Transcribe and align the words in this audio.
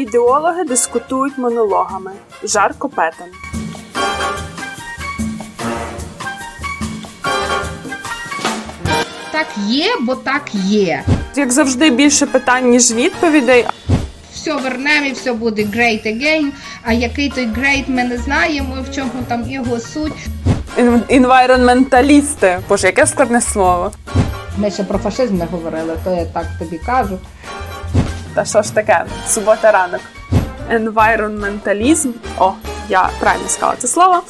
Ідеологи 0.00 0.64
дискутують 0.64 1.38
монологами. 1.38 2.12
Жарко 2.44 2.88
петен. 2.88 3.26
Так 9.32 9.46
є, 9.66 9.86
бо 10.00 10.14
так 10.14 10.42
є. 10.54 11.02
Як 11.36 11.52
завжди, 11.52 11.90
більше 11.90 12.26
питань, 12.26 12.70
ніж 12.70 12.92
відповідей. 12.92 13.66
Все 14.34 14.54
вернемо 14.54 15.06
і 15.06 15.12
все 15.12 15.32
буде 15.32 15.62
great 15.62 16.06
again. 16.06 16.46
А 16.84 16.92
який 16.92 17.30
той 17.30 17.46
great, 17.46 17.84
ми 17.90 18.04
не 18.04 18.18
знаємо, 18.18 18.76
в 18.90 18.94
чому 18.94 19.10
там 19.28 19.50
його 19.50 19.78
суть. 19.80 20.26
Ін- 20.78 21.02
Інвайронменталісти. 21.08 22.60
Боже, 22.68 22.86
яке 22.86 23.06
складне 23.06 23.40
слово. 23.40 23.92
Ми 24.58 24.70
ще 24.70 24.84
про 24.84 24.98
фашизм 24.98 25.36
не 25.36 25.44
говорили, 25.44 25.96
то 26.04 26.10
я 26.10 26.24
так 26.24 26.46
тобі 26.58 26.78
кажу. 26.78 27.18
Та 28.34 28.44
що 28.44 28.62
ж 28.62 28.74
таке? 28.74 29.04
Субота 29.26 29.72
ранок. 29.72 30.00
Енвайронменталізм. 30.70 32.10
О, 32.38 32.52
я 32.88 33.10
правильно 33.20 33.48
сказала 33.48 33.76
це 33.78 33.88
слово. 33.88 34.22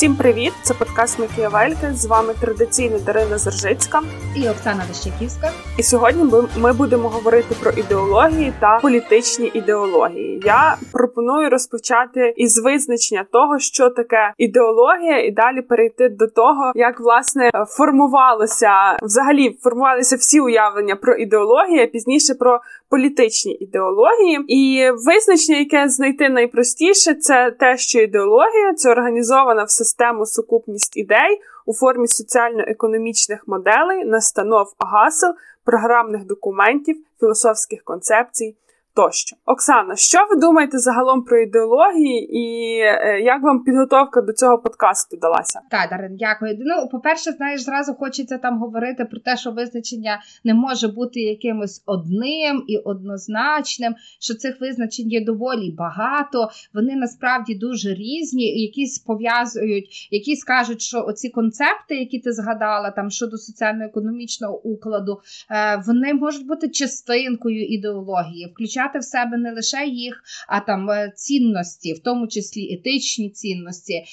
Всім 0.00 0.16
привіт! 0.16 0.52
Це 0.62 0.74
подкаст 0.74 1.18
Макіявельки. 1.18 1.92
З 1.92 2.06
вами 2.06 2.34
традиційно 2.40 2.98
Дарина 2.98 3.38
Зержицька. 3.38 4.02
І 4.36 4.48
Оксана 4.48 4.84
Вищаківська. 4.88 5.50
І 5.78 5.82
сьогодні 5.82 6.24
ми- 6.56 6.72
будемо 6.72 7.08
говорити 7.08 7.54
про 7.62 7.70
ідеології 7.70 8.52
та 8.60 8.78
політичні 8.82 9.50
ідеології. 9.54 10.42
Я 10.44 10.76
пропоную 10.92 11.50
розпочати 11.50 12.34
із 12.36 12.58
визначення 12.58 13.26
того, 13.32 13.58
що 13.58 13.90
таке 13.90 14.32
ідеологія, 14.38 15.24
і 15.24 15.30
далі 15.30 15.62
перейти 15.62 16.08
до 16.08 16.26
того, 16.26 16.72
як 16.74 17.00
власне 17.00 17.50
формувалося 17.68 18.70
взагалі 19.02 19.58
формувалися 19.62 20.16
всі 20.16 20.40
уявлення 20.40 20.96
про 20.96 21.14
ідеологію, 21.14 21.82
а 21.82 21.86
пізніше 21.86 22.34
про 22.34 22.60
політичні 22.90 23.52
ідеології. 23.52 24.44
І 24.48 24.90
визначення, 24.90 25.58
яке 25.58 25.88
знайти 25.88 26.28
найпростіше, 26.28 27.14
це 27.14 27.50
те, 27.50 27.76
що 27.76 28.00
ідеологія 28.00 28.74
це 28.76 28.90
організована 28.90 29.64
в 29.64 29.70
систему 29.90 30.26
сукупність 30.26 30.96
ідей 30.96 31.40
у 31.66 31.74
формі 31.74 32.06
соціально-економічних 32.06 33.48
моделей, 33.48 34.04
настанов 34.04 34.74
гасел, 34.78 35.34
програмних 35.64 36.24
документів, 36.26 36.96
філософських 37.20 37.84
концепцій. 37.84 38.56
Тощо, 38.94 39.36
Оксана, 39.46 39.96
що 39.96 40.18
ви 40.30 40.40
думаєте 40.40 40.78
загалом 40.78 41.22
про 41.22 41.40
ідеології, 41.40 42.38
і 42.38 42.76
е, 42.80 43.20
як 43.20 43.42
вам 43.42 43.64
підготовка 43.64 44.20
до 44.20 44.32
цього 44.32 44.58
подкасту 44.58 45.16
далася? 45.16 45.60
Так, 45.70 45.90
Дарин, 45.90 46.16
дякую. 46.16 46.56
Ну, 46.58 46.88
по-перше, 46.88 47.32
знаєш, 47.32 47.60
зразу 47.60 47.94
хочеться 47.94 48.38
там 48.38 48.58
говорити 48.58 49.04
про 49.04 49.20
те, 49.20 49.36
що 49.36 49.50
визначення 49.50 50.22
не 50.44 50.54
може 50.54 50.88
бути 50.88 51.20
якимось 51.20 51.82
одним 51.86 52.64
і 52.66 52.78
однозначним, 52.78 53.94
що 54.20 54.34
цих 54.34 54.60
визначень 54.60 55.08
є 55.10 55.24
доволі 55.24 55.74
багато. 55.78 56.48
Вони 56.74 56.96
насправді 56.96 57.54
дуже 57.54 57.94
різні. 57.94 58.62
Якісь 58.62 58.98
пов'язують, 58.98 60.08
якісь 60.10 60.44
кажуть, 60.44 60.82
що 60.82 61.04
оці 61.04 61.28
концепти, 61.28 61.96
які 61.96 62.18
ти 62.18 62.32
згадала, 62.32 62.90
там 62.90 63.10
щодо 63.10 63.36
соціально-економічного 63.36 64.60
укладу, 64.62 65.20
е, 65.50 65.82
вони 65.86 66.14
можуть 66.14 66.46
бути 66.46 66.68
частинкою 66.68 67.66
ідеології, 67.66 68.52
включати 68.54 68.89
в 68.98 69.04
себе 69.04 69.36
не 69.36 69.52
лише 69.52 69.86
їх, 69.86 70.22
а 70.48 70.60
там 70.60 70.90
е, 70.90 71.12
цінності, 71.16 71.92
в 71.92 71.98
тому 71.98 72.28
числі 72.28 72.74
етичні 72.74 73.30
цінності, 73.30 74.04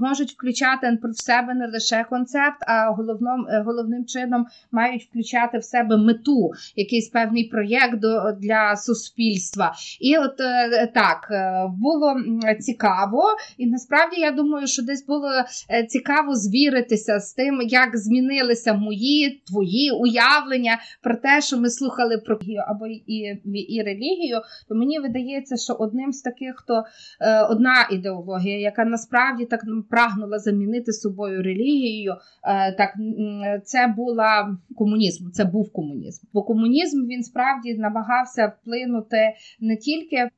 можуть 0.00 0.32
включати 0.32 0.98
в 1.02 1.22
себе 1.22 1.54
не 1.54 1.66
лише 1.66 2.04
концепт, 2.10 2.58
а 2.60 2.90
головним, 2.90 3.46
е, 3.48 3.62
головним 3.66 4.04
чином 4.04 4.46
мають 4.72 5.02
включати 5.02 5.58
в 5.58 5.64
себе 5.64 5.96
мету, 5.96 6.50
якийсь 6.76 7.08
певний 7.08 7.44
проєкт 7.44 7.98
для 8.40 8.76
суспільства. 8.76 9.74
І 10.00 10.16
от 10.16 10.40
е, 10.40 10.86
так 10.94 11.28
було 11.78 12.16
цікаво, 12.60 13.24
і 13.58 13.66
насправді 13.66 14.20
я 14.20 14.30
думаю, 14.30 14.66
що 14.66 14.82
десь 14.82 15.06
було 15.06 15.30
цікаво 15.88 16.34
звіритися 16.34 17.20
з 17.20 17.32
тим, 17.34 17.60
як 17.62 17.96
змінилися 17.96 18.74
мої 18.74 19.42
твої 19.46 19.90
уявлення 19.90 20.78
про 21.02 21.16
те, 21.16 21.40
що 21.40 21.58
ми 21.58 21.70
слухали 21.70 22.18
про 22.18 22.38
або 22.68 22.86
і, 22.86 23.40
і 23.68 23.82
релігію. 23.98 24.40
То 24.68 24.74
мені 24.74 24.98
видається, 24.98 25.56
що 25.56 25.72
одним 25.72 26.12
з 26.12 26.22
таких, 26.22 26.54
хто 26.56 26.84
е, 27.20 27.42
одна 27.42 27.88
ідеологія, 27.92 28.58
яка 28.58 28.84
насправді 28.84 29.44
так 29.44 29.60
прагнула 29.90 30.38
замінити 30.38 30.92
собою 30.92 31.42
релігією, 31.42 32.12
е, 32.44 32.72
так 32.72 32.94
це 33.64 33.94
була 33.96 34.56
комунізм. 34.76 35.30
Це 35.30 35.44
був 35.44 35.72
комунізм. 35.72 36.26
Бо 36.32 36.42
комунізм 36.42 37.06
він 37.06 37.22
справді 37.22 37.74
намагався 37.74 38.52
вплинути 38.62 39.34
не 39.60 39.76
тільки. 39.76 40.28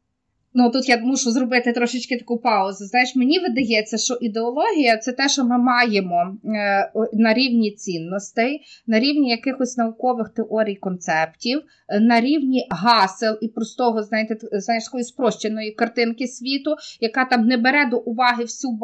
Ну 0.54 0.70
тут 0.70 0.88
я 0.88 0.98
мушу 0.98 1.30
зробити 1.30 1.72
трошечки 1.72 2.16
таку 2.16 2.38
паузу. 2.38 2.84
Знаєш, 2.84 3.16
мені 3.16 3.38
видається, 3.38 3.98
що 3.98 4.14
ідеологія 4.14 4.96
це 4.96 5.12
те, 5.12 5.28
що 5.28 5.44
ми 5.44 5.58
маємо 5.58 6.36
е, 6.44 6.92
на 7.12 7.34
рівні 7.34 7.70
цінностей, 7.70 8.60
на 8.86 9.00
рівні 9.00 9.30
якихось 9.30 9.76
наукових 9.76 10.28
теорій, 10.28 10.74
концептів, 10.74 11.62
е, 11.88 12.00
на 12.00 12.20
рівні 12.20 12.66
гасел 12.70 13.38
і 13.40 13.48
простого, 13.48 14.02
знаєте, 14.02 14.36
знаєш, 14.52 14.84
такої 14.84 15.04
спрощеної 15.04 15.70
картинки 15.70 16.26
світу, 16.26 16.76
яка 17.00 17.24
там 17.24 17.46
не 17.46 17.56
бере 17.56 17.88
до 17.90 17.98
уваги 17.98 18.44
всю 18.44 18.78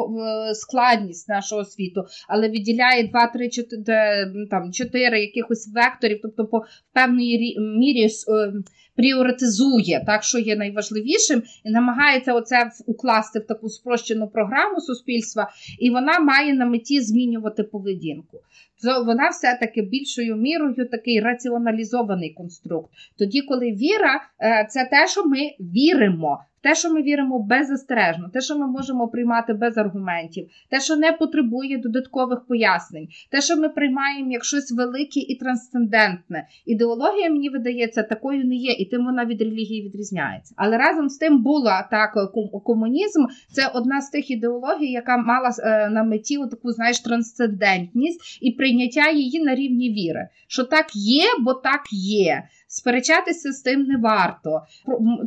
складність 0.53 1.29
нашого 1.29 1.65
світу, 1.65 2.05
але 2.27 2.49
відділяє 2.49 3.07
2, 3.07 3.27
3, 3.27 3.49
4, 3.49 4.47
там, 4.51 4.71
4 4.71 5.21
якихось 5.21 5.71
векторів, 5.75 6.19
тобто 6.21 6.45
по 6.45 6.61
певної 6.93 7.57
мірі 7.59 8.05
е, 8.05 8.53
пріоритизує 8.97 10.03
так, 10.05 10.23
що 10.23 10.39
є 10.39 10.55
найважливішим, 10.55 11.43
і 11.65 11.69
намагається 11.69 12.33
оце 12.33 12.71
укласти 12.85 13.39
в 13.39 13.47
таку 13.47 13.69
спрощену 13.69 14.27
програму 14.27 14.81
суспільства, 14.81 15.51
і 15.79 15.89
вона 15.89 16.19
має 16.19 16.53
на 16.53 16.65
меті 16.65 17.01
змінювати 17.01 17.63
поведінку. 17.63 18.39
То 18.83 19.03
вона 19.03 19.29
все-таки 19.29 19.81
більшою 19.81 20.35
мірою 20.35 20.87
такий 20.91 21.19
раціоналізований 21.19 22.29
конструкт. 22.29 22.89
Тоді, 23.17 23.41
коли 23.41 23.71
віра 23.71 24.21
е, 24.41 24.67
це 24.69 24.85
те, 24.85 25.07
що 25.07 25.25
ми 25.25 25.39
віримо. 25.59 26.39
Те, 26.61 26.75
що 26.75 26.93
ми 26.93 27.01
віримо 27.01 27.39
беззастережно, 27.39 28.29
те, 28.33 28.41
що 28.41 28.57
ми 28.57 28.67
можемо 28.67 29.07
приймати 29.07 29.53
без 29.53 29.77
аргументів, 29.77 30.49
те, 30.69 30.81
що 30.81 30.95
не 30.95 31.11
потребує 31.11 31.77
додаткових 31.77 32.45
пояснень, 32.47 33.07
те, 33.29 33.41
що 33.41 33.57
ми 33.57 33.69
приймаємо 33.69 34.31
як 34.31 34.45
щось 34.45 34.71
велике 34.71 35.19
і 35.19 35.35
трансцендентне. 35.35 36.47
Ідеологія, 36.65 37.29
мені 37.29 37.49
видається, 37.49 38.03
такою 38.03 38.45
не 38.45 38.55
є, 38.55 38.71
і 38.71 38.85
тим 38.85 39.05
вона 39.05 39.25
від 39.25 39.41
релігії 39.41 39.81
відрізняється. 39.81 40.53
Але 40.57 40.77
разом 40.77 41.09
з 41.09 41.17
тим 41.17 41.43
була 41.43 41.87
так 41.91 42.31
комунізм. 42.63 43.25
Це 43.51 43.67
одна 43.73 44.01
з 44.01 44.09
тих 44.09 44.31
ідеологій, 44.31 44.91
яка 44.91 45.17
мала 45.17 45.51
е, 45.59 45.89
на 45.89 46.03
меті 46.03 46.37
таку, 46.51 46.71
знаєш, 46.71 46.99
трансцендентність 46.99 48.39
і 48.41 48.51
прийняття 48.51 49.09
її 49.09 49.43
на 49.43 49.55
рівні 49.55 49.89
віри. 49.89 50.27
Що 50.47 50.63
так 50.63 50.95
є, 50.95 51.23
бо 51.39 51.53
так 51.53 51.81
є. 51.91 52.43
Сперечатися 52.67 53.51
з 53.51 53.61
тим 53.61 53.83
не 53.83 53.97
варто. 53.97 54.61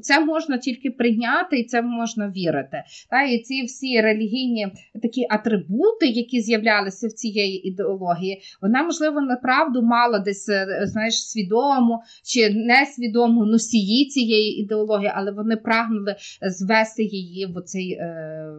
Це 0.03 0.21
можна 0.21 0.59
тільки 0.59 0.91
прийняти 0.91 1.59
і 1.59 1.65
це 1.65 1.83
можна 1.83 2.28
вірити. 2.28 2.83
Та 3.11 3.23
і 3.23 3.39
ці 3.39 3.62
всі 3.62 4.01
релігійні 4.01 4.69
такі 5.03 5.27
атрибути, 5.31 6.06
які 6.06 6.41
з'являлися 6.41 7.06
в 7.06 7.12
цієї 7.12 7.69
ідеології, 7.69 8.43
вона 8.62 8.83
можливо 8.83 9.21
направду 9.21 9.83
мала 9.83 10.19
десь 10.19 10.49
е, 10.49 10.81
знаєш 10.83 11.29
свідому 11.29 12.03
чи 12.25 12.50
несвідому 12.55 13.45
носії 13.45 14.06
цієї 14.06 14.61
ідеології, 14.61 15.12
але 15.15 15.33
вони 15.33 15.56
прагнули 15.56 16.17
звести 16.43 17.03
її 17.03 17.47
в 17.47 17.56
оцей. 17.56 17.93
Е- 17.93 18.53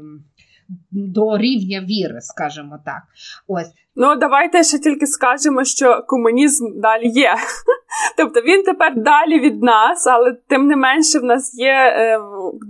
до 0.91 1.37
рівня 1.37 1.81
віри, 1.81 2.21
скажімо 2.21 2.79
так. 2.85 3.01
Ось 3.47 3.71
Ну, 3.95 4.15
давайте 4.15 4.63
ще 4.63 4.79
тільки 4.79 5.07
скажемо, 5.07 5.63
що 5.63 6.05
комунізм 6.07 6.79
далі 6.79 7.07
є. 7.07 7.35
Тобто 8.17 8.41
він 8.41 8.63
тепер 8.63 8.93
далі 8.95 9.39
від 9.39 9.63
нас, 9.63 10.07
але 10.07 10.37
тим 10.47 10.67
не 10.67 10.75
менше 10.75 11.19
в 11.19 11.23
нас 11.23 11.59
є 11.59 11.73
е, 11.73 12.19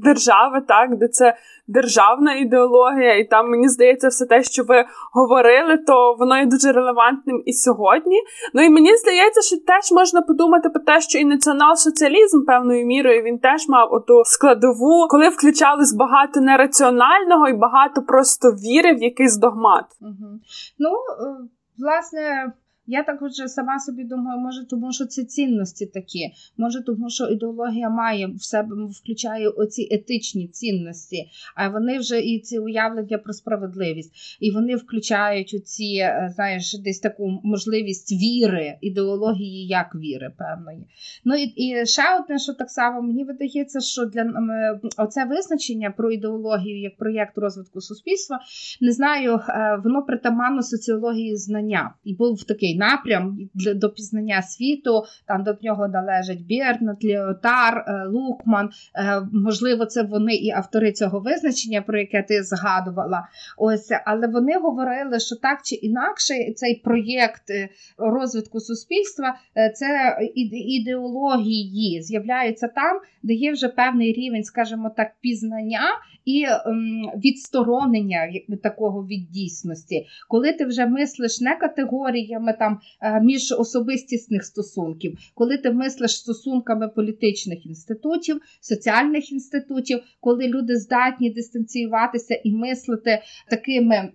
держава, 0.03 0.62
так, 0.68 0.97
де 0.97 1.07
це 1.07 1.38
державна 1.68 2.33
ідеологія, 2.35 3.18
і 3.18 3.23
там 3.23 3.50
мені 3.50 3.69
здається, 3.69 4.07
все 4.07 4.25
те, 4.25 4.44
що 4.44 4.63
ви 4.63 4.85
говорили, 5.13 5.77
то 5.77 6.15
воно 6.19 6.38
є 6.38 6.45
дуже 6.45 6.71
релевантним 6.71 7.44
і 7.45 7.53
сьогодні. 7.53 8.19
Ну 8.53 8.62
і 8.62 8.69
мені 8.69 8.97
здається, 8.97 9.41
що 9.41 9.56
теж 9.57 9.91
можна 9.91 10.21
подумати 10.21 10.69
про 10.69 10.83
те, 10.83 11.01
що 11.01 11.19
і 11.19 11.25
націонал-соціалізм 11.25 12.45
певною 12.47 12.85
мірою 12.85 13.23
він 13.23 13.39
теж 13.39 13.68
мав 13.68 13.94
оту 13.94 14.23
складову, 14.25 15.07
коли 15.09 15.29
включалось 15.29 15.94
багато 15.94 16.41
нераціонального 16.41 17.50
і 17.50 17.53
багато 17.53 18.01
просто 18.01 18.51
віри 18.51 18.95
в 18.95 19.03
якийсь 19.03 19.38
догмат. 19.38 19.85
Угу. 20.01 20.39
Ну, 20.79 20.89
е, 20.89 21.47
власне, 21.77 22.53
Я 22.91 23.03
також 23.03 23.31
сама 23.31 23.79
собі 23.79 24.03
думаю, 24.03 24.39
може, 24.39 24.65
тому 24.65 24.91
що 24.93 25.05
це 25.05 25.23
цінності 25.23 25.85
такі, 25.85 26.31
може, 26.57 26.83
тому 26.83 27.09
що 27.09 27.27
ідеологія 27.27 27.89
має 27.89 28.27
в 28.27 28.43
себе 28.43 28.75
включає 28.85 29.49
оці 29.49 29.88
етичні 29.91 30.47
цінності, 30.47 31.29
а 31.55 31.69
вони 31.69 31.99
вже 31.99 32.19
і 32.19 32.39
ці 32.39 32.59
уявлення 32.59 33.17
про 33.17 33.33
справедливість, 33.33 34.38
і 34.39 34.51
вони 34.51 34.75
включають 34.75 35.53
оці, 35.53 35.95
е, 36.01 36.31
знаєш, 36.35 36.77
десь 36.77 36.99
таку 36.99 37.39
можливість 37.43 38.11
віри, 38.11 38.77
ідеології 38.81 39.67
як 39.67 39.95
віри, 39.95 40.31
певної. 40.37 40.87
Ну 41.25 41.35
і 41.35 41.44
і 41.44 41.85
ще 41.85 42.19
одне, 42.19 42.39
що 42.39 42.53
так 42.53 42.69
само 42.69 43.01
мені 43.01 43.23
видається, 43.23 43.79
що 43.79 44.05
для 44.05 44.21
е, 44.21 44.79
оце 44.97 45.25
визначення 45.25 45.91
про 45.91 46.11
ідеологію 46.11 46.81
як 46.81 46.97
проєкт 46.97 47.37
розвитку 47.37 47.81
суспільства, 47.81 48.39
не 48.81 48.91
знаю, 48.91 49.39
е, 49.49 49.81
воно 49.83 50.03
притаманно 50.03 50.63
соціології 50.63 51.35
знання. 51.35 51.94
І 52.03 52.15
був 52.15 52.44
такий 52.44 52.81
напрям 52.81 53.38
для 53.54 53.74
до 53.74 53.89
пізнання 53.89 54.42
світу. 54.42 55.04
Там 55.28 55.44
до 55.44 55.57
нього 55.62 55.88
належать 55.88 56.42
Бірнат, 56.42 57.04
Ліотар, 57.04 57.86
е, 57.88 58.06
Лукман. 58.07 58.69
Е, 58.95 59.22
можливо, 59.33 59.86
це 59.86 60.04
вони 60.04 60.36
і 60.36 60.51
автори 60.51 60.92
цього 60.92 61.19
визначення, 61.19 61.81
про 61.81 62.00
яке 62.00 62.24
ти 62.24 62.44
згадувала. 62.44 63.28
Ось, 63.57 63.92
але 64.06 64.28
вони 64.28 64.57
говорили, 64.57 65.19
що 65.19 65.36
так 65.36 65.60
чи 65.63 65.75
інакше 65.75 66.33
цей 66.56 66.75
проєкт 66.75 67.50
е, 67.50 67.69
розвитку 67.98 68.60
суспільства 68.60 69.36
це 69.75 70.18
ідеології 70.51 72.01
з'являються 72.01 72.68
там, 72.68 73.00
де 73.24 73.33
є 73.33 73.51
вже 73.51 73.68
певний 73.68 74.13
рівень, 74.13 74.44
скажімо 74.44 74.92
так, 74.98 75.12
пізнання 75.22 75.81
і 76.25 76.45
ем, 76.66 77.12
відсторонення 77.25 78.30
такого 78.63 79.06
від 79.06 79.31
дійсності, 79.31 80.06
коли 80.28 80.54
ти 80.54 80.66
вже 80.66 80.86
мислиш 80.86 81.42
не 81.42 81.56
категоріями 81.56 82.54
там 82.60 82.70
е, 83.01 83.21
між 83.21 83.51
особистісних 83.51 84.45
стосунків, 84.45 85.18
коли 85.35 85.57
ти 85.57 85.71
мислиш 85.71 86.18
стосунками 86.18 86.88
політичних 86.88 87.65
інститутів, 87.65 88.41
соціальних 88.62 89.31
інститутів, 89.31 90.00
коли 90.19 90.47
люди 90.47 90.75
здатні 90.75 91.29
дистанціюватися 91.29 92.35
і 92.44 92.51
мислити 92.51 93.21
такими 93.50 93.95
е, 93.95 94.12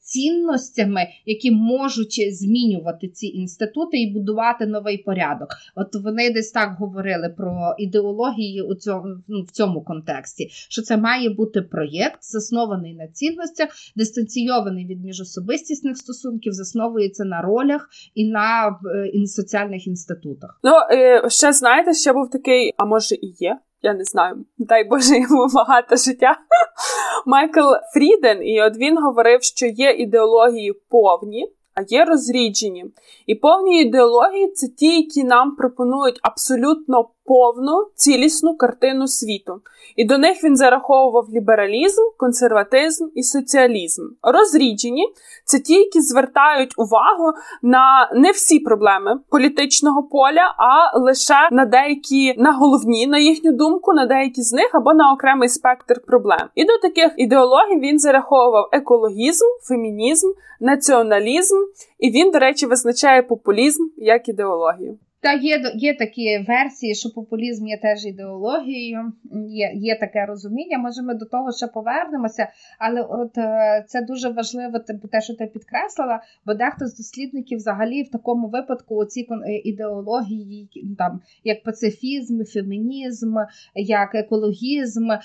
цінностями, 0.00 1.06
які 1.26 1.50
можуть 1.50 2.34
змінювати 2.34 3.08
ці 3.08 3.26
інститути 3.26 3.96
і 3.98 4.12
будувати 4.12 4.66
новий 4.66 4.98
порядок. 4.98 5.48
От 5.74 5.94
вони 5.94 6.30
десь 6.30 6.50
так 6.50 6.78
говорили 6.78 7.28
про 7.28 7.74
ідеології 7.78 8.62
у 8.62 8.74
цьому 8.74 9.16
ну, 9.28 9.42
в 9.42 9.50
цьому 9.50 9.82
контексті, 9.82 10.48
що 10.50 10.82
це 10.82 10.96
має 10.96 11.30
бути 11.30 11.62
проєкт, 11.62 12.18
заснований 12.20 12.94
на 12.94 13.08
цінностях, 13.08 13.68
дистанційований 13.96 14.86
від 14.86 15.04
міжособистісних 15.04 15.96
стосунків, 15.96 16.52
засновується 16.52 17.24
на 17.24 17.42
ролях 17.42 17.85
і 18.14 18.28
на 18.28 18.78
соціальних 19.26 19.86
інститутах. 19.86 20.60
Ну 20.62 20.72
е, 20.90 21.30
ще 21.30 21.52
знаєте, 21.52 21.94
ще 21.94 22.12
був 22.12 22.30
такий, 22.30 22.72
а 22.76 22.84
може 22.84 23.14
і 23.14 23.34
є. 23.38 23.58
Я 23.82 23.94
не 23.94 24.04
знаю, 24.04 24.44
дай 24.58 24.84
Боже 24.84 25.14
йому 25.20 25.48
багато 25.54 25.96
життя. 25.96 26.36
Майкл 27.26 27.72
Фріден, 27.94 28.42
і 28.42 28.62
от 28.62 28.76
він 28.76 29.02
говорив, 29.02 29.42
що 29.42 29.66
є 29.66 29.90
ідеології 29.90 30.72
повні, 30.88 31.52
а 31.74 31.82
є 31.88 32.04
розріджені. 32.04 32.84
І 33.26 33.34
повні 33.34 33.82
ідеології 33.82 34.52
це 34.52 34.68
ті, 34.68 34.96
які 34.96 35.24
нам 35.24 35.56
пропонують 35.56 36.18
абсолютно 36.22 37.10
повну 37.26 37.86
цілісну 37.94 38.56
картину 38.56 39.08
світу, 39.08 39.60
і 39.96 40.04
до 40.04 40.18
них 40.18 40.44
він 40.44 40.56
зараховував 40.56 41.26
лібералізм, 41.34 42.02
консерватизм 42.16 43.06
і 43.14 43.22
соціалізм. 43.22 44.02
Розріджені 44.22 45.08
це 45.44 45.58
ті, 45.58 45.74
які 45.74 46.00
звертають 46.00 46.74
увагу 46.76 47.32
на 47.62 48.10
не 48.14 48.30
всі 48.30 48.58
проблеми 48.58 49.20
політичного 49.30 50.02
поля, 50.02 50.54
а 50.58 50.98
лише 50.98 51.48
на 51.52 51.64
деякі 51.64 52.34
на 52.38 52.52
головні, 52.52 53.06
на 53.06 53.18
їхню 53.18 53.52
думку, 53.52 53.92
на 53.92 54.06
деякі 54.06 54.42
з 54.42 54.52
них 54.52 54.70
або 54.74 54.94
на 54.94 55.12
окремий 55.12 55.48
спектр 55.48 56.00
проблем. 56.06 56.48
І 56.54 56.64
до 56.64 56.78
таких 56.78 57.14
ідеологій 57.16 57.80
він 57.80 57.98
зараховував 57.98 58.68
екологізм, 58.72 59.44
фемінізм, 59.62 60.32
націоналізм, 60.60 61.56
і 61.98 62.10
він, 62.10 62.30
до 62.30 62.38
речі, 62.38 62.66
визначає 62.66 63.22
популізм 63.22 63.82
як 63.96 64.28
ідеологію. 64.28 64.98
Та 65.26 65.32
є 65.32 65.72
є 65.74 65.94
такі 65.94 66.44
версії, 66.48 66.94
що 66.94 67.10
популізм 67.10 67.66
є 67.66 67.76
теж 67.76 68.06
ідеологією, 68.06 69.12
є 69.48 69.72
є 69.74 69.98
таке 69.98 70.26
розуміння. 70.26 70.78
Може, 70.78 71.02
ми 71.02 71.14
до 71.14 71.24
того 71.24 71.52
ще 71.52 71.66
повернемося, 71.66 72.48
але 72.78 73.00
от 73.00 73.38
е, 73.38 73.84
це 73.88 74.02
дуже 74.02 74.28
важливо, 74.28 74.78
те, 75.12 75.20
що 75.20 75.34
ти 75.34 75.46
підкреслила, 75.46 76.22
бо 76.46 76.54
дехто 76.54 76.86
з 76.86 76.96
дослідників 76.96 77.58
взагалі 77.58 78.02
в 78.02 78.10
такому 78.10 78.48
випадку 78.48 79.04
ці 79.04 79.20
е, 79.20 79.24
ідеології, 79.64 80.68
там 80.98 81.20
як 81.44 81.62
пацифізм, 81.62 82.44
фемінізм, 82.44 83.36
як 83.74 84.14
екологізм, 84.14 85.10
е, 85.10 85.18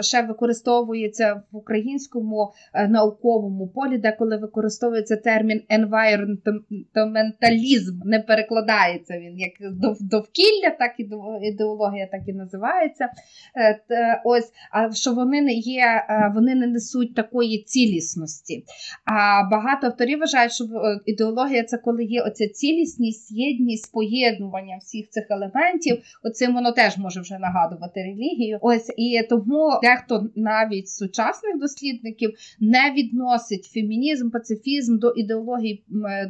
ще 0.00 0.22
використовується 0.22 1.42
в 1.52 1.56
українському 1.56 2.52
науковому 2.88 3.68
полі, 3.68 3.98
де 3.98 4.12
коли 4.12 4.36
використовується 4.36 5.16
термін 5.16 5.62
енвайронменталізм, 5.68 8.00
не 8.04 8.20
перекладається 8.20 9.18
він 9.18 9.29
як 9.36 9.52
довкілля, 10.00 10.70
так 10.78 10.94
і 10.98 11.08
ідеологія 11.42 12.06
так 12.06 12.20
і 12.26 12.32
називається. 12.32 13.08
Е, 13.90 14.22
ось, 14.24 14.52
а 14.72 14.92
що 14.92 15.12
вони 15.12 15.40
не 15.40 15.52
є, 15.52 16.04
е, 16.08 16.32
вони 16.34 16.54
не 16.54 16.66
несуть 16.66 17.14
такої 17.14 17.62
цілісності. 17.62 18.64
А 19.04 19.42
багато 19.50 19.86
авторів 19.86 20.18
вважають, 20.18 20.52
що 20.52 20.64
е, 20.64 21.00
ідеологія 21.06 21.64
це 21.64 21.78
коли 21.78 22.04
є 22.04 22.22
оця 22.22 22.48
цілісність, 22.48 23.30
єдність, 23.30 23.92
поєднування 23.92 24.76
всіх 24.80 25.08
цих 25.08 25.26
елементів. 25.30 26.02
Оцим 26.22 26.54
воно 26.54 26.72
теж 26.72 26.98
може 26.98 27.20
вже 27.20 27.38
нагадувати 27.38 28.02
релігію. 28.02 28.58
Ось 28.60 28.92
і 28.96 29.20
тому 29.30 29.80
дехто 29.82 30.26
навіть 30.36 30.88
сучасних 30.88 31.58
дослідників 31.60 32.30
не 32.60 32.92
відносить 32.96 33.64
фемінізм, 33.64 34.30
пацифізм 34.30 34.98
до 34.98 35.10
ідеології 35.10 35.84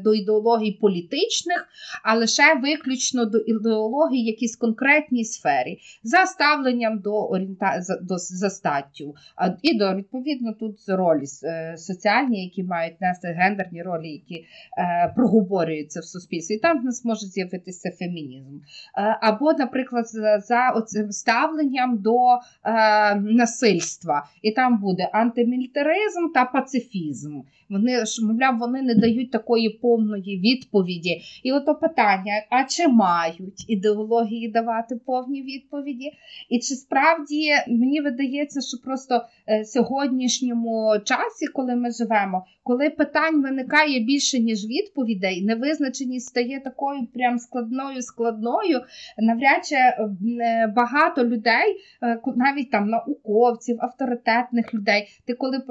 до 0.05 0.14
ідеологій 0.14 0.79
політичних, 0.81 1.69
а 2.05 2.14
лише 2.14 2.55
ви 2.62 2.76
виключно 2.80 3.24
до 3.24 3.38
ідеології 3.38 4.24
якійсь 4.24 4.56
конкретній 4.56 5.24
сфері, 5.24 5.78
за 6.02 6.26
ставленням 6.26 6.98
до 6.98 7.14
орієнта... 7.14 7.80
до 8.02 8.18
за 8.18 8.50
статтю, 8.50 9.14
і 9.62 9.78
до 9.78 9.94
відповідно 9.94 10.52
тут 10.52 10.76
ролі 10.88 11.24
е, 11.44 11.74
соціальні, 11.76 12.44
які 12.44 12.64
мають 12.64 13.00
нести 13.00 13.28
гендерні 13.28 13.82
ролі, 13.82 14.08
які 14.08 14.44
е, 14.78 15.12
проговорюються 15.16 16.00
в 16.00 16.04
суспільстві. 16.04 16.54
І 16.54 16.58
там 16.58 16.80
в 16.80 16.84
нас 16.84 17.04
може 17.04 17.26
з'явитися 17.26 17.90
фемінізм. 17.98 18.56
Е, 18.56 19.18
або, 19.20 19.52
наприклад, 19.52 20.08
за, 20.08 20.38
за 20.38 20.70
оцим 20.70 21.12
ставленням 21.12 21.98
до 21.98 22.16
е, 22.64 23.14
насильства. 23.14 24.26
І 24.42 24.50
там 24.50 24.80
буде 24.80 25.08
антимілітаризм 25.12 26.32
та 26.34 26.44
пацифізм. 26.44 27.40
Вони 27.70 28.04
ж 28.06 28.26
мовляв, 28.26 28.58
вони 28.58 28.82
не 28.82 28.94
дають 28.94 29.30
такої 29.30 29.68
повної 29.68 30.40
відповіді. 30.40 31.22
І 31.42 31.52
ото 31.52 31.75
питання: 31.75 32.32
а 32.50 32.64
чи 32.70 32.88
мають 32.88 33.70
ідеології 33.70 34.48
давати 34.48 34.96
повні 35.06 35.42
відповіді? 35.42 36.12
І 36.48 36.58
чи 36.58 36.74
справді 36.74 37.50
мені 37.68 38.00
видається, 38.00 38.60
що 38.60 38.78
просто 38.84 39.24
е, 39.48 39.64
сьогоднішньому 39.64 40.94
часі, 41.04 41.46
коли 41.54 41.76
ми 41.76 41.90
живемо, 41.90 42.44
коли 42.62 42.90
питань 42.90 43.42
виникає 43.42 44.00
більше, 44.00 44.38
ніж 44.38 44.66
відповідей, 44.66 45.44
невизначеність 45.44 46.26
стає 46.26 46.60
такою 46.60 47.06
прям 47.06 47.38
складною, 47.38 48.02
складною, 48.02 48.80
навряд 49.18 49.66
чи 49.66 49.74
е, 49.74 50.72
багато 50.76 51.24
людей, 51.24 51.76
е, 52.02 52.20
навіть 52.36 52.70
там 52.70 52.88
науковців, 52.88 53.76
авторитетних 53.80 54.74
людей, 54.74 55.08
ти 55.26 55.34
коли 55.34 55.62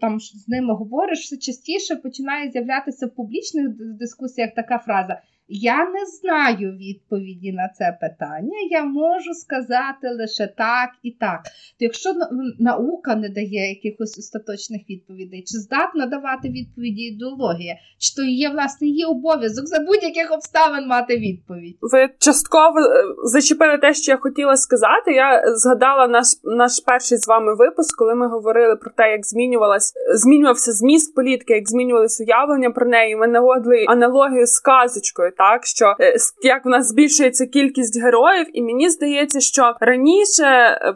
там 0.00 0.20
з 0.20 0.48
ними 0.48 0.74
говориш, 0.74 1.18
все 1.20 1.36
частіше 1.36 1.96
починає 1.96 2.50
з'являтися 2.50 3.06
в 3.06 3.14
публічних 3.14 3.68
дискусіях 3.98 4.50
така 4.54 4.78
фраза. 4.78 5.22
Я 5.48 5.76
не 5.76 6.06
знаю 6.06 6.72
відповіді 6.72 7.52
на 7.52 7.68
це 7.68 7.98
питання. 8.00 8.58
Я 8.70 8.84
можу 8.84 9.34
сказати 9.34 10.10
лише 10.18 10.46
так 10.46 10.90
і 11.02 11.10
так. 11.10 11.42
То 11.44 11.84
якщо 11.84 12.14
наука 12.58 13.14
не 13.14 13.28
дає 13.28 13.68
якихось 13.68 14.18
остаточних 14.18 14.82
відповідей, 14.90 15.42
чи 15.46 15.58
здатна 15.58 16.06
давати 16.06 16.48
відповіді 16.48 17.02
ідеологія, 17.02 17.76
чи 17.98 18.14
то 18.16 18.22
є 18.22 18.50
власне 18.50 18.86
її 18.86 19.04
обов'язок 19.04 19.66
за 19.66 19.78
будь-яких 19.78 20.32
обставин 20.32 20.86
мати 20.86 21.16
відповідь? 21.16 21.76
Ви 21.80 22.08
частково 22.18 22.80
е, 22.80 23.04
зачепили 23.24 23.78
те, 23.78 23.94
що 23.94 24.12
я 24.12 24.18
хотіла 24.18 24.56
сказати. 24.56 25.12
Я 25.12 25.42
згадала 25.56 26.08
наш 26.08 26.26
наш 26.44 26.80
перший 26.86 27.18
з 27.18 27.28
вами 27.28 27.54
випуск, 27.54 27.98
коли 27.98 28.14
ми 28.14 28.28
говорили 28.28 28.76
про 28.76 28.90
те, 28.90 29.10
як 29.10 29.26
змінювалась 29.26 29.94
змінювався 30.14 30.72
зміст 30.72 31.14
політики, 31.14 31.54
як 31.54 31.68
змінювалися 31.68 32.24
уявлення 32.24 32.70
про 32.70 32.86
неї. 32.86 33.16
Ми 33.16 33.26
наводили 33.26 33.84
аналогію 33.88 34.46
з 34.46 34.60
казочкою 34.60 35.32
так 35.38 35.66
що 35.66 35.94
е, 36.00 36.16
як 36.42 36.64
в 36.64 36.68
нас 36.68 36.88
збільшується 36.88 37.46
кількість 37.46 38.02
героїв, 38.02 38.46
і 38.52 38.62
мені 38.62 38.90
здається, 38.90 39.40
що 39.40 39.74
раніше 39.80 40.46
е, 40.46 40.94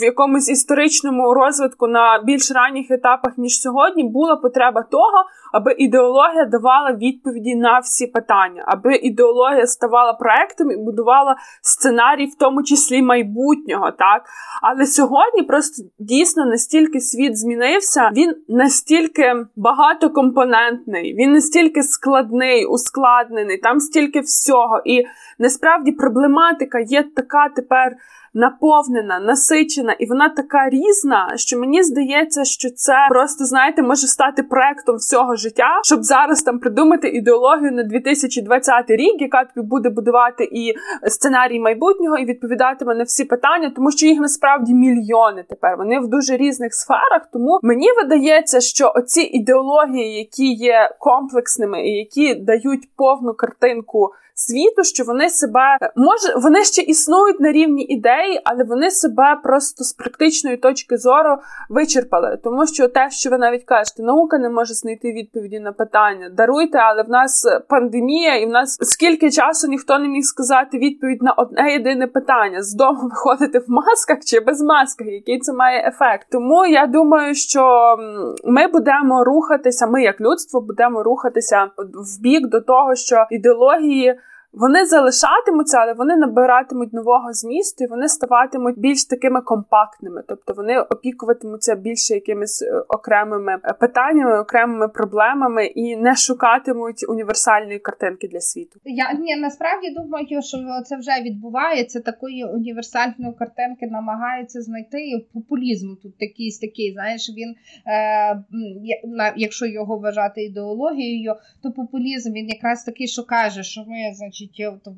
в 0.00 0.04
якомусь 0.04 0.48
історичному 0.48 1.34
розвитку 1.34 1.86
на 1.86 2.22
більш 2.24 2.50
ранніх 2.50 2.90
етапах 2.90 3.32
ніж 3.36 3.60
сьогодні 3.60 4.04
була 4.04 4.36
потреба 4.36 4.82
того, 4.82 5.24
аби 5.52 5.72
ідеологія 5.78 6.44
давала 6.44 6.92
відповіді 6.92 7.54
на 7.54 7.78
всі 7.78 8.06
питання, 8.06 8.64
аби 8.66 8.96
ідеологія 8.96 9.66
ставала 9.66 10.12
проектом 10.12 10.70
і 10.70 10.76
будувала 10.76 11.36
сценарій, 11.62 12.26
в 12.26 12.34
тому 12.34 12.62
числі 12.62 13.02
майбутнього, 13.02 13.90
так 13.90 14.22
але 14.62 14.86
сьогодні 14.86 15.42
просто 15.42 15.82
дійсно 15.98 16.46
настільки 16.46 17.00
світ 17.00 17.38
змінився, 17.38 18.10
він 18.16 18.34
настільки 18.48 19.34
багатокомпонентний, 19.56 21.14
він 21.14 21.32
настільки 21.32 21.82
складний, 21.82 22.66
ускладнений, 22.66 23.58
там 23.58 23.80
стільки 23.80 24.20
всього. 24.20 24.82
І 24.84 25.04
насправді 25.38 25.92
проблематика 25.92 26.78
є 26.78 27.04
така 27.16 27.48
тепер 27.48 27.96
наповнена, 28.34 29.20
насичена, 29.20 29.92
і 29.92 30.06
вона 30.06 30.28
така 30.28 30.68
різна, 30.68 31.32
що 31.36 31.58
мені 31.58 31.82
здається, 31.82 32.44
що 32.44 32.70
це 32.70 32.94
просто 33.08 33.44
знаєте 33.44 33.82
може 33.82 34.06
стати 34.06 34.42
проектом 34.42 34.96
всього 34.96 35.36
життя, 35.36 35.80
щоб 35.82 36.02
зараз 36.02 36.42
там 36.42 36.58
придумати 36.58 37.08
ідеологію 37.08 37.72
на 37.72 37.82
2020 37.82 38.90
рік, 38.90 39.20
яка 39.20 39.44
тобі 39.44 39.66
буде 39.66 39.90
будувати 39.90 40.44
і 40.44 40.74
сценарій 41.08 41.60
майбутнього, 41.60 42.16
і 42.16 42.24
відповідатиме 42.24 42.94
на 42.94 43.04
всі 43.04 43.24
питання, 43.24 43.72
тому 43.76 43.90
що 43.90 44.06
їх 44.06 44.20
насправді 44.20 44.74
мільйони 44.74 45.44
тепер. 45.48 45.76
Вони 45.76 46.00
в 46.00 46.08
дуже 46.08 46.36
різних 46.36 46.74
сферах. 46.74 47.28
Тому 47.32 47.60
мені 47.62 47.86
видається, 48.02 48.60
що 48.60 48.92
оці 48.94 49.20
ідеології, 49.20 50.18
які 50.18 50.52
є 50.52 50.90
комплексними 50.98 51.88
і 51.88 51.90
які 51.90 52.34
дають 52.34 52.88
повну 52.96 53.34
картинку 53.34 54.10
світу, 54.38 54.84
що 54.84 55.04
вони 55.04 55.30
себе 55.30 55.78
може 55.96 56.34
вони 56.36 56.64
ще 56.64 56.82
існують 56.82 57.40
на 57.40 57.52
рівні 57.52 57.84
ідеї, 57.84 58.40
але 58.44 58.64
вони 58.64 58.90
себе 58.90 59.40
просто 59.42 59.84
з 59.84 59.92
практичної 59.92 60.56
точки 60.56 60.96
зору 60.96 61.36
вичерпали. 61.68 62.38
Тому 62.44 62.66
що 62.66 62.88
те, 62.88 63.10
що 63.10 63.30
ви 63.30 63.38
навіть 63.38 63.64
кажете, 63.64 64.02
наука 64.02 64.38
не 64.38 64.50
може 64.50 64.74
знайти 64.74 65.12
відповіді 65.12 65.60
на 65.60 65.72
питання. 65.72 66.30
Даруйте, 66.36 66.78
але 66.78 67.02
в 67.02 67.10
нас 67.10 67.46
пандемія, 67.68 68.36
і 68.36 68.46
в 68.46 68.48
нас 68.48 68.78
скільки 68.80 69.30
часу 69.30 69.68
ніхто 69.68 69.98
не 69.98 70.08
міг 70.08 70.22
сказати 70.22 70.78
відповідь 70.78 71.22
на 71.22 71.32
одне 71.32 71.72
єдине 71.72 72.06
питання: 72.06 72.62
з 72.62 72.74
дому 72.74 73.00
виходити 73.02 73.58
в 73.58 73.64
масках 73.68 74.18
чи 74.24 74.40
без 74.40 74.62
масках, 74.62 75.06
який 75.06 75.38
це 75.38 75.52
має 75.52 75.88
ефект. 75.88 76.26
Тому 76.30 76.66
я 76.66 76.86
думаю, 76.86 77.34
що 77.34 77.96
ми 78.44 78.66
будемо 78.66 79.24
рухатися, 79.24 79.86
ми 79.86 80.02
як 80.02 80.20
людство 80.20 80.60
будемо 80.60 81.02
рухатися 81.02 81.70
в 81.78 82.22
бік 82.22 82.46
до 82.46 82.60
того, 82.60 82.94
що 82.94 83.26
ідеології. 83.30 84.18
Вони 84.58 84.86
залишатимуться, 84.86 85.78
але 85.78 85.92
вони 85.92 86.16
набиратимуть 86.16 86.92
нового 86.92 87.32
змісту 87.32 87.84
і 87.84 87.86
вони 87.86 88.08
ставатимуть 88.08 88.78
більш 88.78 89.04
такими 89.04 89.40
компактними, 89.40 90.22
тобто 90.28 90.54
вони 90.54 90.80
опікуватимуться 90.80 91.74
більше 91.74 92.14
якимись 92.14 92.62
е, 92.62 92.72
окремими 92.88 93.52
е, 93.64 93.72
питаннями, 93.72 94.38
окремими 94.38 94.88
проблемами 94.88 95.66
і 95.66 95.96
не 95.96 96.16
шукатимуть 96.16 97.08
універсальної 97.08 97.78
картинки 97.78 98.28
для 98.28 98.40
світу. 98.40 98.80
Я 98.84 99.12
ні, 99.12 99.36
насправді 99.36 99.90
думаю, 99.90 100.26
що 100.26 100.58
це 100.84 100.96
вже 100.96 101.22
відбувається. 101.22 102.00
Такої 102.00 102.44
універсальної 102.44 103.34
картинки 103.38 103.86
намагаються 103.86 104.60
знайти 104.62 104.98
і 105.00 105.28
популізм 105.34 105.94
тут 106.02 106.14
якийсь 106.18 106.58
такий. 106.58 106.92
Знаєш, 106.92 107.34
він 107.36 107.54
е, 107.86 109.32
якщо 109.36 109.66
його 109.66 109.98
вважати 109.98 110.44
ідеологією, 110.44 111.34
то 111.62 111.72
популізм 111.72 112.32
він 112.32 112.48
якраз 112.48 112.84
такий, 112.84 113.08
що 113.08 113.24
каже, 113.24 113.62
що 113.62 113.80
ми 113.80 114.14
значить 114.14 114.47
то 114.84 114.96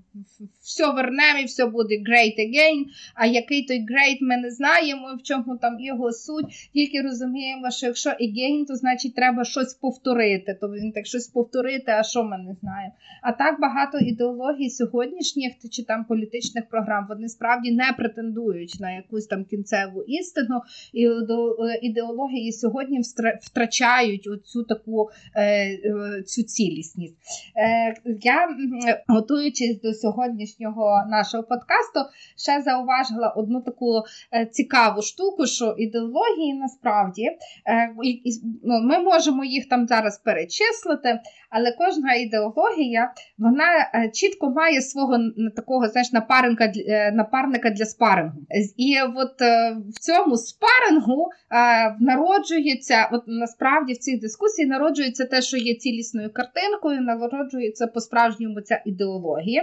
все 0.61 0.93
вернемо 0.93 1.39
і 1.43 1.45
все 1.45 1.67
буде 1.67 1.95
great 1.95 2.39
again. 2.39 2.85
А 3.15 3.27
який 3.27 3.67
той 3.67 3.79
great, 3.79 4.19
ми 4.21 4.37
не 4.37 4.51
знаємо, 4.51 5.17
в 5.21 5.23
чому 5.23 5.57
там 5.57 5.81
його 5.81 6.13
суть. 6.13 6.71
Тільки 6.73 7.03
розуміємо, 7.03 7.71
що 7.71 7.87
якщо 7.87 8.11
again, 8.11 8.67
то 8.67 8.75
значить 8.77 9.15
треба 9.15 9.45
щось 9.45 9.75
повторити. 9.75 10.59
То 10.61 10.69
він 10.69 10.93
так 10.93 11.07
щось 11.07 11.29
повторити, 11.29 11.93
а 11.93 12.03
що 12.03 12.25
ми 12.25 12.39
не 12.39 12.57
знаємо. 12.61 12.93
А 13.23 13.33
так 13.33 13.61
багато 13.61 13.99
ідеологій 13.99 14.71
сьогоднішніх 14.71 15.53
чи 15.71 15.85
там 15.85 16.05
політичних 16.05 16.69
програм 16.69 17.07
вони 17.09 17.29
справді 17.29 17.73
не 17.73 17.95
претендують 17.99 18.77
на 18.81 18.93
якусь 18.93 19.27
там 19.27 19.45
кінцеву 19.45 20.03
істину. 20.03 20.61
І 20.93 21.09
ідеології 21.83 22.53
сьогодні 22.53 23.01
втрачають 23.43 24.27
оцю 24.27 24.63
таку 24.63 25.11
е, 25.35 25.43
е, 25.43 26.23
цю 26.27 26.43
цілісність. 26.43 27.15
Е, 27.57 27.95
я 28.23 28.49
готуючись 29.31 29.81
до 29.81 29.95
сьогоднішнього 29.95 31.05
нашого 31.09 31.43
подкасту, 31.43 32.01
ще 32.37 32.63
зауважила 32.63 33.29
одну 33.29 33.61
таку 33.61 34.03
е, 34.35 34.47
цікаву 34.47 35.03
штуку, 35.03 35.47
що 35.47 35.75
ідеології 35.79 36.55
насправді 36.55 37.23
е, 37.23 37.95
ну, 38.63 38.81
ми 38.83 38.99
можемо 38.99 39.45
їх 39.45 39.69
там 39.69 39.87
зараз 39.87 40.19
перечислити, 40.19 41.21
але 41.51 41.73
кожна 41.79 42.15
ідеологія 42.15 43.13
вона 43.39 43.91
е, 43.95 44.11
чітко 44.15 44.51
має 44.51 44.83
свого 44.83 45.19
такого 45.57 45.89
знаєш, 45.89 46.13
напарника, 46.13 46.73
напарника 47.13 47.71
для 47.71 47.85
спарингу. 47.85 48.39
І 48.77 48.97
от 49.17 49.41
в 49.89 50.01
цьому 50.01 50.37
спарингу 50.37 51.29
народжується, 52.01 53.09
от 53.13 53.23
насправді 53.27 53.93
в 53.93 53.99
цій 53.99 54.17
дискусії 54.17 54.69
народжується 54.69 55.25
те, 55.25 55.43
що 55.43 55.57
є 55.57 55.75
цілісною 55.75 56.33
картинкою, 56.33 57.01
народжується 57.01 57.87
по-справжньому 57.87 58.61
ця 58.61 58.83
ідеологія 58.85 59.20
ідеології. 59.21 59.63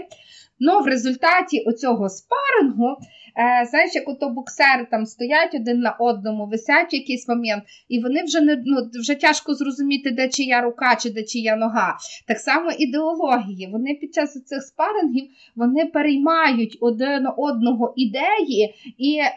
Ну, 0.60 0.82
в 0.82 0.88
результаті 0.88 1.60
оцього 1.60 2.10
спарингу, 2.10 2.98
е, 3.38 3.66
знаєш, 3.66 3.96
як 3.96 4.10
ото 4.10 4.30
боксери 4.30 4.88
там 4.92 5.06
стоять 5.06 5.56
один 5.56 5.80
на 5.80 5.92
одному, 5.92 6.46
висять 6.46 6.94
якийсь 6.94 7.28
момент, 7.28 7.64
і 7.90 8.00
вони 8.00 8.24
вже 8.24 8.42
не 8.42 8.64
ну, 8.66 8.90
вже 9.00 9.16
тяжко 9.16 9.54
зрозуміти, 9.54 10.12
де 10.12 10.30
чия 10.30 10.62
рука 10.62 10.96
чи 10.96 11.10
де 11.10 11.24
чия 11.24 11.56
нога. 11.56 11.98
Так 12.28 12.40
само 12.40 12.72
ідеології. 12.72 13.70
Вони 13.72 13.94
під 13.94 14.14
час 14.14 14.44
цих 14.44 14.64
спарингів 14.64 15.28
вони 15.56 15.86
переймають 15.86 16.78
один 16.82 17.28
одного 17.38 17.94
ідеї, 17.96 18.76
і 18.98 19.18
е, 19.18 19.32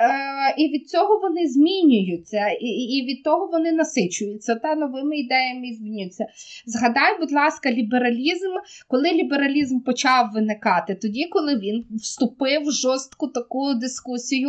і 0.59 0.69
від 0.69 0.89
цього 0.89 1.21
вони 1.23 1.49
змінюються, 1.49 2.49
і 2.61 2.67
і 2.67 3.07
від 3.07 3.23
того 3.23 3.47
вони 3.53 3.73
насичуються 3.73 4.55
та 4.55 4.75
новими 4.75 5.19
ідеями 5.19 5.75
змінюються. 5.75 6.27
Згадай, 6.67 7.19
будь 7.21 7.33
ласка, 7.33 7.73
лібералізм, 7.73 8.51
коли 8.89 9.13
лібералізм 9.13 9.81
почав 9.81 10.31
виникати 10.35 10.95
тоді, 10.95 11.25
коли 11.25 11.57
він 11.57 11.85
вступив 11.91 12.63
в 12.63 12.73
жорстку 12.73 13.27
таку 13.29 13.75
дискусію 13.75 13.90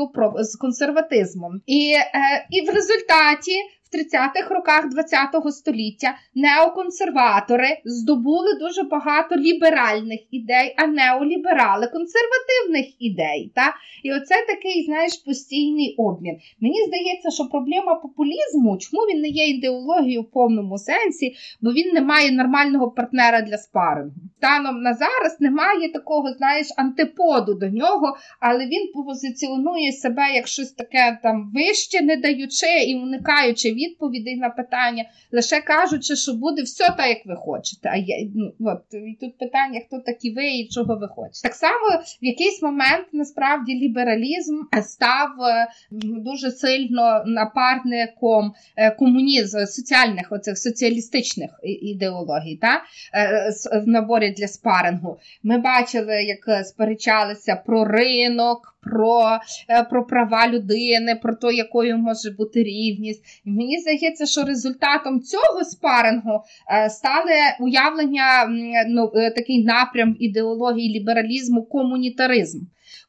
про 0.08 0.34
з 0.44 0.56
консерватизмом, 0.56 1.62
і, 1.66 1.94
е, 1.94 2.48
і 2.50 2.62
в 2.62 2.70
результаті 2.70 3.56
30-х 3.94 4.50
роках 4.50 4.86
ХХ 4.86 5.52
століття 5.52 6.16
неоконсерватори 6.36 7.78
здобули 7.86 8.54
дуже 8.60 8.84
багато 8.84 9.36
ліберальних 9.36 10.20
ідей, 10.32 10.76
а 10.78 10.88
неоліберали 10.88 11.88
консервативних 11.88 13.02
ідей. 13.02 13.52
Та? 13.56 13.74
І 14.04 14.14
оце 14.14 14.36
такий, 14.48 14.86
знаєш, 14.86 15.18
постійний 15.18 15.96
обмін. 15.98 16.38
Мені 16.60 16.86
здається, 16.88 17.30
що 17.30 17.46
проблема 17.46 17.96
популізму, 17.96 18.78
чому 18.78 19.04
він 19.04 19.22
не 19.22 19.28
є 19.28 19.48
ідеологією 19.48 20.22
в 20.22 20.32
повному 20.32 20.78
сенсі, 20.78 21.36
бо 21.62 21.72
він 21.72 21.94
не 21.94 22.02
має 22.02 22.32
нормального 22.32 22.92
партнера 22.92 23.42
для 23.42 23.58
спарингу. 23.58 24.16
Станом 24.38 24.82
на 24.82 24.94
зараз 24.94 25.38
немає 25.40 25.92
такого, 25.92 26.34
знаєш, 26.34 26.68
антиподу 26.78 27.54
до 27.54 27.70
нього, 27.70 28.18
але 28.40 28.66
він 28.66 28.92
позиціонує 29.06 29.92
себе 29.92 30.34
як 30.36 30.48
щось 30.48 30.72
таке 30.72 31.20
там 31.24 31.52
вище, 31.54 32.02
не 32.02 32.18
даючи 32.18 32.84
і 32.88 32.96
уникаючи 32.96 33.74
відповідей 33.88 34.36
на 34.36 34.50
питання, 34.50 35.06
лише 35.32 35.62
кажучи, 35.62 36.16
що 36.16 36.34
буде 36.34 36.62
все 36.62 36.84
так, 36.98 37.08
як 37.08 37.26
ви 37.26 37.36
хочете. 37.36 37.90
А 37.94 37.98
я, 37.98 38.16
ну, 38.36 38.54
от, 38.60 38.82
і 38.94 39.18
тут 39.20 39.38
питання, 39.38 39.82
хто 39.88 40.00
такі 40.00 40.32
ви 40.32 40.50
і 40.50 40.68
чого 40.68 40.96
ви 40.96 41.08
хочете. 41.08 41.50
Так 41.50 41.54
само 41.54 42.04
в 42.22 42.26
якийсь 42.26 42.62
момент 42.62 43.08
насправді 43.14 43.74
лібералізм 43.74 44.62
став 44.84 45.30
е, 45.42 45.68
дуже 45.92 46.52
сильно 46.52 47.24
напарником 47.26 48.54
е, 48.76 48.92
комунізму, 48.92 49.66
соціальних 49.68 50.32
оцих 50.32 50.58
соціалістичних 50.58 51.52
ідеологій 51.64 52.56
та, 52.56 52.84
е, 53.14 53.52
в 53.86 53.88
наборі 53.88 54.32
для 54.32 54.48
спарингу. 54.48 55.18
Ми 55.44 55.58
бачили, 55.58 56.24
як 56.24 56.66
сперечалися 56.66 57.56
про 57.56 57.86
ринок 57.86 58.71
про 58.82 59.40
е, 59.70 59.84
про 59.84 60.08
права 60.08 60.48
людини, 60.48 61.20
про 61.22 61.36
те, 61.36 61.54
якою 61.54 61.98
може 61.98 62.32
бути 62.32 62.64
рівність. 62.64 63.42
І 63.46 63.52
мені 63.52 63.80
здається, 63.80 64.26
що 64.26 64.44
результатом 64.44 65.22
цього 65.22 65.64
спарингу 65.64 66.44
е, 66.72 66.90
стали 66.90 67.32
уявлення 67.60 68.48
ну, 68.88 69.12
е, 69.16 69.32
такий 69.32 69.64
напрям 69.64 70.16
ідеології 70.20 71.00
лібералізму 71.00 71.64
комунітаризм. 71.64 72.60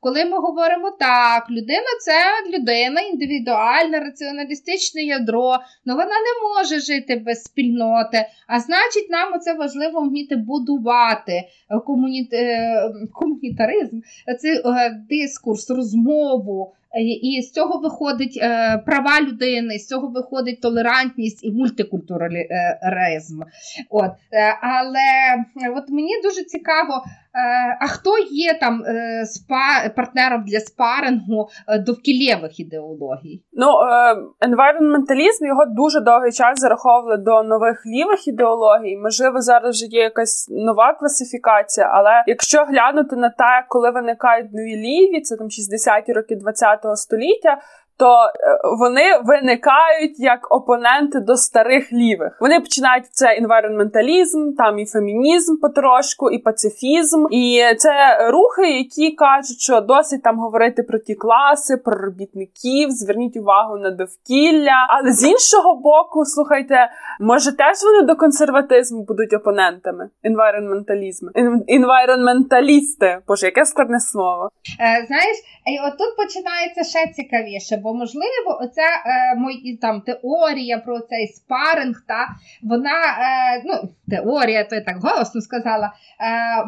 Коли 0.02 0.24
ми 0.24 0.38
говоримо 0.38 0.90
так, 0.90 1.50
людина 1.50 1.90
це 2.00 2.14
людина, 2.58 3.00
індивідуальне, 3.00 4.00
раціоналістичне 4.00 5.02
ядро, 5.02 5.58
ну, 5.84 5.94
вона 5.94 6.04
не 6.04 6.48
може 6.48 6.80
жити 6.80 7.16
без 7.16 7.42
спільноти. 7.42 8.26
А 8.46 8.60
значить, 8.60 9.10
нам 9.10 9.40
це 9.40 9.54
важливо 9.54 10.00
вміти 10.00 10.36
будувати 10.36 11.42
комуні... 11.86 12.28
комунітаризм, 13.12 14.00
цей 14.40 14.62
дискурс, 15.08 15.70
розмову. 15.70 16.74
І 17.00 17.42
з 17.42 17.52
цього 17.52 17.80
виходить 17.80 18.38
е, 18.42 18.78
права 18.86 19.20
людини, 19.20 19.78
з 19.78 19.86
цього 19.86 20.08
виходить 20.08 20.60
толерантність 20.60 21.44
і 21.44 21.52
мультикультуралізм. 21.52 23.42
От. 23.90 24.10
Е, 24.32 24.58
але 24.62 25.08
от 25.76 25.88
мені 25.88 26.22
дуже 26.22 26.44
цікаво, 26.44 26.94
е, 26.94 27.78
а 27.80 27.86
хто 27.86 28.10
є 28.30 28.58
там 28.60 28.82
е, 28.86 29.26
спа, 29.26 29.88
партнером 29.96 30.44
для 30.44 30.60
спарингу 30.60 31.48
е, 31.68 31.78
довкілєвих 31.78 32.60
ідеологій? 32.60 33.42
Ну, 33.52 33.66
енвайронменталізм 34.40 35.46
його 35.46 35.64
дуже 35.66 36.00
довгий 36.00 36.32
час 36.32 36.60
зараховували 36.60 37.16
до 37.16 37.42
нових 37.42 37.82
лівих 37.86 38.28
ідеологій. 38.28 38.96
Можливо, 38.96 39.40
зараз 39.40 39.76
вже 39.76 39.86
є 39.86 40.00
якась 40.00 40.48
нова 40.50 40.92
класифікація, 40.92 41.86
але 41.92 42.24
якщо 42.26 42.64
глянути 42.64 43.16
на 43.16 43.28
те, 43.28 43.64
коли 43.68 43.90
виникають 43.90 44.52
нові 44.52 44.76
ліві, 44.76 45.20
це 45.20 45.36
там 45.36 45.46
60-ті 45.46 46.12
роки 46.12 46.34
20-го 46.34 46.81
століття 46.96 47.60
то 47.98 48.06
е, 48.06 48.60
вони 48.78 49.02
виникають 49.24 50.20
як 50.20 50.52
опоненти 50.52 51.20
до 51.20 51.36
старих 51.36 51.92
лівих. 51.92 52.38
Вони 52.40 52.60
починають 52.60 53.06
це 53.10 53.34
інвайронменталізм, 53.34 54.52
там 54.52 54.78
і 54.78 54.86
фемінізм 54.86 55.56
потрошку, 55.56 56.30
і 56.30 56.38
пацифізм. 56.38 57.26
І 57.30 57.62
це 57.78 57.92
рухи, 58.30 58.70
які 58.78 59.10
кажуть, 59.10 59.60
що 59.60 59.80
досить 59.80 60.22
там 60.22 60.38
говорити 60.38 60.82
про 60.82 60.98
ті 60.98 61.14
класи, 61.14 61.76
про 61.76 61.98
робітників, 61.98 62.90
зверніть 62.90 63.36
увагу 63.36 63.76
на 63.76 63.90
довкілля. 63.90 64.86
Але 64.88 65.12
з 65.12 65.24
іншого 65.24 65.74
боку, 65.74 66.24
слухайте, 66.24 66.90
може 67.20 67.56
теж 67.56 67.76
вони 67.84 68.06
до 68.06 68.16
консерватизму 68.16 69.04
будуть 69.04 69.32
опонентами 69.32 70.08
інвайронменталізму. 70.22 71.30
Інвайронменталісти. 71.66 73.18
Боже, 73.28 73.46
яке 73.46 73.64
складне 73.64 74.00
слово. 74.00 74.50
Е, 74.80 75.06
Знаєш, 75.06 75.36
і 75.66 75.78
отут 75.88 76.16
починається 76.16 76.84
ще 76.84 77.12
цікавіше 77.12 77.76
бо 77.82 77.94
можливо, 77.94 78.58
оця 78.60 78.82
е, 78.82 79.36
мої 79.36 79.76
там 79.76 80.00
теорія 80.00 80.78
про 80.78 81.00
цей 81.00 81.26
спаринг, 81.26 82.04
та 82.08 82.28
вона 82.62 83.00
е, 83.00 83.62
ну, 83.64 83.88
теорія, 84.08 84.64
то 84.64 84.74
я 84.74 84.80
так 84.80 84.96
голосно 85.02 85.40
сказала, 85.40 85.86
е, 85.86 85.92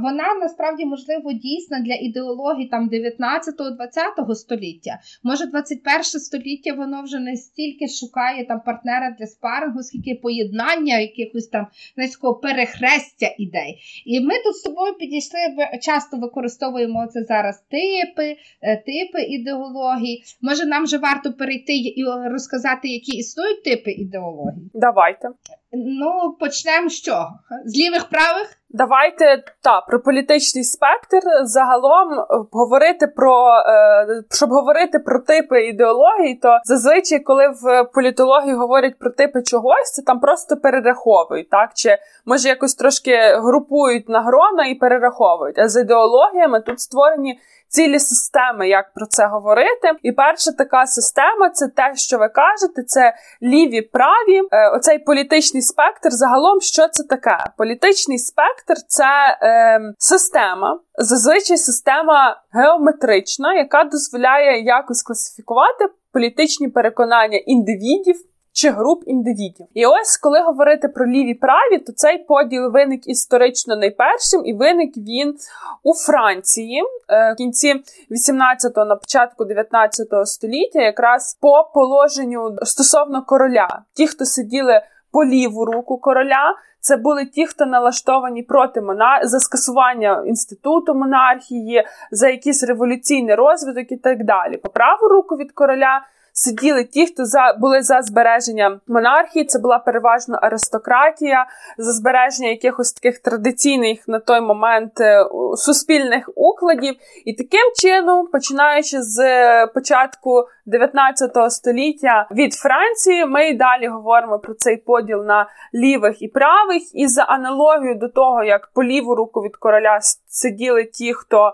вона 0.02 0.34
насправді 0.34 0.84
можливо 0.84 1.32
дійсна 1.32 1.80
для 1.80 1.94
ідеології 1.94 2.68
там 2.68 2.90
19-20 2.90 4.34
століття. 4.34 4.98
Може, 5.22 5.46
21 5.46 6.04
століття 6.04 6.72
воно 6.72 7.02
вже 7.02 7.18
не 7.18 7.36
стільки 7.36 7.88
шукає 7.88 8.46
там 8.46 8.60
партнера 8.66 9.16
для 9.18 9.26
спарингу, 9.26 9.82
скільки 9.82 10.20
поєднання 10.22 10.98
якихось 10.98 11.48
там 11.48 11.66
низького 11.96 12.34
перехрестя 12.34 13.34
ідей. 13.38 13.78
І 14.06 14.20
ми 14.20 14.34
тут 14.44 14.56
з 14.56 14.62
тобою 14.62 14.94
підійшли, 14.94 15.38
часто 15.82 16.16
використовуємо 16.16 17.06
це 17.06 17.22
зараз 17.22 17.64
типи, 17.70 18.36
е, 18.62 18.76
типи 18.76 19.22
ідеології. 19.22 20.22
Може, 20.42 20.66
нам 20.66 20.84
вже 20.84 20.98
варто 21.04 21.32
перейти 21.32 21.72
і 21.76 22.04
розказати, 22.30 22.88
які 22.88 23.16
існують 23.16 23.64
типи 23.64 23.90
ідеології? 23.90 24.70
Давайте. 24.74 25.28
Ну, 25.76 26.36
почнемо 26.40 26.88
з 26.88 27.02
чого? 27.02 27.28
З 27.64 27.78
лівих 27.78 28.08
правих? 28.08 28.56
Давайте 28.70 29.42
та 29.62 29.80
про 29.80 30.02
політичний 30.02 30.64
спектр 30.64 31.20
загалом 31.42 32.12
е, 32.12 32.24
говорити 32.52 33.06
про 33.06 33.48
е, 33.66 34.22
щоб 34.30 34.50
говорити 34.50 34.98
про 34.98 35.20
типи 35.20 35.66
ідеології, 35.66 36.34
то 36.34 36.58
зазвичай, 36.64 37.20
коли 37.20 37.48
в 37.48 37.84
політології 37.94 38.54
говорять 38.54 38.98
про 38.98 39.10
типи 39.10 39.42
чогось, 39.42 39.92
це 39.92 40.02
там 40.02 40.20
просто 40.20 40.56
перераховують, 40.56 41.50
так 41.50 41.70
чи 41.74 41.98
може 42.26 42.48
якось 42.48 42.74
трошки 42.74 43.16
групують 43.36 44.08
на 44.08 44.22
грона 44.22 44.66
і 44.66 44.74
перераховують. 44.74 45.58
А 45.58 45.68
з 45.68 45.80
ідеологіями 45.80 46.60
тут 46.60 46.80
створені 46.80 47.38
цілі 47.74 47.98
системи, 47.98 48.68
як 48.68 48.92
про 48.94 49.06
це 49.06 49.26
говорити. 49.26 49.90
І 50.02 50.12
перша 50.12 50.52
така 50.58 50.86
система 50.86 51.50
це 51.50 51.68
те, 51.68 51.92
що 51.94 52.18
ви 52.18 52.28
кажете, 52.28 52.82
це 52.82 53.14
ліві 53.42 53.82
праві. 53.82 54.42
Е, 54.52 54.68
оцей 54.68 54.98
політичний 54.98 55.62
спектр. 55.64 56.10
Загалом, 56.10 56.60
що 56.60 56.88
це 56.88 57.02
таке? 57.02 57.38
Політичний 57.58 58.18
спектр 58.18 58.74
це 58.88 59.38
е, 59.42 59.80
система, 59.98 60.80
зазвичай 60.98 61.56
система 61.56 62.42
геометрична, 62.52 63.54
яка 63.54 63.84
дозволяє 63.84 64.62
якось 64.62 65.02
класифікувати 65.02 65.84
політичні 66.12 66.68
переконання 66.68 67.38
індивідів 67.38 68.16
чи 68.54 68.70
груп 68.70 69.02
індивідів. 69.06 69.66
І 69.74 69.86
ось 69.86 70.16
коли 70.16 70.40
говорити 70.40 70.88
про 70.88 71.06
ліві 71.06 71.34
праві, 71.34 71.78
то 71.78 71.92
цей 71.92 72.18
поділ 72.18 72.70
виник 72.70 73.08
історично 73.08 73.76
найпершим, 73.76 74.46
і 74.46 74.54
виник 74.54 74.96
він 74.96 75.34
у 75.82 75.94
Франції 75.94 76.82
е, 77.08 77.32
в 77.32 77.36
кінці 77.36 77.74
18-го, 78.10 78.84
на 78.84 78.96
початку 78.96 79.44
19 79.44 80.08
століття, 80.24 80.80
якраз 80.80 81.38
по 81.40 81.70
положенню 81.74 82.56
стосовно 82.62 83.24
короля, 83.24 83.82
ті, 83.94 84.06
хто 84.06 84.24
сиділи 84.24 84.82
по 85.14 85.24
ліву 85.24 85.64
руку 85.64 85.98
короля. 85.98 86.56
Це 86.80 86.96
були 86.96 87.26
ті, 87.26 87.46
хто 87.46 87.66
налаштовані 87.66 88.42
проти 88.42 88.80
монар... 88.80 89.26
за 89.26 89.40
скасування 89.40 90.22
інституту 90.26 90.94
монархії, 90.94 91.84
за 92.10 92.28
якийсь 92.28 92.64
революційний 92.64 93.34
розвиток 93.34 93.92
і 93.92 93.96
так 93.96 94.24
далі. 94.24 94.56
По 94.56 94.68
праву 94.68 95.08
руку 95.08 95.36
від 95.36 95.52
короля 95.52 96.00
сиділи 96.36 96.84
ті, 96.84 97.06
хто 97.06 97.24
за 97.24 97.56
були 97.60 97.82
за 97.82 98.02
збереження 98.02 98.80
монархії. 98.86 99.44
Це 99.44 99.58
була 99.58 99.78
переважно 99.78 100.38
аристократія, 100.42 101.46
за 101.78 101.92
збереження 101.92 102.48
якихось 102.48 102.92
таких 102.92 103.18
традиційних 103.18 104.08
на 104.08 104.18
той 104.18 104.40
момент 104.40 105.00
е, 105.00 105.24
суспільних 105.56 106.30
укладів. 106.34 106.94
І 107.24 107.34
таким 107.34 107.72
чином, 107.76 108.26
починаючи 108.26 109.02
з 109.02 109.18
початку 109.66 110.44
19 110.66 111.52
століття 111.52 112.28
від 112.30 112.54
Франції, 112.54 113.26
ми 113.26 113.48
й 113.48 113.54
далі 113.54 113.86
говоримо 113.86 114.38
про 114.38 114.54
цей 114.54 114.76
поділ 114.76 115.24
на 115.24 115.46
лівих 115.74 116.22
і 116.22 116.28
правих. 116.28 116.82
І 116.94 117.08
за 117.08 117.22
аналогією 117.22 117.98
до 117.98 118.08
того, 118.08 118.44
як 118.44 118.70
по 118.74 118.84
ліву 118.84 119.14
руку 119.14 119.40
від 119.40 119.56
короля 119.56 119.98
сиділи 120.28 120.84
ті, 120.84 121.14
хто 121.14 121.52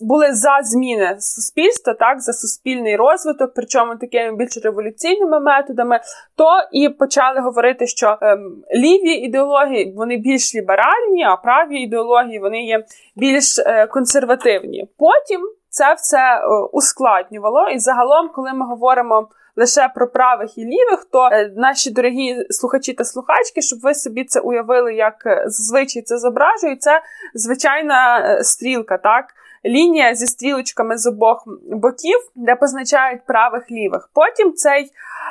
були 0.00 0.32
за 0.32 0.58
зміни 0.62 1.16
суспільства, 1.18 1.94
так 1.94 2.20
за 2.20 2.32
суспільний 2.32 2.96
розвиток, 2.96 3.52
причому 3.54 3.96
такими 3.96 4.36
більш 4.36 4.64
революційними 4.64 5.40
методами, 5.40 6.00
то 6.36 6.48
і 6.72 6.88
почали 6.88 7.40
говорити, 7.40 7.86
що 7.86 8.18
ем, 8.20 8.62
ліві 8.74 9.12
ідеології 9.12 9.94
вони 9.96 10.16
більш 10.16 10.54
ліберальні, 10.54 11.24
а 11.24 11.36
праві 11.36 11.76
ідеології 11.76 12.38
вони 12.38 12.62
є 12.62 12.84
більш 13.16 13.58
е, 13.58 13.86
консервативні. 13.86 14.88
Потім 14.98 15.40
це 15.68 15.94
все 15.94 16.18
е, 16.18 16.46
ускладнювало, 16.72 17.68
і 17.68 17.78
загалом, 17.78 18.30
коли 18.34 18.52
ми 18.52 18.66
говоримо. 18.66 19.28
Лише 19.56 19.88
про 19.94 20.08
правих 20.08 20.58
і 20.58 20.64
лівих, 20.64 21.06
то 21.12 21.28
е, 21.32 21.52
наші 21.56 21.90
дорогі 21.90 22.46
слухачі 22.50 22.92
та 22.92 23.04
слухачки, 23.04 23.62
щоб 23.62 23.80
ви 23.80 23.94
собі 23.94 24.24
це 24.24 24.40
уявили, 24.40 24.94
як 24.94 25.26
е, 25.26 25.44
зазвичай 25.46 26.02
це 26.02 26.18
зображує, 26.18 26.76
це 26.76 27.02
звичайна 27.34 28.18
е, 28.18 28.44
стрілка, 28.44 28.98
так 28.98 29.24
лінія 29.64 30.14
зі 30.14 30.26
стрілочками 30.26 30.98
з 30.98 31.06
обох 31.06 31.44
боків, 31.66 32.18
де 32.34 32.56
позначають 32.56 33.26
правих 33.26 33.70
лівих. 33.70 34.10
Потім 34.14 34.52
цей 34.52 34.90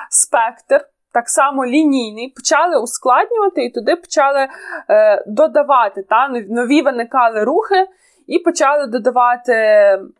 спектр. 0.10 0.86
Так 1.14 1.30
само 1.30 1.66
лінійний, 1.66 2.34
почали 2.36 2.82
ускладнювати 2.82 3.66
і 3.66 3.70
туди 3.70 3.96
почали 3.96 4.48
е, 4.90 5.24
додавати 5.28 6.04
та 6.10 6.30
нові 6.50 6.82
виникали 6.82 7.44
рухи, 7.44 7.88
і 8.28 8.40
почали 8.40 8.88
додавати 8.88 9.54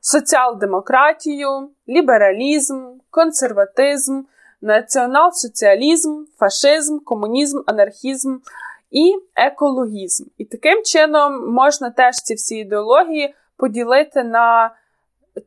соціал-демократію, 0.02 1.70
лібералізм, 1.90 2.88
консерватизм, 3.10 4.22
націонал-соціалізм, 4.62 6.24
фашизм, 6.40 7.00
комунізм, 7.00 7.60
анархізм 7.66 8.38
і 8.92 9.16
екологізм. 9.36 10.26
І 10.38 10.46
таким 10.46 10.84
чином 10.84 11.54
можна 11.54 11.90
теж 11.90 12.16
ці 12.16 12.34
всі 12.34 12.56
ідеології 12.56 13.34
поділити 13.62 14.24
на 14.24 14.76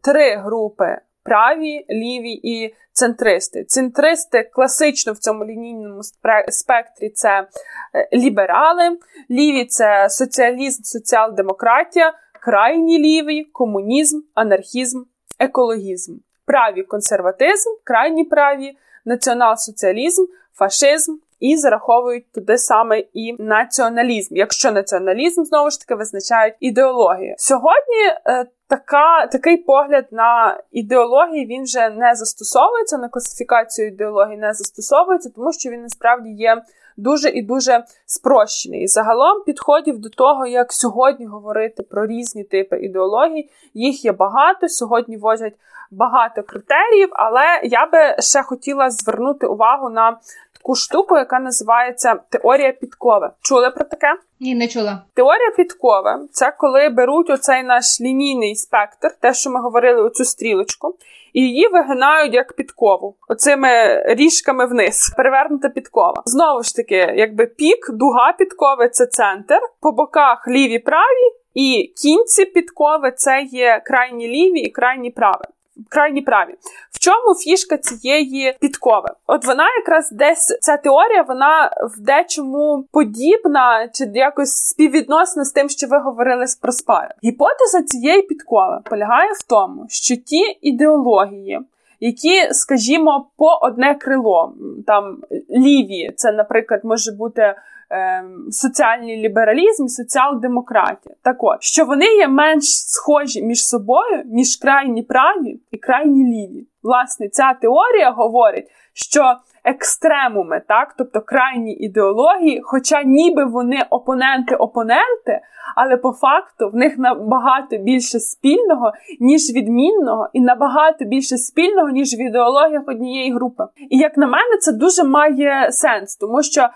три 0.03 0.37
групи: 0.37 0.99
праві, 1.23 1.87
ліві 1.91 2.41
і 2.43 2.75
центристи. 2.93 3.65
Центристи 3.65 4.43
класично 4.43 5.13
в 5.13 5.19
цьому 5.19 5.45
лінійному 5.45 6.01
спектрі 6.49 7.11
це 7.11 7.49
е, 7.95 8.09
ліберали, 8.13 8.99
ліві 9.31 9.65
це 9.65 10.11
соціалізм, 10.11 10.83
соціал-демократія, 10.83 12.13
крайні 12.41 12.99
ліві, 12.99 13.45
комунізм, 13.45 14.21
анархізм, 14.35 15.03
екологізм, 15.39 16.17
праві 16.47 16.83
консерватизм, 16.83 17.71
крайні 17.85 18.25
праві, 18.25 18.77
націонал-соціалізм, 19.07 20.27
фашизм 20.59 21.17
і 21.45 21.57
зараховують 21.57 22.33
туди 22.33 22.59
саме 22.59 22.99
і 22.99 23.37
націоналізм, 23.39 24.37
якщо 24.37 24.73
націоналізм 24.73 25.45
знову 25.45 25.71
ж 25.71 25.81
таки 25.81 25.95
визначають 25.95 26.55
ідеологію. 26.61 27.35
Сьогодні 27.39 28.05
е, 28.27 28.47
така, 28.69 29.27
такий 29.27 29.57
погляд 29.57 30.07
на 30.11 30.61
ідеології 30.73 31.47
він 31.47 31.63
вже 31.63 31.91
не 31.91 32.15
застосовується 32.15 32.99
на 32.99 33.09
класифікацію 33.09 33.89
ідеології, 33.89 34.39
не 34.39 34.53
застосовується, 34.53 35.31
тому 35.37 35.53
що 35.53 35.71
він 35.71 35.83
насправді 35.83 36.31
є 36.31 36.63
дуже 36.97 37.29
і 37.29 37.43
дуже 37.43 37.85
спрощений. 38.07 38.87
Загалом 38.87 39.43
підходів 39.47 39.99
до 39.99 40.09
того, 40.09 40.47
як 40.47 40.73
сьогодні 40.73 41.27
говорити 41.27 41.83
про 41.83 42.07
різні 42.07 42.45
типи 42.45 42.77
ідеологій, 42.77 43.51
їх 43.75 44.05
є 44.05 44.13
багато. 44.13 44.69
Сьогодні 44.69 45.17
возять 45.17 45.55
багато 45.91 46.43
критеріїв, 46.43 47.09
але 47.13 47.61
я 47.63 47.87
би 47.87 48.23
ще 48.23 48.43
хотіла 48.43 48.91
звернути 48.91 49.47
увагу 49.47 49.91
на 49.91 50.19
таку 50.65 50.75
штуку, 50.75 51.17
яка 51.17 51.41
називається 51.41 52.21
теорія 52.31 52.73
підкови. 52.73 53.31
Чули 53.41 53.71
про 53.71 53.85
таке? 53.85 54.07
Ні, 54.41 54.55
не 54.55 54.69
чула. 54.69 55.03
Теорія 55.15 55.51
підкови 55.57 56.29
це 56.33 56.53
коли 56.59 56.89
беруть 56.89 57.31
оцей 57.31 57.63
наш 57.63 58.01
лінійний 58.01 58.57
спектр, 58.57 59.09
те, 59.21 59.35
що 59.35 59.51
ми 59.51 59.61
говорили, 59.61 60.03
оцю 60.03 60.25
стрілочку, 60.25 60.95
і 61.33 61.41
її 61.41 61.69
вигинають 61.69 62.35
як 62.35 62.53
підкову, 62.53 63.17
оцими 63.29 64.03
ріжками 64.07 64.67
вниз. 64.67 65.15
Перевернута 65.17 65.69
підкова. 65.69 66.23
Знову 66.25 66.63
ж 66.63 66.77
таки, 66.77 67.15
якби 67.17 67.47
пік, 67.47 67.91
дуга 67.91 68.33
підкови 68.39 68.89
це 68.89 69.07
центр, 69.07 69.59
по 69.81 69.93
боках 69.93 70.49
ліві 70.49 70.79
праві, 70.79 71.33
і 71.55 71.93
кінці 72.03 72.45
підкови 72.45 73.13
це 73.17 73.43
є 73.43 73.83
крайні 73.85 74.29
ліві 74.29 74.59
і 74.59 74.71
крайні 74.71 75.11
праві 75.11 75.54
крайні 75.89 76.23
праві. 76.23 76.55
В 76.91 76.99
чому 76.99 77.35
фішка 77.35 77.79
цієї 77.79 78.57
підкови? 78.61 79.09
От 79.27 79.45
вона 79.45 79.65
якраз 79.77 80.11
десь 80.11 80.59
ця 80.61 80.77
теорія, 80.77 81.23
вона 81.23 81.71
в 81.97 82.01
дечому 82.01 82.85
подібна 82.93 83.89
чи 83.93 84.11
якось 84.15 84.57
співвідносна 84.57 85.45
з 85.45 85.53
тим, 85.53 85.69
що 85.69 85.87
ви 85.87 85.99
говорили 85.99 86.47
з 86.47 86.57
Проспаром. 86.57 87.11
Гіпотеза 87.25 87.83
цієї 87.83 88.23
підкови 88.23 88.79
полягає 88.91 89.33
в 89.33 89.43
тому, 89.43 89.87
що 89.89 90.17
ті 90.17 90.59
ідеології. 90.61 91.61
Які, 92.01 92.53
скажімо, 92.53 93.27
по 93.37 93.59
одне 93.63 93.95
крило 93.95 94.55
там 94.87 95.19
ліві, 95.51 96.13
це, 96.17 96.33
наприклад, 96.33 96.81
може 96.85 97.13
бути 97.13 97.55
Ем, 97.91 98.47
соціальний 98.51 99.17
лібералізм 99.17 99.85
і 99.85 99.89
соціал-демократія. 99.89 101.15
Так 101.23 101.37
от, 101.45 101.63
що 101.63 101.85
вони 101.85 102.07
є 102.07 102.29
менш 102.29 102.65
схожі 102.65 103.43
між 103.43 103.67
собою, 103.67 104.23
ніж 104.27 104.57
крайні 104.57 105.03
праві 105.03 105.61
і 105.71 105.79
крайні 105.79 106.25
ліві. 106.25 106.67
Власне, 106.83 107.29
ця 107.29 107.55
теорія 107.55 108.11
говорить, 108.11 108.67
що 108.95 109.35
екстремуми, 109.65 110.63
так, 110.69 110.95
тобто 110.99 111.21
крайні 111.21 111.73
ідеології, 111.73 112.61
хоча 112.65 113.03
ніби 113.03 113.45
вони 113.45 113.79
опоненти-опоненти, 113.91 115.41
але 115.77 115.97
по 115.97 116.13
факту 116.13 116.71
в 116.71 116.75
них 116.75 116.99
набагато 116.99 117.79
більше 117.79 118.21
спільного, 118.21 118.93
ніж 119.21 119.53
відмінного, 119.55 120.29
і 120.33 120.41
набагато 120.41 121.05
більше 121.05 121.37
спільного, 121.37 121.89
ніж 121.89 122.15
в 122.15 122.21
ідеологіях 122.21 122.83
однієї 122.87 123.35
групи. 123.35 123.65
І 123.91 123.99
як 123.99 124.17
на 124.17 124.27
мене, 124.27 124.59
це 124.61 124.73
дуже 124.73 125.05
має 125.05 125.73
сенс, 125.73 126.17
тому 126.17 126.43
що 126.43 126.61
е, 126.61 126.69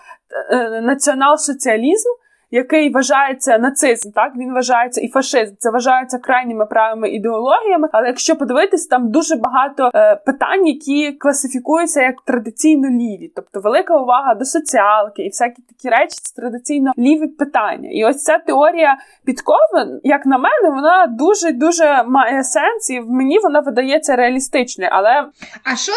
е 0.51 0.81
націонал-соціалізм 0.81 2.09
який 2.51 2.89
вважається 2.89 3.57
нацизм, 3.57 4.11
так 4.11 4.33
він 4.35 4.53
вважається 4.53 5.01
і 5.01 5.07
фашизм. 5.07 5.55
Це 5.59 5.69
вважаються 5.69 6.17
крайніми 6.17 6.65
правими 6.65 7.09
ідеологіями. 7.09 7.89
Але 7.91 8.07
якщо 8.07 8.35
подивитись, 8.35 8.87
там 8.87 9.11
дуже 9.11 9.35
багато 9.35 9.91
е, 9.95 10.15
питань, 10.15 10.67
які 10.67 11.11
класифікуються 11.11 12.01
як 12.01 12.15
традиційно 12.25 12.89
ліві, 12.89 13.31
тобто 13.35 13.59
велика 13.59 13.97
увага 13.97 14.35
до 14.35 14.45
соціалки 14.45 15.23
і 15.23 15.27
всякі 15.29 15.61
такі 15.61 15.89
речі, 15.89 16.19
це 16.21 16.41
традиційно 16.41 16.91
ліві 16.97 17.27
питання. 17.27 17.89
І 17.91 18.05
ось 18.05 18.23
ця 18.23 18.37
теорія 18.37 18.97
підкови, 19.25 19.99
як 20.03 20.25
на 20.25 20.37
мене, 20.37 20.69
вона 20.69 21.07
дуже 21.07 21.51
дуже 21.51 22.03
має 22.03 22.43
сенс, 22.43 22.89
і 22.89 23.01
мені 23.01 23.39
вона 23.39 23.59
видається 23.59 24.15
реалістичною. 24.15 24.89
Але 24.93 25.25
а 25.63 25.75
що 25.75 25.91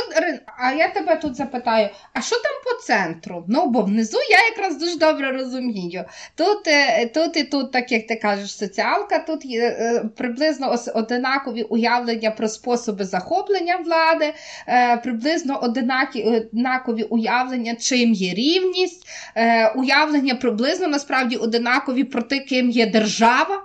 а 0.58 0.72
я 0.72 0.88
тебе 0.88 1.16
тут 1.16 1.36
запитаю: 1.36 1.88
а 2.14 2.20
що 2.20 2.36
там 2.36 2.52
по 2.64 2.82
центру? 2.82 3.44
Ну 3.48 3.66
бо 3.66 3.82
внизу 3.82 4.18
я 4.30 4.48
якраз 4.48 4.78
дуже 4.78 4.98
добре 4.98 5.32
розумію. 5.32 6.04
Тут 6.42 6.68
е, 6.68 7.06
тут 7.06 7.36
і 7.36 7.44
тут, 7.44 7.72
так 7.72 7.92
як 7.92 8.06
ти 8.06 8.16
кажеш, 8.16 8.56
соціалка, 8.56 9.18
тут 9.18 9.44
є 9.44 9.60
е, 9.62 10.04
приблизно 10.16 10.76
одинакові 10.94 11.62
уявлення 11.62 12.30
про 12.30 12.48
способи 12.48 13.04
захоплення 13.04 13.76
влади, 13.76 14.34
е, 14.68 14.96
приблизно 14.96 15.58
одинакові 15.62 17.02
уявлення, 17.02 17.74
чим 17.74 18.12
є 18.12 18.34
рівність, 18.34 19.06
уявлення 19.76 20.34
приблизно 20.34 20.86
насправді 20.86 21.36
одинакові 21.36 22.04
про 22.04 22.22
те, 22.22 22.38
ким 22.38 22.70
є 22.70 22.86
держава. 22.86 23.62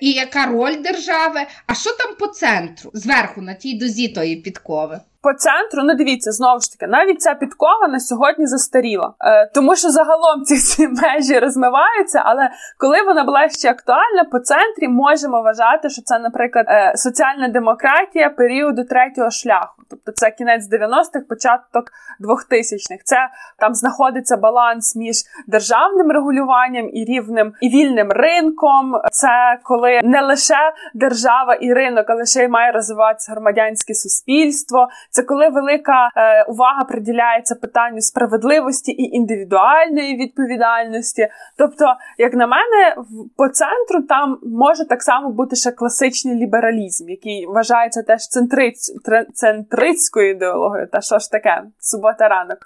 І 0.00 0.12
яка 0.12 0.46
роль 0.46 0.76
держави? 0.76 1.40
А 1.66 1.74
що 1.74 1.90
там 1.90 2.14
по 2.18 2.26
центру, 2.26 2.90
зверху 2.94 3.42
на 3.42 3.54
тій 3.54 3.74
дозі 3.74 4.08
тої 4.08 4.36
підкови? 4.36 5.00
По 5.22 5.34
центру, 5.34 5.82
ну 5.84 5.94
дивіться, 5.94 6.32
знову 6.32 6.60
ж 6.60 6.72
таки, 6.72 6.90
навіть 6.90 7.22
ця 7.22 7.34
підкова 7.34 7.88
на 7.88 8.00
сьогодні 8.00 8.46
застаріла, 8.46 9.14
е, 9.20 9.50
тому 9.54 9.76
що 9.76 9.90
загалом 9.90 10.42
ці 10.44 10.56
ці 10.56 10.88
межі 11.02 11.38
розмиваються. 11.38 12.22
Але 12.24 12.50
коли 12.78 13.02
вона 13.02 13.24
була 13.24 13.48
ще 13.48 13.70
актуальна, 13.70 14.24
по 14.30 14.38
центрі 14.38 14.88
можемо 14.88 15.42
вважати, 15.42 15.90
що 15.90 16.02
це, 16.02 16.18
наприклад, 16.18 16.66
е, 16.68 16.92
соціальна 16.96 17.48
демократія 17.48 18.30
періоду 18.30 18.84
третього 18.84 19.30
шляху, 19.30 19.82
тобто 19.90 20.12
це 20.12 20.30
кінець 20.30 20.70
90-х, 20.70 21.20
початок 21.28 21.84
2000-х. 22.20 23.02
Це 23.04 23.16
там 23.58 23.74
знаходиться 23.74 24.36
баланс 24.36 24.96
між 24.96 25.16
державним 25.46 26.10
регулюванням 26.10 26.88
і 26.92 27.04
рівним 27.04 27.52
і 27.60 27.68
вільним 27.68 28.08
ринком. 28.10 28.94
Це 29.12 29.58
коли 29.62 30.00
не 30.04 30.22
лише 30.22 30.72
держава 30.94 31.54
і 31.54 31.72
ринок, 31.72 32.04
а 32.08 32.14
лише 32.14 32.44
й 32.44 32.48
має 32.48 32.72
розвиватися 32.72 33.32
громадянське 33.32 33.94
суспільство. 33.94 34.88
Це 35.18 35.24
коли 35.24 35.48
велика 35.48 36.10
е, 36.16 36.44
увага 36.44 36.84
приділяється 36.84 37.54
питанню 37.54 38.00
справедливості 38.00 38.92
і 38.92 39.16
індивідуальної 39.16 40.16
відповідальності. 40.16 41.28
Тобто, 41.56 41.84
як 42.18 42.34
на 42.34 42.46
мене, 42.46 42.96
по 43.36 43.48
центру 43.48 44.02
там 44.08 44.38
може 44.42 44.88
так 44.88 45.02
само 45.02 45.30
бути 45.30 45.56
ще 45.56 45.70
класичний 45.70 46.34
лібералізм, 46.34 47.08
який 47.08 47.46
вважається 47.46 48.02
теж 48.02 48.28
центриць, 48.28 48.92
центрицькою 49.34 50.30
ідеологією. 50.30 50.88
Та 50.92 51.00
що 51.00 51.18
ж 51.18 51.30
таке? 51.30 51.62
Субота 51.78 52.28
ранок. 52.28 52.58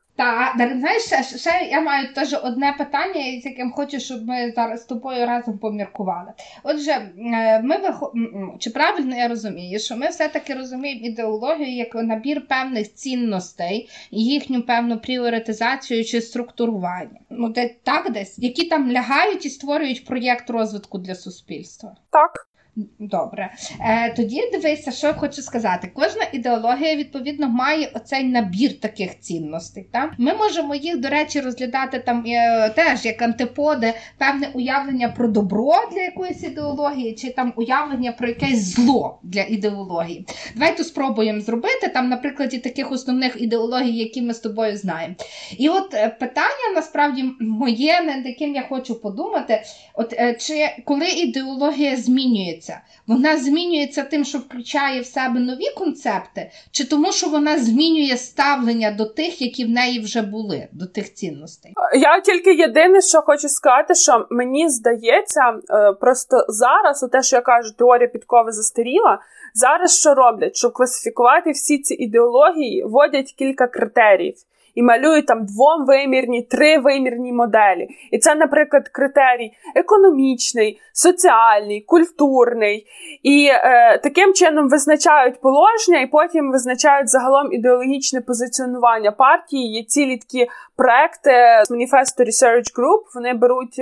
Так, 0.59 0.79
знаєш, 0.79 1.03
ще, 1.03 1.23
ще 1.23 1.69
я 1.71 1.81
маю 1.81 2.15
теж 2.15 2.37
одне 2.43 2.75
питання, 2.79 3.41
з 3.41 3.47
яким 3.47 3.73
хочу, 3.73 4.01
щоб 4.01 4.27
ми 4.29 4.53
зараз 4.57 4.83
з 4.83 4.85
тобою 4.85 5.27
разом 5.27 5.59
поміркували. 5.59 6.33
Отже, 6.63 6.91
е, 6.91 7.63
ми 7.63 7.79
вихо... 7.79 8.13
чи 8.59 8.71
правильно 8.71 9.17
я 9.17 9.29
розумію, 9.29 9.79
що 9.79 9.97
ми 9.97 10.09
все-таки 10.09 10.55
розуміємо 10.55 11.07
ідеологію 11.07 11.77
як 11.77 11.95
набір 11.95 12.47
певних 12.49 12.95
цінностей, 12.95 13.89
їхню 14.11 14.63
певну 14.63 14.99
пріоритизацію 14.99 16.05
чи 16.05 16.21
структурування. 16.21 17.21
Ну, 17.31 17.49
де 17.49 17.75
так 17.83 18.13
десь, 18.13 18.39
які 18.39 18.65
там 18.65 18.93
лягають 18.93 19.47
і 19.47 19.51
створюють 19.51 20.05
проєкт 20.05 20.51
розвитку 20.51 20.99
для 20.99 21.15
суспільства. 21.15 21.97
Так. 22.11 22.52
Добре. 22.99 23.53
Е, 23.81 24.15
Тоді 24.15 24.43
дивися, 24.53 24.93
що 24.93 25.07
я 25.07 25.13
хочу 25.13 25.43
сказати. 25.43 25.91
Кожна 25.95 26.23
ідеологія, 26.33 26.97
відповідно, 26.97 27.49
має 27.49 27.91
оцей 27.95 28.25
набір 28.25 28.81
таких 28.81 29.21
цінностей. 29.21 29.87
Так? 29.93 30.13
Ми 30.19 30.35
можемо 30.35 30.75
їх, 30.75 30.99
до 31.01 31.09
речі, 31.09 31.41
розглядати 31.41 31.99
там 31.99 32.25
е, 32.27 32.69
теж 32.77 33.05
як 33.05 33.23
антиподи, 33.23 33.95
певне 34.19 34.51
уявлення 34.55 35.09
про 35.09 35.29
добро 35.29 35.75
для 35.93 36.01
якоїсь 36.01 36.43
ідеології, 36.43 37.15
чи 37.15 37.31
там 37.31 37.53
уявлення 37.57 38.13
про 38.13 38.29
якесь 38.29 38.59
зло 38.59 39.19
для 39.23 39.43
ідеології. 39.43 40.27
Давайте 40.55 40.85
спробуємо 40.85 41.41
зробити 41.41 41.89
там, 41.89 42.09
на 42.09 42.17
прикладі 42.17 42.59
таких 42.59 42.93
основних 42.93 43.41
ідеологій, 43.41 43.97
які 43.97 44.23
ми 44.23 44.35
з 44.35 44.39
тобою 44.39 44.77
знаємо. 44.77 45.15
І 45.59 45.69
от 45.69 45.95
е, 45.95 46.09
питання 46.21 46.73
насправді 46.75 47.25
моє, 47.41 48.01
над 48.01 48.27
яким 48.27 48.55
я 48.55 48.63
хочу 48.69 49.01
подумати: 49.01 49.63
от 49.95 50.13
е, 50.13 50.35
чи 50.41 50.83
коли 50.85 51.09
ідеологія 51.09 51.97
змінюється 51.97 52.62
змінюється? 52.63 52.81
Вона 53.07 53.37
змінюється 53.37 54.03
тим, 54.03 54.25
що 54.25 54.39
включає 54.39 55.01
в 55.01 55.07
себе 55.07 55.41
нові 55.41 55.71
концепти, 55.77 56.51
чи 56.71 56.85
тому, 56.85 57.13
що 57.13 57.29
вона 57.29 57.59
змінює 57.59 58.17
ставлення 58.17 58.91
до 58.91 59.07
тих, 59.07 59.43
які 59.43 59.65
в 59.65 59.69
неї 59.69 60.01
вже 60.01 60.23
були, 60.23 60.69
до 60.73 60.87
тих 60.87 61.15
цінностей? 61.15 61.73
Я 62.01 62.21
тільки 62.21 62.55
єдине, 62.55 63.01
що 63.01 63.23
хочу 63.23 63.49
сказати, 63.49 63.95
що 63.95 64.27
мені 64.31 64.69
здається, 64.69 65.41
е, 65.71 65.93
просто 65.93 66.45
зараз, 66.49 67.09
те, 67.13 67.23
що 67.23 67.37
я 67.37 67.43
кажу, 67.43 67.73
теорія 67.79 68.09
підкови 68.09 68.53
застаріла. 68.53 69.19
Зараз 69.55 69.99
що 69.99 70.15
роблять? 70.15 70.57
Щоб 70.57 70.73
класифікувати 70.73 71.51
всі 71.51 71.79
ці 71.79 71.95
ідеології, 71.95 72.85
вводять 72.85 73.33
кілька 73.39 73.67
критеріїв. 73.67 74.35
І 74.75 74.83
малюють 74.83 75.27
там 75.27 75.47
двовимірні, 75.47 76.43
тривимірні 76.43 77.33
моделі. 77.33 77.89
І 78.11 78.19
це, 78.19 78.35
наприклад, 78.35 78.89
критерій 78.89 79.53
економічний, 79.75 80.81
соціальний, 80.93 81.81
культурний. 81.81 82.87
І 83.23 83.49
е, 83.53 83.99
таким 83.99 84.35
чином 84.35 84.69
визначають 84.69 85.41
положення, 85.41 86.01
і 86.01 86.07
потім 86.07 86.51
визначають 86.51 87.09
загалом 87.09 87.53
ідеологічне 87.53 88.21
позиціонування 88.21 89.13
партії. 89.13 89.73
Є 89.73 89.85
цілі 89.85 90.17
такі 90.17 90.47
проекти 90.77 91.31
з 91.65 91.71
Manifesto 91.71 92.21
Research 92.21 92.79
Group, 92.79 93.03
Вони 93.15 93.35
беруть. 93.35 93.81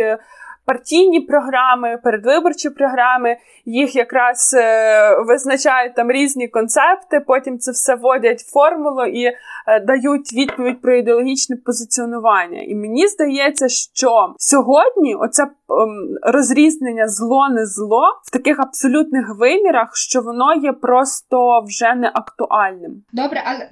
Е, 0.70 0.74
партійні 0.74 1.20
програми, 1.20 1.98
передвиборчі 2.04 2.70
програми, 2.70 3.36
їх 3.64 3.96
якраз 3.96 4.54
е, 4.58 5.16
визначають 5.26 5.94
там 5.94 6.10
різні 6.10 6.48
концепти, 6.48 7.20
потім 7.26 7.58
це 7.58 7.70
все 7.70 7.94
вводять 7.94 8.40
в 8.40 8.52
формулу 8.52 9.04
і 9.04 9.24
е, 9.24 9.34
дають 9.80 10.32
відповідь 10.32 10.80
про 10.82 10.96
ідеологічне 10.96 11.56
позиціонування. 11.56 12.62
І 12.62 12.74
мені 12.74 13.06
здається, 13.06 13.68
що 13.68 14.34
сьогодні 14.38 15.14
оце 15.14 15.42
ем, 15.42 15.50
розрізнення 16.22 17.08
зло 17.08 17.48
не 17.48 17.66
зло 17.66 18.02
в 18.24 18.30
таких 18.30 18.60
абсолютних 18.60 19.34
вимірах, 19.38 19.96
що 19.96 20.20
воно 20.20 20.54
є 20.54 20.72
просто 20.72 21.64
вже 21.66 21.94
не 21.94 22.10
актуальним. 22.14 23.02
Добре, 23.12 23.42
але 23.46 23.68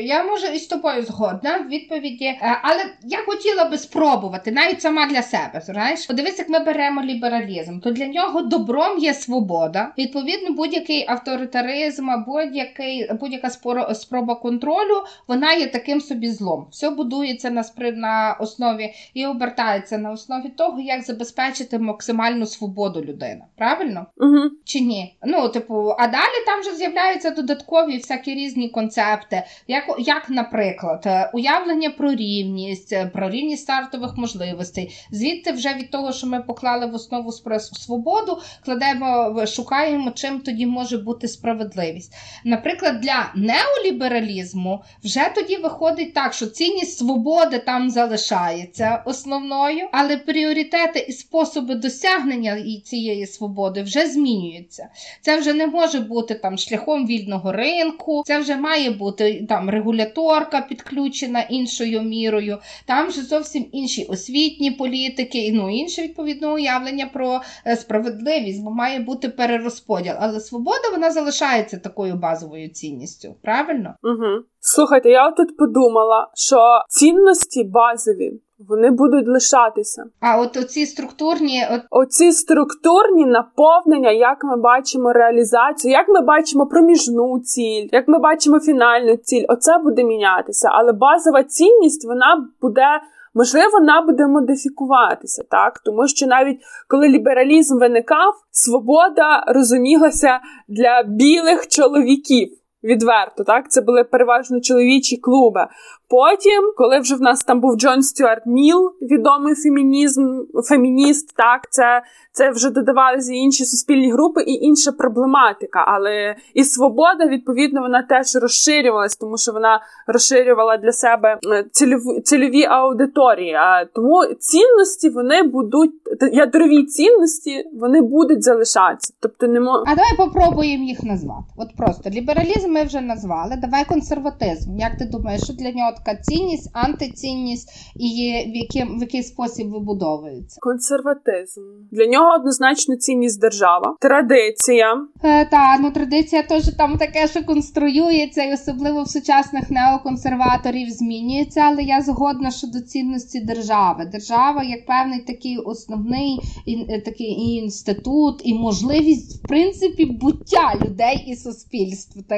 я 0.00 0.24
можу 0.24 0.46
із 0.46 0.66
тобою 0.66 1.02
згодна 1.02 1.58
в 1.58 1.68
відповіді, 1.68 2.24
е, 2.24 2.60
але 2.62 2.84
я 3.02 3.18
хотіла 3.26 3.64
би 3.64 3.78
спробувати 3.78 4.52
навіть 4.52 4.82
сама 4.82 5.06
для 5.06 5.22
себе. 5.22 5.60
Знаєш, 5.64 6.06
подивись, 6.06 6.33
як 6.38 6.48
ми 6.48 6.58
беремо 6.58 7.02
лібералізм, 7.02 7.80
то 7.80 7.90
для 7.90 8.06
нього 8.06 8.42
добром 8.42 8.98
є 8.98 9.14
свобода. 9.14 9.92
Відповідно, 9.98 10.50
будь-який 10.50 11.04
авторитаризм, 11.08 12.08
будь-який 12.26 13.12
будь-яка 13.20 13.50
спроба 13.94 14.34
контролю, 14.34 15.02
вона 15.28 15.52
є 15.52 15.66
таким 15.66 16.00
собі 16.00 16.30
злом. 16.30 16.66
Все 16.70 16.90
будується 16.90 17.50
на 17.50 17.64
на 17.94 18.36
основі 18.40 18.94
і 19.14 19.26
обертається 19.26 19.98
на 19.98 20.10
основі 20.10 20.48
того, 20.48 20.80
як 20.80 21.02
забезпечити 21.02 21.78
максимальну 21.78 22.46
свободу 22.46 23.00
людини. 23.00 23.44
Правильно? 23.56 24.06
Угу. 24.16 24.50
Чи 24.64 24.80
ні? 24.80 25.16
Ну, 25.24 25.48
типу, 25.48 25.94
а 25.98 26.06
далі 26.06 26.44
там 26.46 26.60
вже 26.60 26.74
з'являються 26.74 27.30
додаткові 27.30 27.96
всякі 27.96 28.34
різні 28.34 28.68
концепти, 28.68 29.42
як, 29.68 29.84
як, 29.98 30.30
наприклад, 30.30 31.02
е, 31.06 31.30
уявлення 31.34 31.90
про 31.90 32.14
рівність, 32.14 32.92
е, 32.92 33.06
про 33.06 33.30
рівність 33.30 33.62
стартових 33.62 34.16
можливостей. 34.16 34.94
Звідти 35.10 35.52
вже 35.52 35.74
від 35.74 35.90
того, 35.90 36.12
що 36.14 36.26
ми 36.26 36.42
поклали 36.42 36.86
в 36.86 36.94
основу 36.94 37.32
свободу, 37.32 38.40
кладемо, 38.64 39.46
шукаємо, 39.46 40.10
чим 40.10 40.40
тоді 40.40 40.66
може 40.66 40.98
бути 40.98 41.28
справедливість. 41.28 42.14
Наприклад, 42.44 43.00
для 43.00 43.32
неолібералізму 43.34 44.82
вже 45.04 45.30
тоді 45.34 45.56
виходить 45.56 46.14
так, 46.14 46.34
що 46.34 46.46
цінність 46.46 46.98
свободи 46.98 47.58
там 47.58 47.90
залишається 47.90 49.02
основною, 49.06 49.88
але 49.92 50.16
пріоритети 50.16 51.06
і 51.08 51.12
способи 51.12 51.74
досягнення 51.74 52.80
цієї 52.84 53.26
свободи 53.26 53.82
вже 53.82 54.06
змінюються. 54.06 54.88
Це 55.20 55.38
вже 55.38 55.52
не 55.52 55.66
може 55.66 56.00
бути 56.00 56.34
там 56.34 56.58
шляхом 56.58 57.06
вільного 57.06 57.52
ринку, 57.52 58.22
це 58.26 58.38
вже 58.38 58.56
має 58.56 58.90
бути 58.90 59.46
там 59.48 59.70
регуляторка 59.70 60.60
підключена 60.60 61.40
іншою 61.40 62.02
мірою, 62.02 62.58
там 62.86 63.08
вже 63.08 63.22
зовсім 63.22 63.66
інші 63.72 64.04
освітні 64.04 64.70
політики, 64.70 65.50
ну 65.54 65.70
інші 65.70 66.03
відповідно 66.04 66.54
уявлення 66.54 67.10
про 67.12 67.40
е, 67.66 67.76
справедливість, 67.76 68.64
бо 68.64 68.70
має 68.70 69.00
бути 69.00 69.28
перерозподіл. 69.28 70.12
Але 70.18 70.40
свобода 70.40 70.90
вона 70.92 71.10
залишається 71.10 71.78
такою 71.78 72.14
базовою 72.14 72.68
цінністю. 72.68 73.34
Правильно? 73.42 73.94
Угу. 74.02 74.44
Слухайте, 74.60 75.10
я 75.10 75.30
тут 75.30 75.56
подумала, 75.56 76.28
що 76.34 76.58
цінності 76.88 77.64
базові. 77.64 78.40
Вони 78.68 78.90
будуть 78.90 79.28
лишатися. 79.28 80.04
А 80.20 80.40
от 80.40 80.56
оці 80.56 80.86
структурні 80.86 81.62
от... 81.72 81.80
оці 81.90 82.32
структурні 82.32 83.26
наповнення, 83.26 84.10
як 84.10 84.44
ми 84.44 84.56
бачимо 84.56 85.12
реалізацію, 85.12 85.92
як 85.92 86.08
ми 86.08 86.20
бачимо 86.20 86.66
проміжну 86.66 87.40
ціль, 87.40 87.88
як 87.92 88.08
ми 88.08 88.18
бачимо 88.18 88.60
фінальну 88.60 89.16
ціль, 89.16 89.44
оце 89.48 89.78
буде 89.78 90.04
мінятися. 90.04 90.68
Але 90.72 90.92
базова 90.92 91.42
цінність 91.42 92.08
вона 92.08 92.48
буде 92.60 92.86
можливо, 93.34 93.68
вона 93.72 94.02
буде 94.02 94.26
модифікуватися, 94.26 95.44
так 95.50 95.78
тому 95.78 96.08
що 96.08 96.26
навіть 96.26 96.60
коли 96.88 97.08
лібералізм 97.08 97.78
виникав, 97.78 98.34
свобода 98.50 99.44
розумілася 99.46 100.40
для 100.68 101.02
білих 101.02 101.68
чоловіків. 101.68 102.58
Відверто, 102.84 103.44
так, 103.44 103.70
це 103.70 103.80
були 103.80 104.04
переважно 104.04 104.60
чоловічі 104.60 105.16
клуби. 105.16 105.66
Потім, 106.14 106.72
коли 106.76 106.98
вже 106.98 107.14
в 107.14 107.20
нас 107.20 107.44
там 107.44 107.60
був 107.60 107.76
Джон 107.76 108.02
Стюарт 108.02 108.46
Міл, 108.46 108.92
відомий 109.02 109.54
фемінізм, 109.54 110.40
фемініст, 110.68 111.36
так, 111.36 111.70
це 111.70 112.02
це 112.34 112.50
вже 112.50 112.70
додавалися 112.70 113.32
інші 113.32 113.64
суспільні 113.64 114.12
групи 114.12 114.42
і 114.42 114.52
інша 114.52 114.92
проблематика. 114.92 115.84
Але 115.86 116.36
і 116.54 116.64
свобода, 116.64 117.26
відповідно, 117.26 117.80
вона 117.80 118.02
теж 118.02 118.34
розширювалась, 118.42 119.16
тому 119.16 119.38
що 119.38 119.52
вона 119.52 119.80
розширювала 120.06 120.76
для 120.76 120.92
себе 120.92 121.38
е, 121.52 121.64
цільові, 121.72 122.20
цільові 122.24 122.64
аудиторії. 122.64 123.54
А 123.54 123.84
тому 123.84 124.24
цінності 124.38 125.08
вони 125.08 125.42
будуть 125.42 125.92
ядрові 126.32 126.84
цінності, 126.84 127.64
вони 127.80 128.00
будуть 128.00 128.42
залишатися. 128.42 129.12
Тобто 129.20 129.46
не 129.46 129.60
мож... 129.60 129.82
А 129.86 129.94
давай 129.94 130.16
попробуємо 130.16 130.84
їх 130.84 131.02
назвати. 131.02 131.44
От 131.56 131.76
просто 131.76 132.10
лібералізм 132.10 132.72
ми 132.72 132.84
вже 132.84 133.00
назвали. 133.00 133.56
Давай 133.62 133.84
консерватизм. 133.84 134.78
Як 134.78 134.98
ти 134.98 135.04
думаєш, 135.04 135.44
що 135.44 135.52
для 135.52 135.72
нього 135.72 135.92
така 136.04 136.22
цінність, 136.22 136.70
антицінність 136.72 137.68
і 137.96 138.08
в 138.52 138.56
який, 138.56 138.96
в 138.98 139.00
який 139.00 139.22
спосіб 139.22 139.70
вибудовується? 139.70 140.56
Консерватизм 140.60 141.60
для 141.92 142.06
нього 142.06 142.34
однозначно 142.38 142.96
цінність 142.96 143.40
держава, 143.40 143.96
традиція. 144.00 145.06
Е, 145.24 145.44
Та 145.44 145.78
ну 145.80 145.90
традиція 145.90 146.42
теж 146.42 146.74
там 146.78 146.96
таке, 146.96 147.28
що 147.28 147.44
конструюється, 147.44 148.42
і 148.42 148.54
особливо 148.54 149.02
в 149.02 149.08
сучасних 149.08 149.70
неоконсерваторів 149.70 150.90
змінюється. 150.90 151.60
Але 151.60 151.82
я 151.82 152.00
згодна 152.00 152.50
щодо 152.50 152.80
цінності 152.80 153.40
держави. 153.40 154.08
Держава 154.12 154.62
як 154.62 154.86
певний 154.86 155.20
такий 155.20 155.58
основний 155.58 156.40
і, 156.66 157.00
такий 157.00 157.26
і 157.26 157.54
інститут, 157.54 158.40
і 158.44 158.54
можливість 158.54 159.44
в 159.44 159.48
принципі 159.48 160.04
буття 160.04 160.74
людей 160.84 161.24
і 161.26 161.36
суспільства. 161.36 162.22
Та 162.28 162.36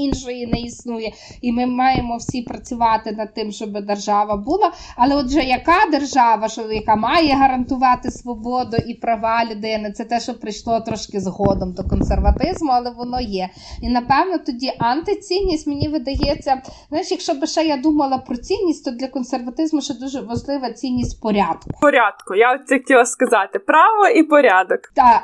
іншої 0.00 0.46
не 0.46 0.60
існує. 0.60 1.12
І 1.42 1.52
ми 1.52 1.66
маємо 1.66 2.16
всі 2.16 2.42
працювати 2.42 2.85
над 3.12 3.34
тим, 3.34 3.52
щоб 3.52 3.84
держава 3.84 4.36
була. 4.36 4.72
Але 4.96 5.14
отже, 5.14 5.40
яка 5.42 5.90
держава, 5.90 6.48
що 6.48 6.62
яка 6.72 6.96
має 6.96 7.34
гарантувати 7.34 8.10
свободу 8.10 8.76
і 8.86 8.94
права 8.94 9.44
людини, 9.50 9.92
це 9.92 10.04
те, 10.04 10.20
що 10.20 10.34
прийшло 10.34 10.80
трошки 10.80 11.20
згодом 11.20 11.72
до 11.72 11.84
консерватизму, 11.84 12.70
але 12.72 12.90
воно 12.90 13.20
є. 13.20 13.48
І 13.82 13.88
напевно 13.88 14.38
тоді 14.38 14.72
антицінність 14.78 15.66
мені 15.66 15.88
видається. 15.88 16.62
Знаєш, 16.88 17.10
якщо 17.10 17.34
би 17.34 17.46
ще 17.46 17.64
я 17.66 17.76
думала 17.76 18.18
про 18.18 18.36
цінність, 18.36 18.84
то 18.84 18.90
для 18.90 19.08
консерватизму 19.08 19.80
ще 19.80 19.94
дуже 19.94 20.20
важлива 20.20 20.72
цінність 20.72 21.20
порядку. 21.20 21.70
Порядку, 21.80 22.34
я 22.34 22.58
це 22.66 22.78
хотіла 22.78 23.04
сказати: 23.04 23.58
право 23.58 24.08
і 24.08 24.22
порядок. 24.22 24.80
Так, 24.94 25.22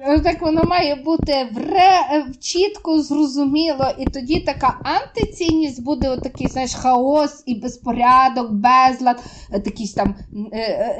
е, 0.00 0.20
так 0.20 0.42
воно 0.42 0.64
має 0.64 0.94
бути 0.94 1.48
вре 1.52 1.90
е, 2.12 2.24
чітко 2.40 2.98
зрозуміло, 2.98 3.86
і 3.98 4.04
тоді 4.04 4.40
така 4.40 4.78
антицінність 4.82 5.84
буде 5.84 6.08
отакий, 6.08 6.46
знаєш, 6.46 6.74
хаос 6.74 6.99
і 7.46 7.54
безпорядок, 7.54 8.52
безлад, 8.52 9.22
е, 9.52 9.62
якісь 9.64 9.92
там 9.92 10.14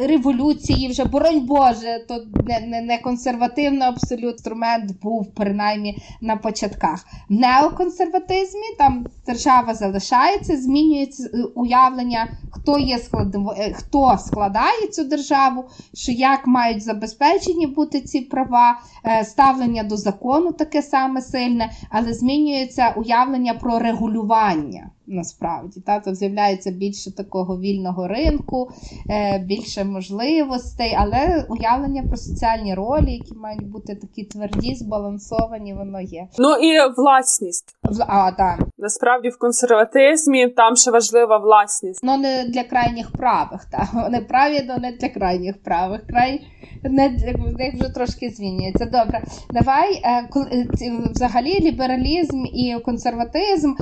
революції 0.01 0.89
вже, 0.89 1.05
боронь 1.05 1.47
Боже, 1.47 2.05
то 2.09 2.25
не 2.49 2.61
не, 2.61 2.81
не 2.81 2.99
консервативний 2.99 3.89
абсолютно 3.89 4.41
інструмент 4.51 5.01
був 5.03 5.35
принаймні 5.35 6.03
на 6.21 6.37
початках. 6.37 7.07
В 7.29 7.33
неоконсерватизмі 7.33 8.75
там 8.79 9.07
держава 9.27 9.75
залишається, 9.75 10.57
змінюється 10.57 11.31
е, 11.35 11.43
уявлення, 11.55 12.29
хто 12.51 12.79
є 12.79 12.99
складово, 12.99 13.55
е, 13.59 13.73
хто 13.73 14.19
складає 14.19 14.87
цю 14.93 15.05
державу, 15.05 15.65
що 15.95 16.13
як 16.13 16.47
мають 16.47 16.83
забезпечені 16.83 17.67
бути 17.67 18.01
ці 18.01 18.21
права, 18.21 18.81
е, 19.05 19.25
ставлення 19.25 19.83
до 19.83 19.97
закону 19.97 20.53
таке 20.53 20.83
саме 20.83 21.23
сильне, 21.23 21.71
але 21.91 22.13
змінюється 22.13 22.95
уявлення 22.97 23.55
про 23.55 23.79
регулювання 23.79 24.91
насправді. 25.11 25.81
Та? 25.81 26.01
Тут 26.01 26.17
з'являється 26.17 26.71
більше 26.71 27.17
такого 27.17 27.61
вільного 27.61 28.09
ринку, 28.09 28.71
е, 29.11 29.39
більше 29.39 29.85
можливостей, 29.85 30.97
але 30.99 31.47
уявлення 31.49 32.03
про 32.03 32.17
соціальні 32.17 32.75
ролі, 32.75 33.13
які 33.13 33.35
мають 33.35 33.71
бути 33.71 33.95
такі 33.95 34.25
тверді, 34.25 34.75
збалансовані, 34.75 35.75
воно 35.75 36.01
є. 36.01 36.29
Ну 36.39 36.57
і 36.57 36.93
власність. 36.97 37.77
А, 38.07 38.33
так. 38.33 38.59
Насправді 38.79 39.29
в 39.29 39.39
консерватизмі 39.39 40.49
там 40.49 40.77
ще 40.77 40.91
важлива 40.91 41.39
власність. 41.39 42.01
Ну 42.03 42.17
не 42.17 42.45
для 42.45 42.65
крайніх 42.65 43.13
правих, 43.13 43.65
так. 43.65 43.89
Вони 43.95 44.21
праві, 44.21 44.69
але 44.69 44.79
не 44.79 44.93
для 44.93 45.09
крайніх 45.09 45.63
правих. 45.63 46.07
Край 46.07 46.41
не 46.83 47.17
як 47.59 47.75
вже 47.75 47.89
трошки 47.95 48.31
змінюється. 48.31 48.85
Добре, 48.85 49.23
давай 49.51 50.01
е, 50.05 50.29
е, 50.53 50.67
взагалі 51.15 51.61
лібералізм 51.61 52.45
і 52.45 52.77
консерватизм 52.85 53.75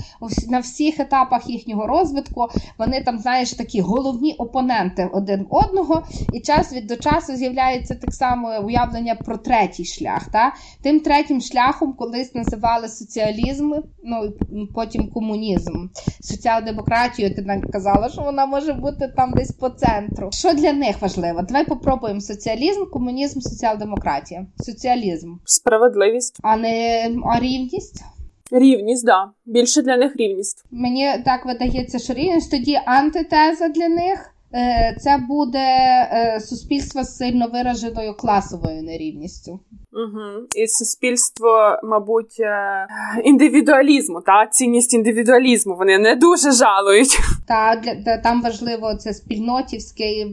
на 0.49 0.59
всіх 0.59 1.01
етапах 1.01 1.18
етапах 1.19 1.51
їхнього 1.51 1.87
розвитку 1.87 2.47
вони 2.79 3.03
там, 3.03 3.19
знаєш, 3.19 3.53
такі 3.53 3.81
головні 3.81 4.35
опоненти 4.39 5.11
один 5.13 5.47
одного, 5.51 6.03
і 6.33 6.41
час 6.41 6.73
від 6.73 6.87
до 6.87 6.97
часу 6.97 7.37
з'являється 7.37 7.95
так 7.95 8.15
само 8.15 8.61
уявлення 8.65 9.15
про 9.15 9.37
третій 9.37 9.85
шлях. 9.85 10.29
Та? 10.33 10.53
Тим 10.83 11.01
третім 11.01 11.41
шляхом 11.41 11.93
колись 11.93 12.35
називали 12.35 12.89
соціалізм, 12.89 13.73
ну 14.05 14.33
потім 14.75 15.11
комунізм. 15.11 15.87
Соціал-демократію 16.21 17.35
ти 17.35 17.43
нам 17.43 17.61
казала, 17.61 18.09
що 18.09 18.23
вона 18.23 18.47
може 18.47 18.73
бути 18.73 19.13
там 19.17 19.33
десь 19.33 19.53
по 19.53 19.69
центру. 19.69 20.29
Що 20.33 20.53
для 20.53 20.73
них 20.73 21.03
важливо? 21.03 21.43
Давай 21.43 21.65
попробуємо 21.67 22.21
соціалізм, 22.21 22.85
комунізм, 22.93 23.41
соціал-демократія. 23.41 24.47
Соціалізм. 24.57 25.35
Справедливість. 25.45 26.39
А 26.43 26.57
не 26.57 27.11
а 27.25 27.41
рівність. 27.41 28.05
Рівність, 28.51 29.07
да. 29.07 29.31
Більше 29.47 29.83
для 29.83 29.97
них 29.97 30.17
рівність. 30.17 30.65
Мені 30.71 31.09
так 31.25 31.47
видається, 31.47 31.99
що 31.99 32.13
рівність 32.13 32.51
тоді 32.51 32.81
антитеза 32.87 33.69
для 33.69 33.89
них. 33.89 34.35
Е, 34.55 34.97
це 35.01 35.19
буде 35.29 35.59
е, 36.13 36.41
суспільство 36.41 37.05
з 37.05 37.17
сильно 37.17 37.49
вираженою 37.53 38.15
класовою 38.15 38.83
нерівністю. 38.83 39.61
Угу. 39.93 40.47
І 40.57 40.69
суспільство, 40.69 41.79
мабуть, 41.85 42.41
е, 42.41 42.87
індивідуалізму, 43.25 44.21
та 44.21 44.47
цінність 44.47 44.95
індивідуалізму 44.95 45.77
вони 45.77 45.99
не 45.99 46.17
дуже 46.17 46.53
жалують. 46.53 47.19
Та 47.49 47.77
для 47.77 48.17
там 48.19 48.43
важливо 48.43 48.95
це 48.95 49.15
спільнотівське 49.15 50.27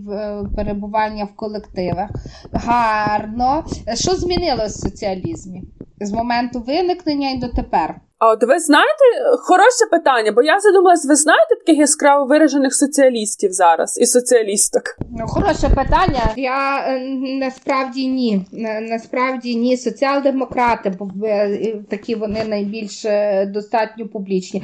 перебування 0.56 1.25
в 1.25 1.36
колективах. 1.36 2.10
Гарно. 2.51 3.65
Що 3.93 4.12
змінилось 4.12 4.78
в 4.78 4.89
соціалізмі 4.89 5.63
з 6.01 6.12
моменту 6.12 6.60
виникнення 6.60 7.32
і 7.32 7.38
дотепер? 7.38 7.95
А 8.19 8.30
от 8.32 8.43
ви 8.43 8.60
знаєте, 8.60 9.04
хороше 9.47 9.86
питання, 9.91 10.32
бо 10.32 10.41
я 10.41 10.60
задумалась, 10.60 11.06
ви 11.08 11.15
знаєте 11.15 11.56
таких 11.56 11.80
яскраво 11.80 12.25
виражених 12.25 12.75
соціалістів 12.75 13.51
зараз 13.51 13.97
і 14.01 14.06
соціалісток? 14.06 14.84
Ну, 15.19 15.28
хороше 15.28 15.69
питання. 15.69 16.34
Я 16.36 16.86
е, 16.88 16.99
насправді 17.39 18.08
ні. 18.08 18.45
Насправді 18.82 19.56
ні. 19.56 19.78
Соціал-демократи, 19.78 20.91
бо 20.99 21.28
е, 21.28 21.73
такі 21.89 22.15
вони 22.15 22.43
найбільш 22.43 23.06
е, 23.06 23.45
достатньо 23.45 24.08
публічні. 24.08 24.63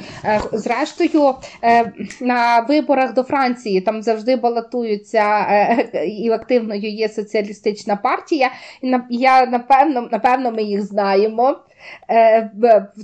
Зрештою, 0.52 1.34
на 2.20 2.60
виборах 2.68 3.14
до 3.14 3.22
Франції 3.22 3.80
там 3.80 4.02
завжди 4.02 4.36
балотуються 4.36 5.46
і 6.06 6.30
активною 6.30 6.90
є 6.90 7.08
соціалістична 7.08 7.96
партія. 7.96 8.50
Я 9.10 9.46
напевно, 9.46 10.08
напевно, 10.12 10.50
ми 10.50 10.62
їх 10.62 10.82
знаємо. 10.82 11.56
Е, 12.10 12.50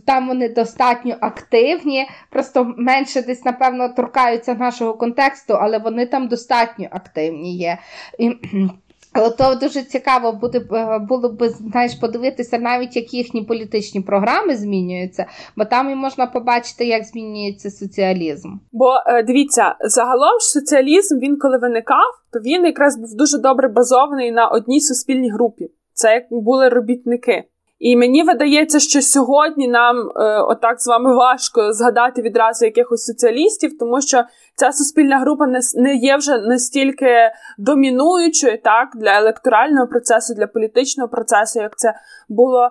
там 0.06 0.28
вони 0.28 0.48
достатньо 0.48 1.16
активні, 1.20 2.08
просто 2.30 2.74
менше 2.78 3.22
десь, 3.22 3.44
напевно, 3.44 3.88
торкаються 3.88 4.54
нашого 4.54 4.94
контексту, 4.94 5.54
але 5.54 5.78
вони 5.78 6.06
там 6.06 6.28
достатньо 6.28 6.88
активні 6.90 7.56
є. 7.56 7.78
І, 8.18 8.32
то 9.38 9.54
дуже 9.54 9.82
цікаво 9.82 10.32
буде 10.32 10.58
е, 10.58 10.98
було 10.98 11.28
б 11.28 11.48
знаєш, 11.48 11.94
подивитися, 11.94 12.58
навіть 12.58 12.96
як 12.96 13.14
їхні 13.14 13.42
політичні 13.42 14.00
програми 14.00 14.56
змінюються, 14.56 15.26
бо 15.56 15.64
там 15.64 15.90
і 15.90 15.94
можна 15.94 16.26
побачити, 16.26 16.84
як 16.84 17.04
змінюється 17.04 17.70
соціалізм. 17.70 18.48
Бо 18.72 18.86
е, 19.06 19.22
дивіться, 19.22 19.74
загалом 19.80 20.40
соціалізм 20.40 21.18
він 21.18 21.38
коли 21.38 21.58
виникав, 21.58 22.10
то 22.32 22.38
він 22.38 22.64
якраз 22.64 22.96
був 22.96 23.16
дуже 23.16 23.38
добре 23.38 23.68
базований 23.68 24.32
на 24.32 24.48
одній 24.48 24.80
суспільній 24.80 25.30
групі. 25.30 25.68
Це 25.92 26.14
як 26.14 26.24
були 26.30 26.68
робітники. 26.68 27.44
І 27.78 27.96
мені 27.96 28.22
видається, 28.22 28.80
що 28.80 29.02
сьогодні 29.02 29.68
нам 29.68 29.96
е, 29.98 30.40
отак 30.40 30.80
з 30.80 30.86
вами 30.86 31.14
важко 31.14 31.72
згадати 31.72 32.22
відразу 32.22 32.64
якихось 32.64 33.04
соціалістів, 33.04 33.78
тому 33.78 34.00
що 34.00 34.24
ця 34.54 34.72
суспільна 34.72 35.18
група 35.18 35.46
не, 35.46 35.60
не 35.74 35.94
є 35.94 36.16
вже 36.16 36.38
настільки 36.38 37.30
домінуючою 37.58 38.58
так 38.64 38.88
для 38.94 39.18
електорального 39.18 39.86
процесу, 39.86 40.34
для 40.34 40.46
політичного 40.46 41.08
процесу, 41.08 41.60
як 41.60 41.78
це 41.78 41.94
було 42.28 42.64
е, 42.64 42.70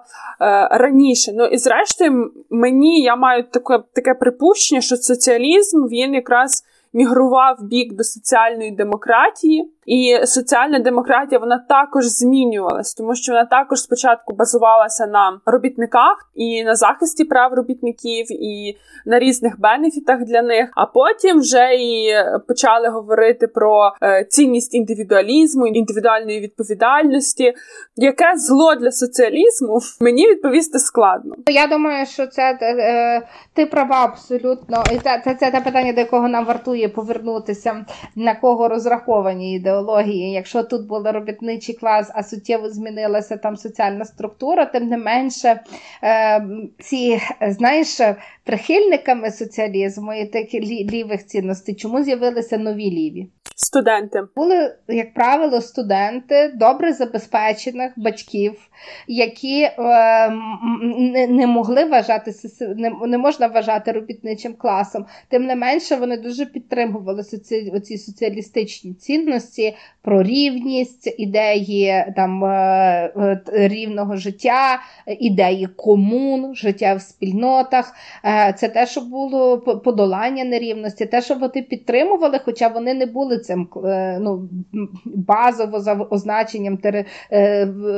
раніше. 0.72 1.32
Ну 1.36 1.46
і 1.46 1.58
зрештою, 1.58 2.32
мені 2.50 3.02
я 3.02 3.16
маю 3.16 3.44
таке, 3.44 3.80
таке 3.94 4.14
припущення, 4.14 4.82
що 4.82 4.96
соціалізм 4.96 5.88
він 5.88 6.14
якраз 6.14 6.64
мігрував 6.94 7.58
бік 7.62 7.94
до 7.94 8.04
соціальної 8.04 8.72
демократії. 8.72 9.72
І 9.88 10.20
соціальна 10.26 10.80
демократія 10.80 11.40
вона 11.40 11.66
також 11.70 12.06
змінювалась, 12.06 12.94
тому 12.94 13.16
що 13.16 13.32
вона 13.32 13.46
також 13.46 13.80
спочатку 13.80 14.34
базувалася 14.34 15.08
на 15.08 15.40
робітниках 15.46 16.30
і 16.36 16.64
на 16.64 16.76
захисті 16.76 17.24
прав 17.26 17.54
робітників, 17.54 18.26
і 18.30 18.78
на 19.06 19.20
різних 19.20 19.60
бенефітах 19.60 20.20
для 20.24 20.42
них. 20.42 20.70
А 20.76 20.86
потім 20.86 21.40
вже 21.40 21.76
і 21.76 22.14
почали 22.48 22.88
говорити 22.88 23.48
про 23.48 23.92
е, 24.02 24.26
цінність 24.30 24.74
індивідуалізму, 24.74 25.68
індивідуальної 25.68 26.40
відповідальності. 26.40 27.54
Яке 27.96 28.38
зло 28.38 28.76
для 28.76 28.92
соціалізму 28.92 29.80
мені 30.02 30.28
відповісти 30.28 30.80
складно? 30.80 31.36
Я 31.48 31.68
думаю, 31.68 32.06
що 32.06 32.28
це 32.28 32.58
е, 32.62 33.28
ти 33.54 33.66
права 33.66 34.04
абсолютно, 34.06 34.84
і 34.92 34.98
це, 34.98 35.22
це, 35.24 35.36
це 35.36 35.52
те 35.52 35.62
питання, 35.62 35.94
до 35.94 36.00
якого 36.00 36.28
нам 36.28 36.46
вартує 36.46 36.90
повернутися, 36.90 37.86
на 38.16 38.36
кого 38.36 38.68
розраховані 38.68 39.56
ідеології 39.56 39.77
ідеології. 39.78 40.32
Якщо 40.32 40.64
тут 40.64 40.88
був 40.88 41.06
робітничий 41.06 41.76
клас, 41.76 42.12
а 42.14 42.24
суттєво 42.24 42.70
змінилася 42.70 43.38
там 43.38 43.58
соціальна 43.58 44.06
структура, 44.06 44.66
тим 44.66 44.88
не 44.88 44.98
менше 44.98 45.60
е, 46.04 46.48
ці, 46.80 47.20
знаєш, 47.48 48.00
прихильниками 48.44 49.32
соціалізму 49.32 50.14
і 50.14 50.26
таких 50.26 50.64
лівих 50.64 51.26
цінностей, 51.26 51.76
чому 51.76 52.04
з'явилися 52.04 52.58
нові 52.58 52.92
ліві? 52.92 53.28
Студенти 53.60 54.20
були, 54.36 54.76
як 54.88 55.14
правило, 55.14 55.62
студенти 55.62 56.52
добре 56.56 56.94
забезпечених 56.94 57.92
батьків, 57.96 58.67
які 59.08 59.62
е, 59.62 59.72
не, 60.82 61.28
не 61.28 61.48
могли 61.48 61.86
вважати 61.86 62.34
не, 62.76 62.92
не 63.08 63.18
можна 63.18 63.48
вважати 63.48 63.92
робітничим 63.92 64.54
класом. 64.54 65.06
Тим 65.30 65.46
не 65.46 65.56
менше, 65.56 65.96
вони 65.96 66.18
дуже 66.18 66.46
підтримували 66.46 67.24
соці, 67.24 67.72
оці 67.76 67.98
соціалістичні 67.98 68.94
цінності 68.94 69.76
про 70.02 70.24
рівність, 70.24 71.16
ідеї 71.18 72.06
там 72.16 72.46
е, 72.46 73.12
е, 73.18 73.42
рівного 73.68 74.16
життя, 74.16 74.80
ідеї 75.20 75.68
комун, 75.68 76.56
життя 76.56 76.96
в 76.96 77.02
спільнотах. 77.02 77.94
Е, 78.26 78.54
це 78.58 78.70
те, 78.70 78.86
що 78.86 79.02
було 79.02 79.60
подолання 79.60 80.44
нерівності, 80.44 81.06
те, 81.06 81.22
що 81.22 81.36
вони 81.36 81.62
підтримували, 81.62 82.40
хоча 82.46 82.68
вони 82.68 82.94
не 82.94 83.06
були 83.06 83.40
цим 83.40 83.68
ну, 84.20 84.50
базово 85.06 85.80
за 85.80 85.94
означенням 85.94 86.80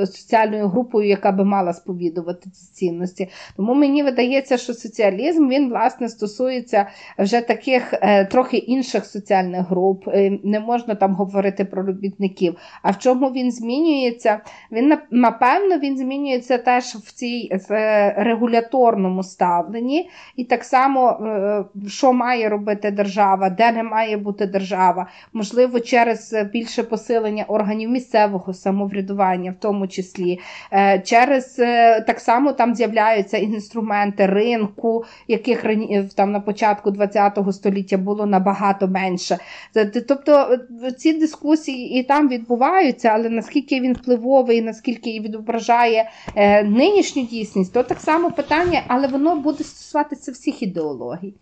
соціальною 0.05 0.68
групою, 0.69 1.09
яка 1.09 1.31
би 1.31 1.45
мала 1.45 1.73
сповідувати 1.73 2.49
ці 2.49 2.73
цінності. 2.73 3.29
Тому 3.57 3.73
мені 3.73 4.03
видається, 4.03 4.57
що 4.57 4.73
соціалізм 4.73 5.49
він 5.49 5.69
власне 5.69 6.09
стосується 6.09 6.87
вже 7.19 7.41
таких 7.41 7.93
трохи 8.31 8.57
інших 8.57 9.05
соціальних 9.05 9.69
груп. 9.69 10.07
Не 10.43 10.59
можна 10.59 10.95
там 10.95 11.13
говорити 11.13 11.65
про 11.65 11.83
робітників. 11.83 12.55
А 12.83 12.91
в 12.91 12.99
чому 12.99 13.29
він 13.29 13.51
змінюється? 13.51 14.39
Він 14.71 14.97
напевно 15.11 15.79
він 15.79 15.97
змінюється 15.97 16.57
теж 16.57 16.83
в 16.83 17.13
цій 17.13 17.51
в 17.69 17.73
регуляторному 18.17 19.23
ставленні, 19.23 20.09
і 20.35 20.43
так 20.43 20.63
само, 20.63 21.09
е, 21.09 21.63
що 21.87 22.13
має 22.13 22.49
робити 22.49 22.91
держава, 22.91 23.49
де 23.49 23.71
не 23.71 23.83
має 23.83 24.17
бути 24.17 24.45
держава, 24.45 25.07
можливо, 25.33 25.79
через 25.79 26.35
більше 26.53 26.83
посилення 26.83 27.43
органів 27.47 27.89
місцевого 27.89 28.53
самоврядування, 28.53 29.51
в 29.51 29.61
тому 29.61 29.87
числі, 29.87 30.33
е, 30.33 30.39
через 31.05 31.59
е, 31.59 32.01
так 32.01 32.19
само 32.19 32.53
там 32.53 32.75
з'являються 32.75 33.37
інструменти 33.37 34.25
ринку, 34.25 35.05
яких 35.27 35.65
там 36.15 36.31
на 36.31 36.39
початку 36.39 36.93
ХХ 36.93 37.53
століття 37.53 37.97
було 37.97 38.25
набагато 38.25 38.87
менше. 38.87 39.37
Тобто 40.07 40.57
ці 40.97 41.13
дискусії 41.13 41.99
і 41.99 42.03
там 42.03 42.29
відбуваються, 42.29 43.09
але 43.09 43.29
наскільки 43.29 43.79
він 43.79 43.93
впливовий, 43.93 44.61
наскільки 44.61 45.09
відображає 45.09 46.09
нинішню 46.65 47.23
дійсність, 47.23 47.73
то 47.73 47.83
так 47.83 47.99
само 47.99 48.31
питання, 48.31 48.83
але 48.87 49.07
воно 49.07 49.35
буде 49.35 49.63
стосуватися 49.63 50.31
всіх 50.31 50.63
ідеологій. 50.63 51.33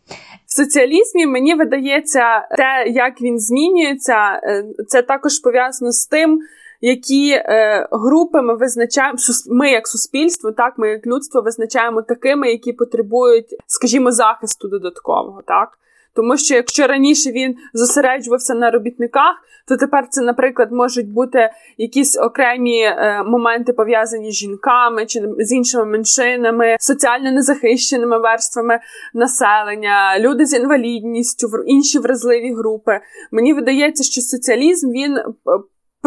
В 0.46 0.54
соціалізмі 0.54 1.26
мені 1.26 1.56
видається 1.56 2.48
те, 2.58 2.90
як 2.90 3.22
він 3.22 3.40
змінюється, 3.40 4.42
е, 4.44 4.64
це 4.88 5.02
також 5.02 5.40
пов'язано 5.40 5.92
з 5.92 6.08
тим. 6.08 6.40
Які 6.82 7.30
е, 7.32 7.88
групи 7.92 8.42
ми 8.42 8.56
визначаємо, 8.56 9.18
ми 9.50 9.72
як 9.72 9.88
суспільство, 9.88 10.52
так 10.52 10.74
ми 10.78 10.90
як 10.90 11.08
людство 11.08 11.42
визначаємо 11.42 12.02
такими, 12.02 12.52
які 12.52 12.74
потребують, 12.74 13.56
скажімо, 13.68 14.12
захисту 14.12 14.68
додаткового, 14.68 15.42
так 15.48 15.70
Тому 16.16 16.38
що 16.38 16.56
якщо 16.56 16.88
раніше 16.88 17.32
він 17.32 17.56
зосереджувався 17.74 18.54
на 18.54 18.72
робітниках, 18.72 19.36
то 19.68 19.78
тепер 19.78 20.08
це, 20.10 20.22
наприклад, 20.22 20.72
можуть 20.72 21.12
бути 21.12 21.50
якісь 21.78 22.18
окремі 22.18 22.82
е, 22.82 23.24
моменти 23.26 23.74
пов'язані 23.74 24.32
з 24.32 24.36
жінками 24.36 25.06
чи 25.06 25.24
з 25.40 25.52
іншими 25.52 25.86
меншинами, 25.86 26.76
соціально 26.80 27.32
незахищеними 27.32 28.20
верствами 28.20 28.80
населення, 29.14 30.20
люди 30.20 30.46
з 30.46 30.54
інвалідністю, 30.54 31.48
інші 31.66 32.00
вразливі 32.00 32.54
групи. 32.54 33.00
Мені 33.32 33.54
видається, 33.54 34.04
що 34.04 34.22
соціалізм 34.22 34.92
він. 34.92 35.18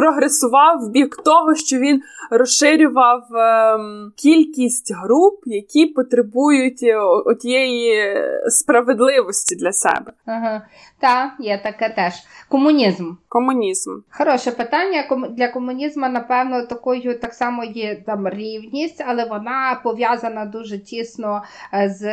Е, 0.00 0.02
прогресував 0.02 0.80
в 0.80 0.90
бік 0.90 1.16
того, 1.24 1.54
що 1.54 1.78
він 1.78 2.02
розширював 2.30 3.22
ем, 3.34 4.12
кількість 4.16 4.94
груп, 4.94 5.40
які 5.46 5.86
потребують 5.86 6.82
е, 6.82 6.98
тієї 7.34 8.16
справедливості 8.48 9.56
для 9.56 9.72
себе. 9.72 10.12
Ага. 10.26 10.62
Так, 10.98 11.30
є 11.38 11.60
таке 11.62 11.88
теж. 11.88 12.12
Комунізм. 12.48 13.12
Комунізм. 13.28 13.90
Хороше 14.10 14.50
питання. 14.50 15.28
Для 15.30 15.48
комунізму, 15.48 16.08
напевно, 16.08 16.66
такою 16.66 17.18
так 17.18 17.34
само 17.34 17.64
є 17.64 18.02
там 18.06 18.28
рівність, 18.28 19.04
але 19.06 19.24
вона 19.24 19.80
пов'язана 19.84 20.44
дуже 20.44 20.78
тісно 20.78 21.42
е, 21.74 21.88
з, 21.88 22.04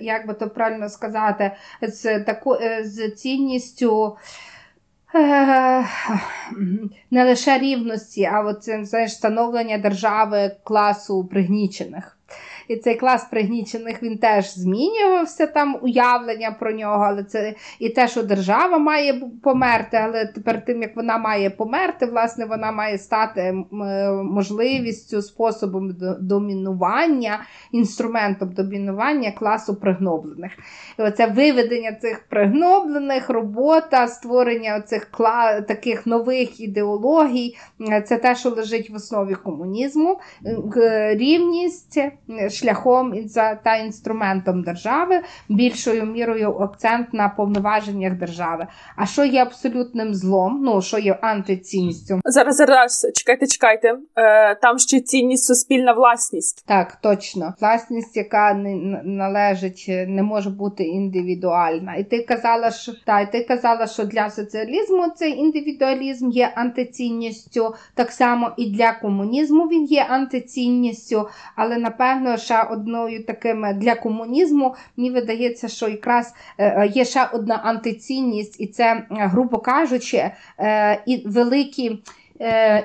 як 0.00 0.26
би 0.26 0.34
то 0.34 0.48
правильно 0.48 0.88
сказати, 0.88 1.50
з 1.82 2.20
таку 2.20 2.54
е, 2.54 2.80
з 2.84 3.10
цінністю. 3.10 4.16
Не 7.10 7.24
лише 7.24 7.58
рівності, 7.58 8.24
а 8.24 8.40
от 8.40 8.62
це 8.62 8.84
знаєш, 8.84 9.12
становлення 9.12 9.78
держави 9.78 10.56
класу 10.64 11.24
пригнічених. 11.24 12.16
І 12.70 12.76
цей 12.76 12.94
клас 12.94 13.24
пригнічених 13.24 14.02
він 14.02 14.18
теж 14.18 14.54
змінювався 14.54 15.46
там 15.46 15.78
уявлення 15.82 16.56
про 16.60 16.72
нього, 16.72 17.04
але 17.04 17.24
це 17.24 17.54
і 17.78 17.88
те, 17.88 18.08
що 18.08 18.22
держава 18.22 18.78
має 18.78 19.22
померти, 19.42 19.96
але 19.96 20.26
тепер 20.26 20.64
тим, 20.64 20.82
як 20.82 20.96
вона 20.96 21.18
має 21.18 21.50
померти, 21.50 22.06
власне, 22.06 22.44
вона 22.44 22.72
має 22.72 22.98
стати 22.98 23.64
можливістю, 24.24 25.22
способом 25.22 25.96
домінування, 26.20 27.40
інструментом 27.72 28.52
домінування 28.52 29.30
класу 29.30 29.74
пригноблених. 29.74 30.52
І 30.98 31.02
оце 31.02 31.26
виведення 31.26 31.92
цих 31.92 32.28
пригноблених, 32.28 33.30
робота, 33.30 34.08
створення 34.08 34.80
цих 34.80 35.04
кла... 35.10 35.60
таких 35.60 36.06
нових 36.06 36.60
ідеологій, 36.60 37.56
це 38.06 38.16
те, 38.16 38.34
що 38.34 38.50
лежить 38.50 38.90
в 38.90 38.94
основі 38.94 39.34
комунізму, 39.34 40.20
рівність 41.12 41.98
шляхом 42.60 43.14
та 43.64 43.76
інструментом 43.76 44.62
держави, 44.62 45.20
більшою 45.48 46.04
мірою 46.04 46.58
акцент 46.58 47.14
на 47.14 47.28
повноваженнях 47.28 48.12
держави. 48.14 48.66
А 48.96 49.06
що 49.06 49.24
є 49.24 49.42
абсолютним 49.42 50.14
злом? 50.14 50.60
Ну 50.62 50.82
що 50.82 50.98
є 50.98 51.18
антицінністю? 51.22 52.20
Зараз 52.24 52.56
зараз 52.56 53.06
чекайте, 53.14 53.46
чекайте. 53.46 53.96
Е, 54.16 54.54
Там 54.54 54.78
ще 54.78 55.00
цінність 55.00 55.44
суспільна 55.44 55.92
власність. 55.92 56.64
Так, 56.66 56.96
точно. 57.02 57.54
Власність, 57.60 58.16
яка 58.16 58.54
не 58.54 59.00
належить, 59.04 59.84
не 59.88 60.22
може 60.22 60.50
бути 60.50 60.84
індивідуальна. 60.84 61.94
І 61.94 62.04
ти 62.04 62.22
казала, 62.22 62.70
що 62.70 62.92
та 63.06 63.20
і 63.20 63.32
ти 63.32 63.44
казала, 63.44 63.86
що 63.86 64.04
для 64.04 64.30
соціалізму 64.30 65.08
цей 65.16 65.32
індивідуалізм 65.38 66.30
є 66.30 66.52
антицінністю, 66.54 67.74
так 67.94 68.12
само 68.12 68.50
і 68.56 68.70
для 68.70 68.92
комунізму 68.92 69.64
він 69.64 69.84
є 69.84 70.06
антицінністю, 70.08 71.28
але 71.56 71.76
напевно 71.76 72.36
ще 72.50 72.62
одною 72.62 73.24
такими 73.24 73.74
для 73.74 73.94
комунізму, 73.94 74.74
мені 74.96 75.10
видається, 75.10 75.68
що 75.68 75.88
якраз 75.88 76.34
е, 76.58 76.66
е, 76.66 76.86
є 76.86 77.04
ще 77.04 77.28
одна 77.32 77.54
антицінність, 77.54 78.60
і 78.60 78.66
це, 78.66 78.84
е, 78.94 79.06
грубо 79.10 79.58
кажучи, 79.58 80.30
і 81.06 81.22
великі 81.26 82.02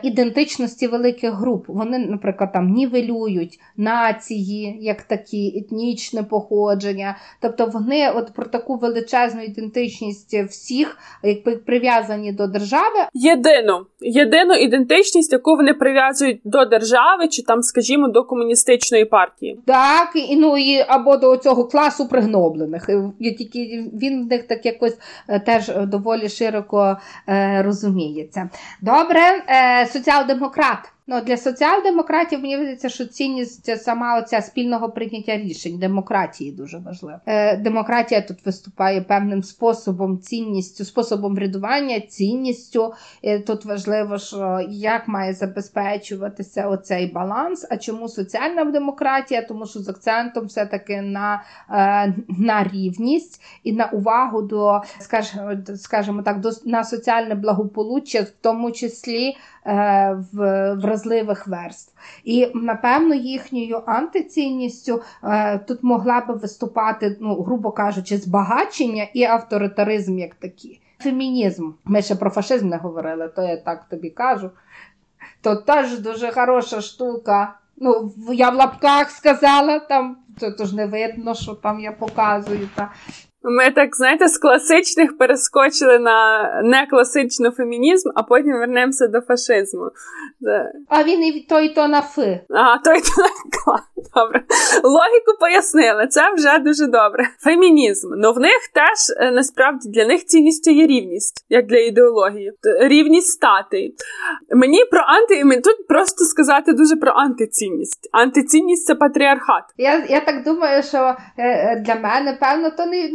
ідентичності 0.03 0.87
великих 0.87 1.33
груп. 1.33 1.65
Вони, 1.67 1.99
наприклад, 1.99 2.51
там 2.53 2.69
нівелюють 2.69 3.59
нації, 3.77 4.77
як 4.81 5.01
такі, 5.01 5.53
етнічне 5.57 6.23
походження. 6.23 7.17
Тобто 7.41 7.65
вони 7.65 8.09
от 8.15 8.33
про 8.33 8.45
таку 8.45 8.75
величезну 8.75 9.41
ідентичність 9.41 10.33
всіх, 10.33 10.97
якби 11.23 11.55
прив'язані 11.55 12.31
до 12.31 12.47
держави. 12.47 12.99
Єдину 13.13 13.85
єдину 14.05 14.53
ідентичність, 14.53 15.33
яку 15.33 15.55
вони 15.55 15.73
прив'язують 15.73 16.41
до 16.43 16.65
держави, 16.65 17.27
чи 17.27 17.43
там, 17.43 17.61
скажімо, 17.61 18.07
до 18.07 18.23
комуністичної 18.23 19.05
партії. 19.05 19.59
Так, 19.65 20.09
і 20.15 20.35
ну 20.35 20.57
і 20.57 20.85
або 20.87 21.17
до 21.17 21.37
цього 21.37 21.65
класу 21.65 22.07
пригноблених. 22.07 22.89
І 23.19 23.31
тільки 23.31 23.59
він 24.01 24.25
в 24.25 24.27
них 24.27 24.43
так 24.47 24.65
якось 24.65 24.97
е, 25.27 25.39
теж 25.39 25.71
доволі 25.77 26.29
широко 26.29 26.97
е, 27.29 27.61
розуміється. 27.65 28.49
Добре, 28.81 29.21
е, 29.49 29.87
соціал-демократ. 29.93 30.94
Ну, 31.07 31.21
Для 31.21 31.37
соціал-демократів 31.37 32.39
мені 32.41 32.55
здається, 32.55 32.89
що 32.89 33.05
цінність 33.05 33.77
сама 33.83 34.19
оця 34.19 34.41
спільного 34.41 34.89
прийняття 34.89 35.37
рішень 35.37 35.79
демократії 35.79 36.51
дуже 36.51 36.77
важлива. 36.77 37.21
Е, 37.25 37.57
Демократія 37.57 38.21
тут 38.21 38.45
виступає 38.45 39.01
певним 39.01 39.43
способом, 39.43 40.19
цінністю, 40.19 40.85
способом 40.85 41.35
врядування, 41.35 41.99
цінністю. 41.99 42.93
І 43.21 43.39
Тут 43.39 43.65
важливо, 43.65 44.17
що 44.17 44.59
як 44.69 45.07
має 45.07 45.33
забезпечуватися 45.33 46.67
оцей 46.67 47.11
баланс. 47.11 47.67
А 47.69 47.77
чому 47.77 48.09
соціальна 48.09 48.63
демократія? 48.63 49.41
Тому 49.41 49.65
що 49.65 49.79
з 49.79 49.89
акцентом 49.89 50.45
все-таки 50.45 51.01
на 51.01 51.43
е, 51.69 52.13
на 52.27 52.63
рівність 52.63 53.41
і 53.63 53.73
на 53.73 53.85
увагу 53.85 54.41
до, 54.41 54.81
скажімо, 54.99 55.51
скажімо 55.75 56.21
так, 56.21 56.39
до 56.39 56.49
на 56.65 56.83
соціальне 56.83 57.35
благополуччя, 57.35 58.21
в 58.21 58.29
тому 58.41 58.71
числі. 58.71 59.35
Е, 59.67 60.17
в 60.33 60.73
вразливих 60.73 61.47
верств. 61.47 61.93
І, 62.23 62.51
напевно, 62.53 63.15
їхньою 63.15 63.83
антицінністю 63.85 65.01
е, 65.23 65.59
тут 65.59 65.83
могла 65.83 66.21
би 66.21 66.33
виступати, 66.33 67.17
ну, 67.21 67.41
грубо 67.41 67.71
кажучи, 67.71 68.17
збагачення 68.17 69.07
і 69.13 69.23
авторитаризм 69.23 70.19
як 70.19 70.35
такі. 70.35 70.79
Фемінізм. 70.99 71.71
Ми 71.85 72.01
ще 72.01 72.15
про 72.15 72.29
фашизм 72.29 72.69
не 72.69 72.77
говорили, 72.77 73.27
то 73.27 73.41
я 73.41 73.57
так 73.57 73.89
тобі 73.89 74.09
кажу. 74.09 74.49
То 75.41 75.55
теж 75.55 75.99
дуже 75.99 76.31
хороша 76.31 76.81
штука. 76.81 77.59
Ну, 77.77 78.13
я 78.33 78.49
в 78.49 78.55
лапках 78.55 79.09
сказала, 79.09 79.79
там 79.79 80.17
то, 80.39 80.51
то 80.51 80.65
ж 80.65 80.75
не 80.75 80.85
видно, 80.85 81.35
що 81.35 81.53
там 81.53 81.79
я 81.79 81.91
показую. 81.91 82.69
Та. 82.75 82.91
Ми 83.47 83.71
так, 83.71 83.95
знаєте, 83.95 84.27
з 84.27 84.37
класичних 84.37 85.17
перескочили 85.17 85.99
на 85.99 86.49
некласичний 86.63 87.51
фемінізм, 87.51 88.09
а 88.15 88.23
потім 88.23 88.53
вернемося 88.53 89.07
до 89.07 89.21
фашизму. 89.21 89.89
А 90.89 91.03
він 91.03 91.23
і 91.23 91.45
то, 91.49 91.59
і 91.59 91.69
то 91.69 91.87
на 91.87 92.01
фи. 92.01 92.39
А, 92.49 92.77
то 92.77 92.93
і 92.93 93.01
то 93.01 93.21
на 93.71 93.79
Добре. 94.15 94.43
Логіку 94.83 95.39
пояснили, 95.39 96.07
це 96.07 96.33
вже 96.33 96.59
дуже 96.59 96.87
добре. 96.87 97.27
Фемінізм. 97.39 98.07
Ну 98.17 98.33
в 98.33 98.39
них 98.39 98.59
теж 98.73 99.17
е, 99.17 99.31
насправді 99.31 99.89
для 99.89 100.05
них 100.07 100.25
цінністю 100.25 100.71
є 100.71 100.87
рівність, 100.87 101.45
як 101.49 101.65
для 101.65 101.77
ідеології. 101.77 102.51
Рівність 102.81 103.31
статей. 103.31 103.95
Мені 104.55 104.85
про 104.91 104.99
анти 104.99 105.61
тут 105.61 105.87
просто 105.87 106.25
сказати 106.25 106.73
дуже 106.73 106.95
про 106.95 107.11
антицінність. 107.11 108.09
Антицінність 108.11 108.85
це 108.85 108.95
патріархат. 108.95 109.63
Я 109.77 110.05
я 110.09 110.19
так 110.19 110.43
думаю, 110.43 110.83
що 110.83 110.97
е, 110.97 111.15
е, 111.37 111.83
для 111.85 111.95
мене, 111.95 112.37
певно, 112.41 112.71
то 112.77 112.85
не 112.85 113.09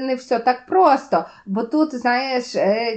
не 0.00 0.14
все 0.14 0.38
так 0.38 0.66
просто. 0.66 1.24
Бо 1.46 1.62
тут, 1.62 1.94
знаєш, 1.94 2.44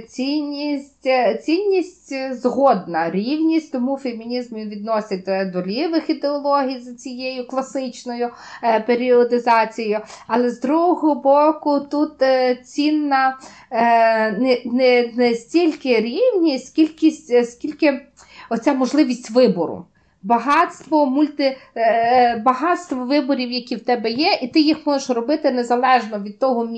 цінність 0.08 1.08
цінність 1.42 2.14
згодна, 2.32 3.10
рівність, 3.10 3.72
тому 3.72 3.96
фемінізм 3.96 4.54
відносить 4.54 5.24
до 5.24 5.62
лівих 5.62 6.10
ідеологій 6.10 6.78
за 6.78 6.94
цією 6.94 7.46
класичною 7.46 8.30
е, 8.64 8.80
періодизацією. 8.80 10.00
Але 10.26 10.50
з 10.50 10.60
другого 10.60 11.14
боку, 11.14 11.80
тут 11.80 12.22
е, 12.22 12.54
цінна 12.54 13.38
е, 13.70 14.32
не 14.32 14.62
не, 14.64 15.10
не 15.14 15.34
стільки 15.34 16.00
рівність, 16.00 16.66
скільки, 16.66 17.10
скільки 17.44 18.06
оця 18.50 18.74
можливість 18.74 19.30
вибору 19.30 19.84
багатство, 20.22 21.06
мульти, 21.06 21.56
е, 21.76 22.36
багатство 22.36 23.04
виборів, 23.04 23.52
які 23.52 23.76
в 23.76 23.84
тебе 23.84 24.10
є, 24.10 24.38
і 24.42 24.48
ти 24.48 24.60
їх 24.60 24.86
можеш 24.86 25.10
робити 25.10 25.50
незалежно 25.50 26.20
від 26.20 26.38
того 26.38 26.68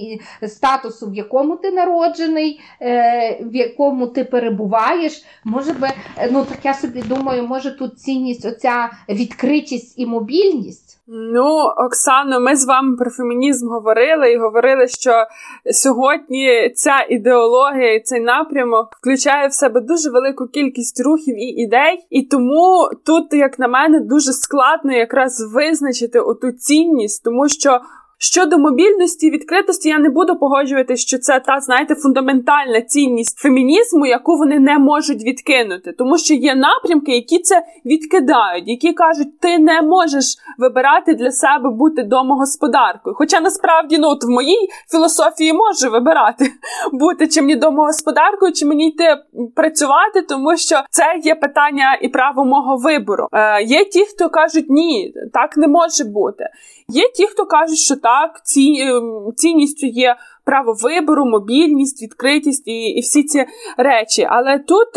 статусу, 0.46 1.10
в 1.10 1.14
якому 1.14 1.56
ти 1.56 1.70
народжений, 1.70 2.60
е, 2.80 3.38
в 3.42 3.56
якому 3.56 4.06
ти 4.06 4.24
перебуваєш. 4.24 5.24
Може 5.44 5.72
би, 5.72 5.88
ну 6.30 6.44
так 6.44 6.58
я 6.64 6.74
собі 6.74 7.02
думаю, 7.02 7.46
може 7.46 7.78
тут 7.78 8.00
цінність, 8.00 8.44
оця 8.44 8.90
відкритість 9.08 9.98
і 9.98 10.06
мобільність. 10.06 10.91
Ну, 11.06 11.46
Оксано, 11.76 12.40
ми 12.40 12.56
з 12.56 12.64
вами 12.64 12.96
про 12.96 13.10
фемінізм 13.10 13.68
говорили 13.68 14.32
і 14.32 14.38
говорили, 14.38 14.88
що 14.88 15.26
сьогодні 15.72 16.72
ця 16.74 17.06
ідеологія 17.08 17.94
і 17.94 18.00
цей 18.00 18.20
напрямок 18.20 18.88
включає 19.00 19.48
в 19.48 19.52
себе 19.52 19.80
дуже 19.80 20.10
велику 20.10 20.46
кількість 20.46 21.00
рухів 21.04 21.36
і 21.36 21.46
ідей, 21.46 22.06
і 22.10 22.22
тому 22.22 22.90
тут, 23.06 23.32
як 23.32 23.58
на 23.58 23.68
мене, 23.68 24.00
дуже 24.00 24.32
складно 24.32 24.92
якраз 24.92 25.52
визначити 25.54 26.20
оту 26.20 26.52
цінність, 26.52 27.24
тому 27.24 27.48
що 27.48 27.80
Щодо 28.24 28.58
мобільності 28.58 29.30
відкритості, 29.30 29.88
я 29.88 29.98
не 29.98 30.10
буду 30.10 30.36
погоджуватися, 30.36 31.06
що 31.06 31.18
це 31.18 31.40
та 31.40 31.60
знаєте 31.60 31.94
фундаментальна 31.94 32.80
цінність 32.80 33.38
фемінізму, 33.38 34.06
яку 34.06 34.36
вони 34.36 34.58
не 34.58 34.78
можуть 34.78 35.24
відкинути, 35.24 35.92
тому 35.92 36.18
що 36.18 36.34
є 36.34 36.54
напрямки, 36.54 37.12
які 37.12 37.38
це 37.38 37.62
відкидають, 37.84 38.68
які 38.68 38.92
кажуть, 38.92 39.40
ти 39.40 39.58
не 39.58 39.82
можеш 39.82 40.24
вибирати 40.58 41.14
для 41.14 41.30
себе 41.30 41.70
бути 41.70 42.02
домогосподаркою. 42.02 43.16
Хоча 43.18 43.40
насправді 43.40 43.98
ну 43.98 44.08
от 44.08 44.24
в 44.24 44.28
моїй 44.28 44.68
філософії 44.90 45.52
може 45.52 45.88
вибирати 45.88 46.44
бути 46.92 47.28
чи 47.28 47.42
мені 47.42 47.56
домогосподаркою, 47.56 48.52
чи 48.52 48.66
мені 48.66 48.88
йти 48.88 49.16
працювати, 49.56 50.22
тому 50.28 50.56
що 50.56 50.76
це 50.90 51.04
є 51.24 51.34
питання 51.34 51.98
і 52.02 52.08
право 52.08 52.44
мого 52.44 52.76
вибору. 52.76 53.28
Е, 53.32 53.62
Є 53.62 53.84
ті, 53.84 54.04
хто 54.04 54.28
кажуть, 54.28 54.66
ні, 54.68 55.14
так 55.32 55.56
не 55.56 55.68
може 55.68 56.04
бути. 56.04 56.48
Є 56.92 57.08
ті, 57.14 57.26
хто 57.26 57.46
кажуть, 57.46 57.78
що 57.78 57.96
так, 57.96 58.40
ці, 58.44 58.76
ем, 58.80 59.32
цінністю 59.36 59.86
є 59.86 60.16
право 60.44 60.76
вибору, 60.82 61.26
мобільність, 61.26 62.02
відкритість 62.02 62.68
і 62.68 62.72
і 62.72 63.00
всі 63.00 63.22
ці 63.22 63.44
речі. 63.76 64.26
Але 64.30 64.58
тут 64.58 64.88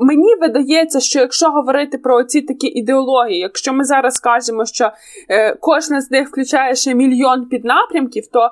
мені 0.00 0.34
видається, 0.40 1.00
що 1.00 1.18
якщо 1.18 1.46
говорити 1.46 1.98
про 1.98 2.24
ці 2.24 2.42
такі 2.42 2.66
ідеології, 2.66 3.38
якщо 3.38 3.72
ми 3.72 3.84
зараз 3.84 4.20
кажемо, 4.20 4.64
що 4.64 4.90
е, 5.28 5.54
кожна 5.54 6.00
з 6.00 6.10
них 6.10 6.28
включає 6.28 6.74
ще 6.74 6.94
мільйон 6.94 7.46
піднапрямків, 7.46 8.26
то 8.26 8.50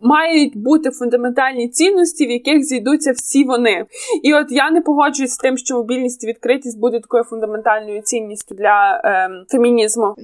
мають 0.00 0.56
бути 0.56 0.90
фундаментальні 0.90 1.68
цінності, 1.68 2.26
в 2.26 2.30
яких 2.30 2.62
зійдуться 2.62 3.12
всі 3.12 3.44
вони. 3.44 3.86
І 4.22 4.34
от 4.34 4.46
я 4.50 4.70
не 4.70 4.80
погоджуюсь 4.80 5.32
з 5.32 5.38
тим, 5.38 5.56
що 5.56 5.76
мобільність 5.76 6.24
і 6.24 6.26
відкритість 6.26 6.80
буде 6.80 7.00
такою 7.00 7.24
фундаментальною 7.24 8.02
цінністю 8.02 8.54
для 8.54 9.02
е, 9.04 9.30
фемінізму. 9.48 10.14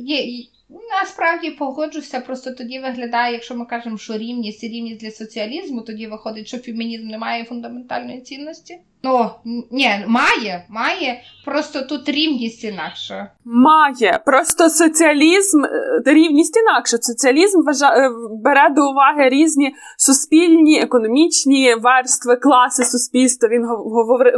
Насправді 0.70 1.50
погоджуся, 1.50 2.20
просто 2.20 2.54
тоді 2.54 2.80
виглядає, 2.80 3.32
якщо 3.32 3.56
ми 3.56 3.66
кажемо, 3.66 3.98
що 3.98 4.18
рівність 4.18 4.64
і 4.64 4.68
рівність 4.68 5.00
для 5.00 5.10
соціалізму, 5.10 5.82
тоді 5.82 6.06
виходить, 6.06 6.46
що 6.46 6.58
фемінізм 6.58 7.06
не 7.06 7.18
має 7.18 7.44
фундаментальної 7.44 8.20
цінності. 8.20 8.80
Ну, 9.02 9.30
ні, 9.70 10.04
має, 10.06 10.64
має, 10.68 11.22
просто 11.44 11.82
тут 11.82 12.08
рівність 12.08 12.64
інакша. 12.64 13.30
Має. 13.44 14.20
Просто 14.26 14.70
соціалізм, 14.70 15.64
е, 15.64 16.02
рівність 16.06 16.56
інакша. 16.56 16.96
Соціалізм 17.00 17.62
вважає, 17.62 18.08
е, 18.08 18.12
бере 18.44 18.68
до 18.76 18.90
уваги 18.90 19.28
різні 19.28 19.74
суспільні, 19.96 20.80
економічні 20.80 21.74
верстви, 21.74 22.36
класи 22.36 22.84
суспільства. 22.84 23.48
Він 23.48 23.66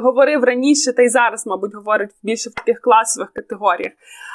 говорив, 0.02 0.44
раніше, 0.44 0.92
та 0.92 1.02
й 1.02 1.08
зараз, 1.08 1.46
мабуть, 1.46 1.74
говорить 1.74 2.10
більше 2.22 2.50
в 2.50 2.54
таких 2.54 2.80
класових 2.80 3.32
категоріях. 3.32 3.92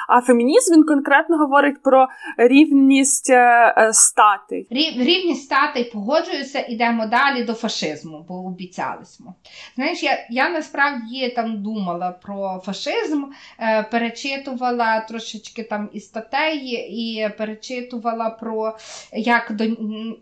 А 0.07 0.21
фемінізм 0.21 0.73
він 0.73 0.83
конкретно 0.83 1.37
говорить 1.37 1.83
про 1.83 2.07
рівність 2.37 3.29
е, 3.29 3.89
статей. 3.93 4.67
Рівність 4.97 5.43
статей 5.43 5.91
погоджуюся, 5.93 6.65
ідемо 6.69 7.05
далі 7.05 7.43
до 7.43 7.53
фашизму, 7.53 8.25
бо 8.29 8.33
обіцялись 8.33 9.19
ми. 9.19 9.33
Знаєш, 9.75 10.03
я 10.03 10.16
я 10.29 10.49
насправді 10.49 11.29
там 11.29 11.63
думала 11.63 12.11
про 12.11 12.61
фашизм, 12.65 13.23
е, 13.59 13.83
перечитувала 13.83 14.99
трошечки 14.99 15.63
там 15.63 15.89
і 15.93 15.99
статей, 15.99 16.67
і 16.89 17.29
перечитувала 17.37 18.29
про 18.29 18.77
як 19.13 19.51
до, 19.51 19.65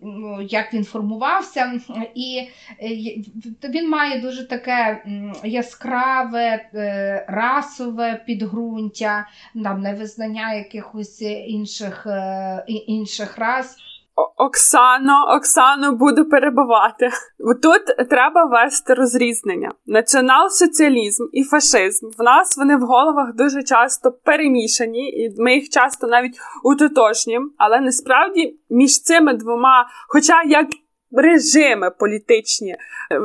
ну, 0.02 0.42
як 0.42 0.74
він 0.74 0.84
формувався. 0.84 1.82
І 2.16 2.48
е, 2.82 3.70
він 3.70 3.90
має 3.90 4.22
дуже 4.22 4.48
таке 4.48 5.04
яскраве, 5.44 6.70
е, 6.74 7.26
расове 7.28 8.22
підґрунтя, 8.26 9.28
там 9.64 9.82
невизнання 9.82 10.54
якихось 10.54 11.22
інших, 11.22 12.08
інших 12.68 13.38
рас. 13.38 13.78
Оксано, 14.16 15.36
Оксано, 15.38 15.92
буду 15.92 16.26
перебувати. 16.26 17.10
Тут 17.64 18.10
треба 18.10 18.46
вести 18.46 18.94
розрізнення. 18.94 19.72
Націонал-соціалізм 19.88 21.24
і 21.32 21.44
фашизм 21.44 22.10
в 22.18 22.24
нас 22.24 22.58
вони 22.58 22.78
в 22.78 22.82
головах 22.82 23.36
дуже 23.36 23.64
часто 23.64 24.12
перемішані, 24.12 25.10
і 25.10 25.36
ми 25.38 25.56
їх 25.56 25.70
часто 25.70 26.08
навіть 26.08 26.38
утотожнім. 26.64 27.52
Але 27.58 27.80
насправді 27.80 28.60
між 28.70 29.02
цими 29.02 29.34
двома, 29.34 29.88
хоча 30.08 30.44
як 30.44 30.68
режими 31.12 31.92
політичні 31.92 32.76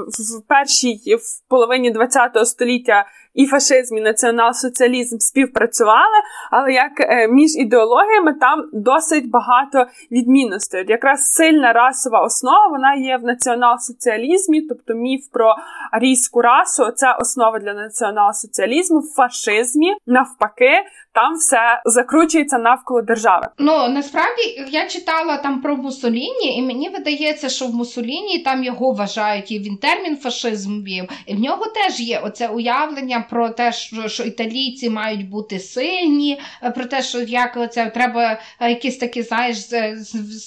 в 0.06 0.48
першій 0.48 1.16
в 1.16 1.48
половині 1.48 1.94
ХХ 1.94 2.44
століття 2.44 3.06
і 3.34 3.46
фашизм, 3.46 3.96
і 3.96 4.00
націонал-соціалізм 4.00 5.18
співпрацювали, 5.18 6.18
але 6.50 6.72
як 6.72 6.92
е, 7.00 7.28
між 7.28 7.56
ідеологіями 7.56 8.34
там 8.40 8.64
досить 8.72 9.30
багато 9.30 9.86
відмінностей. 10.10 10.80
От 10.82 10.90
Якраз 10.90 11.32
сильна 11.32 11.72
расова 11.72 12.20
основа 12.20 12.68
вона 12.70 12.94
є 12.94 13.16
в 13.16 13.24
націонал-соціалізмі, 13.24 14.60
тобто 14.68 14.94
міф 14.94 15.26
про 15.32 15.54
арійську 15.92 16.42
расу 16.42 16.90
це 16.90 17.12
основа 17.20 17.58
для 17.58 17.74
націонал-соціалізму, 17.74 18.98
в 18.98 19.14
фашизмі 19.16 19.94
навпаки 20.06 20.84
там 21.12 21.34
все 21.34 21.82
закручується 21.84 22.58
навколо 22.58 23.02
держави. 23.02 23.48
Ну 23.58 23.88
насправді 23.88 24.66
я 24.70 24.86
читала 24.86 25.36
там 25.36 25.60
про 25.60 25.76
Мусоліні, 25.76 26.56
і 26.58 26.62
мені 26.62 26.88
видається, 26.88 27.48
що 27.48 27.66
в 27.66 27.74
Мусоліні 27.74 28.38
там 28.38 28.64
його 28.64 28.92
вважають, 28.92 29.52
і 29.52 29.58
він 29.58 29.76
термін 29.76 30.16
фашизм 30.16 30.82
вів, 30.82 31.04
і 31.26 31.34
в 31.34 31.40
нього 31.40 31.66
теж 31.66 32.00
є 32.00 32.20
оце 32.24 32.48
уявлення 32.48 33.19
про 33.20 33.50
те, 33.50 33.72
що 33.72 34.08
що 34.08 34.22
італійці 34.22 34.90
мають 34.90 35.28
бути 35.28 35.58
сильні, 35.58 36.40
е, 36.62 36.70
про 36.70 36.84
те, 36.84 37.02
що 37.02 37.20
як 37.20 37.72
це 37.72 37.86
треба 37.86 38.40
е, 38.60 38.68
якісь 38.68 38.96
такі, 38.96 39.22
знаєш, 39.22 39.56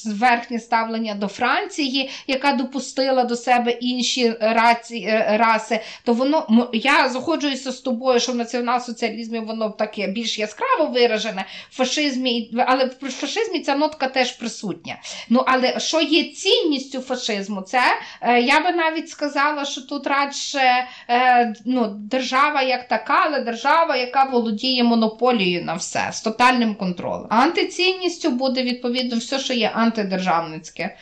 верхнє 0.05 0.59
ставлення 0.59 1.15
до 1.15 1.28
Франції, 1.28 2.09
яка 2.28 2.53
допустила 2.53 3.24
до 3.24 3.36
себе 3.36 3.71
інші 3.71 4.34
раці, 4.41 4.97
е, 4.97 5.38
раси. 5.38 5.80
То 6.03 6.13
воно 6.13 6.69
я 6.74 7.09
заходжуюся 7.09 7.71
з 7.71 7.80
тобою, 7.80 8.19
що 8.19 8.32
в 8.32 8.36
націонал-соціалізмі 8.36 9.45
воно 9.45 9.69
таке 9.69 10.07
більш 10.07 10.39
яскраво 10.39 10.86
виражене 10.86 11.45
в 11.69 11.76
фашизмі, 11.76 12.51
але 12.67 12.86
в 12.86 13.09
фашизмі 13.09 13.59
ця 13.59 13.76
нотка 13.76 14.07
теж 14.07 14.32
присутня. 14.32 14.97
Ну, 15.30 15.43
але 15.47 15.80
що 15.80 16.01
є 16.01 16.24
цінністю 16.24 16.99
фашизму? 16.99 17.61
Це 17.61 17.82
я 18.41 18.59
би 18.59 18.71
навіть 18.71 19.09
сказала, 19.09 19.65
що 19.65 19.82
тут 19.82 20.07
радше 20.07 20.88
ну, 21.65 21.88
держава 21.88 22.61
як 22.64 22.88
така, 22.88 23.24
але 23.26 23.39
держава, 23.39 23.95
яка 23.95 24.24
володіє 24.24 24.84
монополією 24.84 25.66
на 25.66 25.74
все 25.74 26.09
з 26.11 26.22
тотальним 26.22 26.76
контролем. 26.76 27.28
Антицінністю 27.30 28.32
буде 28.32 28.64
відповідно 28.64 29.18
все, 29.18 29.39
що 29.39 29.53
є 29.53 29.72
антидержавницьке. 29.74 30.95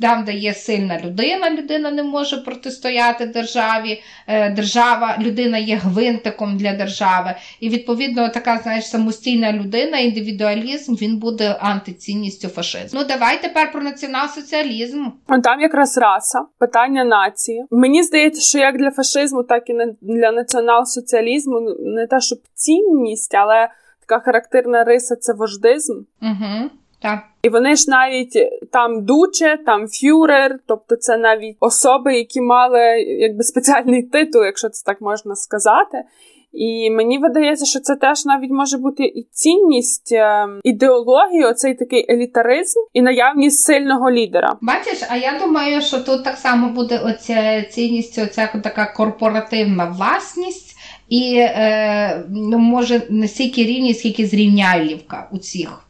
Там, 0.00 0.24
де 0.24 0.32
є 0.32 0.54
сильна 0.54 1.00
людина, 1.04 1.50
людина 1.50 1.90
не 1.90 2.02
може 2.02 2.36
протистояти 2.36 3.26
державі. 3.26 4.02
Е, 4.26 4.50
держава, 4.50 5.16
людина 5.20 5.58
є 5.58 5.76
гвинтиком 5.76 6.56
для 6.56 6.72
держави. 6.72 7.34
І 7.60 7.68
відповідно 7.68 8.28
така, 8.28 8.58
знаєш, 8.58 8.90
самостійна 8.90 9.52
людина, 9.52 9.98
індивідуалізм, 9.98 10.94
він 10.94 11.18
буде 11.18 11.56
антицінністю 11.60 12.48
фашизму. 12.48 13.00
Ну 13.00 13.06
давай 13.08 13.42
тепер 13.42 13.72
про 13.72 13.82
націонал-соціалізм. 13.82 15.04
Там 15.42 15.60
якраз 15.60 15.98
раса, 15.98 16.38
питання 16.58 17.04
нації. 17.04 17.64
Мені 17.70 18.02
здається, 18.02 18.42
що 18.42 18.58
як 18.58 18.78
для 18.78 18.90
фашизму, 18.90 19.42
так 19.42 19.70
і 19.70 19.72
для 20.02 20.27
націонал-соціалізму 20.32 21.76
не 21.80 22.06
те, 22.06 22.20
щоб 22.20 22.38
цінність, 22.54 23.34
але 23.34 23.68
така 24.06 24.24
характерна 24.24 24.84
риса 24.84 25.16
це 25.16 25.32
вождизм. 25.32 26.02
Угу. 26.22 26.70
Так. 27.02 27.18
І 27.42 27.48
вони 27.48 27.76
ж 27.76 27.90
навіть 27.90 28.38
там 28.72 29.04
дуче, 29.04 29.58
там 29.66 29.86
фюрер, 29.88 30.58
тобто 30.66 30.96
це 30.96 31.16
навіть 31.16 31.56
особи, 31.60 32.14
які 32.14 32.40
мали 32.40 32.80
якби 33.02 33.42
спеціальний 33.42 34.02
титул, 34.02 34.44
якщо 34.44 34.68
це 34.68 34.84
так 34.84 35.00
можна 35.00 35.36
сказати. 35.36 36.04
І 36.52 36.90
мені 36.90 37.18
видається, 37.18 37.66
що 37.66 37.80
це 37.80 37.96
теж 37.96 38.24
навіть 38.24 38.50
може 38.50 38.78
бути 38.78 39.04
і 39.04 39.28
цінність 39.32 40.12
е, 40.12 40.46
ідеології, 40.64 41.44
оцей 41.44 41.74
такий 41.74 42.12
елітаризм 42.12 42.80
і 42.92 43.02
наявність 43.02 43.62
сильного 43.62 44.10
лідера. 44.10 44.56
Бачиш, 44.60 44.98
а 45.08 45.16
я 45.16 45.38
думаю, 45.38 45.82
що 45.82 45.98
тут 45.98 46.24
так 46.24 46.36
само 46.36 46.68
буде 46.68 46.98
оця 46.98 47.62
цінність, 47.62 48.18
оця 48.18 48.60
така 48.64 48.92
корпоративна 48.96 49.84
власність. 49.84 50.74
І 51.08 51.34
е, 51.38 52.24
ну, 52.30 52.58
може 52.58 53.02
не 53.10 53.28
стільки 53.28 53.64
рівність, 53.64 53.98
скільки 53.98 54.26
зрівнялівка 54.26 55.28
у 55.32 55.38
цих 55.38 55.87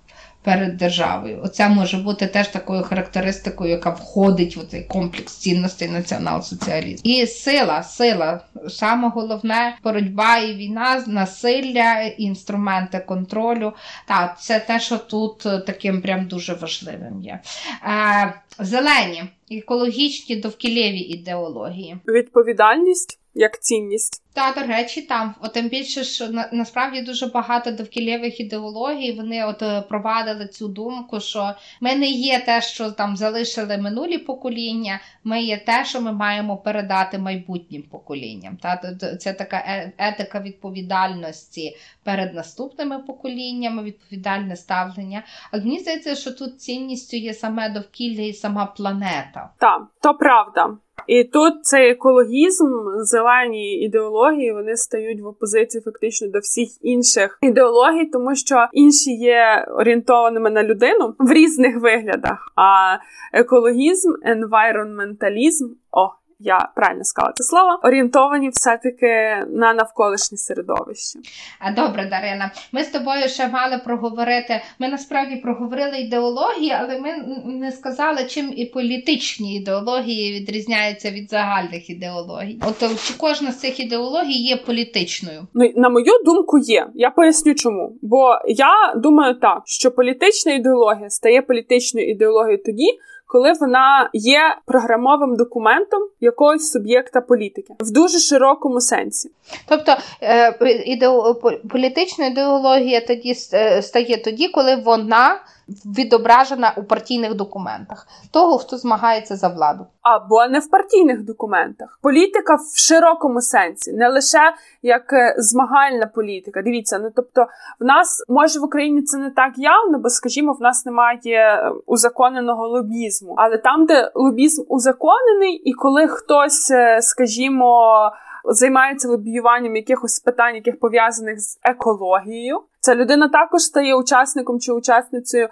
перед 0.49 0.77
державою. 0.77 1.41
Оця 1.45 1.69
може 1.69 1.97
бути 1.97 2.27
теж 2.27 2.49
такою 2.49 2.83
характеристикою, 2.83 3.71
яка 3.71 3.91
входить 3.91 4.57
в 4.57 4.67
цей 4.67 4.83
комплекс 4.83 5.37
цінностей 5.37 5.89
націонал-соціалізму. 5.89 7.01
І 7.05 7.27
сила, 7.27 7.83
сила. 7.83 8.41
Саме 8.69 9.09
головне 9.09 9.79
боротьба 9.85 10.39
і 10.39 10.55
війна, 10.55 11.05
насилля, 11.07 12.03
інструменти 12.03 12.99
контролю. 12.99 13.73
Так, 14.07 14.41
це 14.41 14.61
те, 14.61 14.81
що 14.81 14.99
тут 14.99 15.39
таким 15.67 16.03
прям 16.03 16.27
дуже 16.27 16.55
важливим 16.55 17.23
є. 17.23 17.41
Е, 17.85 18.35
Зелені, 18.59 19.25
екологічні 19.51 20.37
довкілєві 20.37 20.99
ідеології. 20.99 21.97
Відповідальність 22.07 23.19
як 23.35 23.63
цінність. 23.63 24.23
Та, 24.39 24.61
до 24.61 24.67
речі, 24.67 25.03
там 25.03 25.35
От 25.41 25.53
тим 25.53 25.69
більше, 25.69 26.05
що 26.05 26.29
на, 26.29 26.49
насправді 26.53 27.03
дуже 27.03 27.27
багато 27.27 27.71
довкілєвих 27.71 28.41
ідеологій 28.41 29.13
вони 29.13 29.45
от 29.45 29.63
е, 29.63 29.81
провадили 29.81 30.47
цю 30.47 30.69
думку, 30.69 31.21
що 31.21 31.55
ми 31.81 31.95
не 31.95 32.07
є 32.07 32.41
те, 32.41 32.61
що 32.61 32.91
там 32.91 33.17
залишили 33.17 33.79
минулі 33.79 34.19
покоління, 34.19 35.01
ми 35.25 35.43
є 35.43 35.59
те, 35.59 35.85
що 35.85 36.01
ми 36.01 36.13
маємо 36.13 36.57
передати 36.57 37.19
майбутнім 37.19 37.83
поколінням. 37.83 38.57
Та 38.57 38.95
Це 39.21 39.33
така 39.33 39.57
е, 39.57 39.93
етика 39.99 40.41
відповідальності 40.41 41.77
перед 42.05 42.35
наступними 42.35 42.99
поколіннями, 42.99 43.83
відповідальне 43.83 44.57
ставлення. 44.57 45.23
Але 45.53 45.63
мені 45.63 45.79
здається, 45.79 46.15
що 46.15 46.33
тут 46.33 46.61
цінністю 46.61 47.17
є 47.17 47.35
саме 47.35 47.71
довкілля 47.71 48.23
і 48.23 48.33
сама 48.33 48.67
планета. 48.67 49.51
Так, 49.59 49.83
то 50.03 50.15
правда. 50.15 50.77
І 51.07 51.25
тут 51.25 51.65
цей 51.65 51.91
екологізм, 51.91 52.67
зелені 52.99 53.75
ідеології, 53.75 54.53
вони 54.53 54.77
стають 54.77 55.21
в 55.21 55.27
опозиції 55.27 55.83
фактично 55.83 56.29
до 56.29 56.39
всіх 56.39 56.69
інших 56.83 57.39
ідеологій, 57.43 58.07
тому 58.07 58.35
що 58.35 58.67
інші 58.73 59.11
є 59.11 59.67
орієнтованими 59.71 60.51
на 60.51 60.63
людину 60.63 61.15
в 61.19 61.33
різних 61.33 61.81
виглядах. 61.81 62.53
А 62.57 62.97
екологізм, 63.33 64.13
енвайронменталізм, 64.23 65.69
о, 65.93 66.11
я 66.41 66.69
правильно 66.77 67.05
сказала 67.05 67.33
це 67.37 67.45
слово, 67.45 67.81
орієнтовані 67.83 68.49
все-таки 68.49 69.07
на 69.49 69.75
навколишнє 69.75 70.39
середовище. 70.39 71.19
А 71.59 71.73
добре, 71.73 72.09
Дарина. 72.11 72.51
Ми 72.73 72.85
з 72.85 72.89
тобою 72.89 73.29
ще 73.29 73.49
мали 73.49 73.79
проговорити. 73.85 74.61
Ми 74.79 74.89
насправді 74.89 75.37
проговорили 75.37 75.99
ідеології, 75.99 76.73
але 76.81 76.99
ми 76.99 77.11
не 77.45 77.73
сказали, 77.73 78.25
чим 78.25 78.53
і 78.57 78.67
політичні 78.67 79.57
ідеології 79.57 80.41
відрізняються 80.41 81.11
від 81.11 81.31
загальних 81.31 81.91
ідеологій. 81.91 82.61
От 82.63 82.83
е, 82.83 82.89
чи 83.05 83.15
кожна 83.17 83.53
з 83.53 83.61
цих 83.61 83.81
ідеологій 83.81 84.39
є 84.39 84.57
політичною? 84.57 85.47
Ну 85.55 85.73
на 85.77 85.89
мою 85.89 86.13
думку, 86.25 86.59
є. 86.59 86.87
Я 86.95 87.11
поясню, 87.11 87.55
чому. 87.55 87.99
Бо 88.03 88.39
я 88.49 88.95
думаю 88.97 89.35
так, 89.35 89.63
що 89.65 89.91
політична 89.91 90.53
ідеологія 90.53 91.11
стає 91.11 91.43
політичною 91.43 92.11
ідеологією 92.11 92.63
тоді 92.67 92.99
коли 93.29 93.53
вона 93.61 94.11
є 94.13 94.41
програмовим 94.67 95.37
документом 95.37 96.01
якогось 96.21 96.71
суб'єкта 96.71 97.21
політики 97.21 97.75
в 97.81 97.91
дуже 97.91 98.19
широкому 98.19 98.81
сенсі. 98.81 99.31
Тобто 99.69 99.97
е, 100.23 100.83
ідео, 100.85 101.35
політична 101.71 102.27
ідеологія 102.27 103.01
тоді 103.01 103.35
е, 103.55 103.83
стає 103.83 104.23
тоді, 104.25 104.49
коли 104.49 104.77
вона 104.77 105.41
відображена 105.69 106.75
у 106.77 106.85
партійних 106.85 107.35
документах 107.35 108.07
того, 108.31 108.59
хто 108.59 108.77
змагається 108.77 109.37
за 109.37 109.49
владу, 109.49 109.87
або 110.03 110.47
не 110.47 110.59
в 110.59 110.71
партійних 110.71 111.25
документах. 111.25 111.99
Політика 112.03 112.55
в 112.55 112.79
широкому 112.79 113.41
сенсі, 113.41 113.93
не 113.93 114.09
лише 114.09 114.55
як 114.83 115.13
е, 115.13 115.35
змагальна 115.39 116.07
політика. 116.07 116.63
Дивіться, 116.63 116.99
ну 116.99 117.11
тобто, 117.17 117.47
в 117.81 117.85
нас 117.85 118.25
може 118.29 118.61
в 118.61 118.65
Україні 118.65 119.03
це 119.03 119.19
не 119.19 119.31
так 119.31 119.53
явно, 119.57 119.99
бо, 119.99 120.09
скажімо, 120.09 120.53
в 120.53 120.63
нас 120.63 120.87
немає 120.87 121.21
е, 121.25 121.73
узаконеного 121.87 122.69
лобізму, 122.69 123.35
але 123.37 123.59
там, 123.59 123.87
де 123.87 124.11
лобізм 124.15 124.65
узаконений, 124.69 125.53
і 125.55 125.73
коли 125.73 126.09
хтось, 126.09 126.71
е, 126.71 127.03
скажімо. 127.03 128.13
Займається 128.51 129.09
лобіюванням 129.09 129.77
якихось 129.77 130.21
питань, 130.21 130.55
яких 130.55 130.81
пов'язаних 130.81 131.41
з 131.41 131.59
екологією, 131.63 132.63
Ця 132.81 132.95
людина 132.95 133.29
також 133.29 133.63
стає 133.63 133.95
учасником 133.95 134.61
чи 134.61 134.73
учасницею 134.73 135.49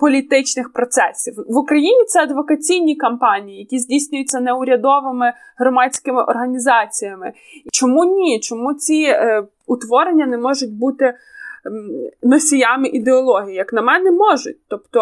політичних 0.00 0.72
процесів 0.72 1.34
в 1.48 1.56
Україні. 1.56 2.04
Це 2.08 2.22
адвокаційні 2.22 2.96
кампанії, 2.96 3.58
які 3.58 3.78
здійснюються 3.78 4.40
неурядовими 4.40 5.32
громадськими 5.56 6.22
організаціями. 6.22 7.32
Чому 7.72 8.04
ні? 8.04 8.40
Чому 8.40 8.74
ці 8.74 9.02
е, 9.08 9.42
утворення 9.66 10.26
не 10.26 10.38
можуть 10.38 10.72
бути? 10.72 11.14
Носіями 12.22 12.88
ідеології, 12.88 13.56
як 13.56 13.72
на 13.72 13.82
мене, 13.82 14.10
можуть. 14.10 14.56
Тобто, 14.68 15.00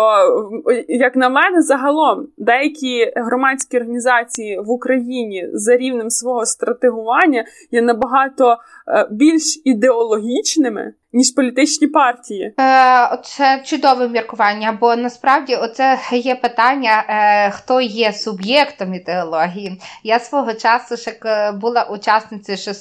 як 0.88 1.16
на 1.16 1.28
мене, 1.28 1.62
загалом 1.62 2.28
деякі 2.38 3.12
громадські 3.16 3.76
організації 3.76 4.60
в 4.60 4.70
Україні 4.70 5.48
за 5.52 5.76
рівнем 5.76 6.10
свого 6.10 6.46
стратегування 6.46 7.44
є 7.70 7.82
набагато 7.82 8.56
е, 8.88 9.08
більш 9.10 9.62
ідеологічними 9.64 10.92
ніж 11.12 11.30
політичні 11.30 11.86
партії. 11.86 12.54
Е, 12.60 13.18
Це 13.24 13.62
чудове 13.64 14.08
міркування, 14.08 14.78
бо 14.80 14.96
насправді 14.96 15.56
оце 15.56 15.98
є 16.12 16.34
питання, 16.34 17.04
е, 17.08 17.50
хто 17.50 17.80
є 17.80 18.12
суб'єктом 18.12 18.94
ідеології. 18.94 19.80
Я 20.02 20.20
свого 20.20 20.54
часу 20.54 20.96
ще 20.96 21.52
була 21.52 21.82
учасницею 21.82 22.74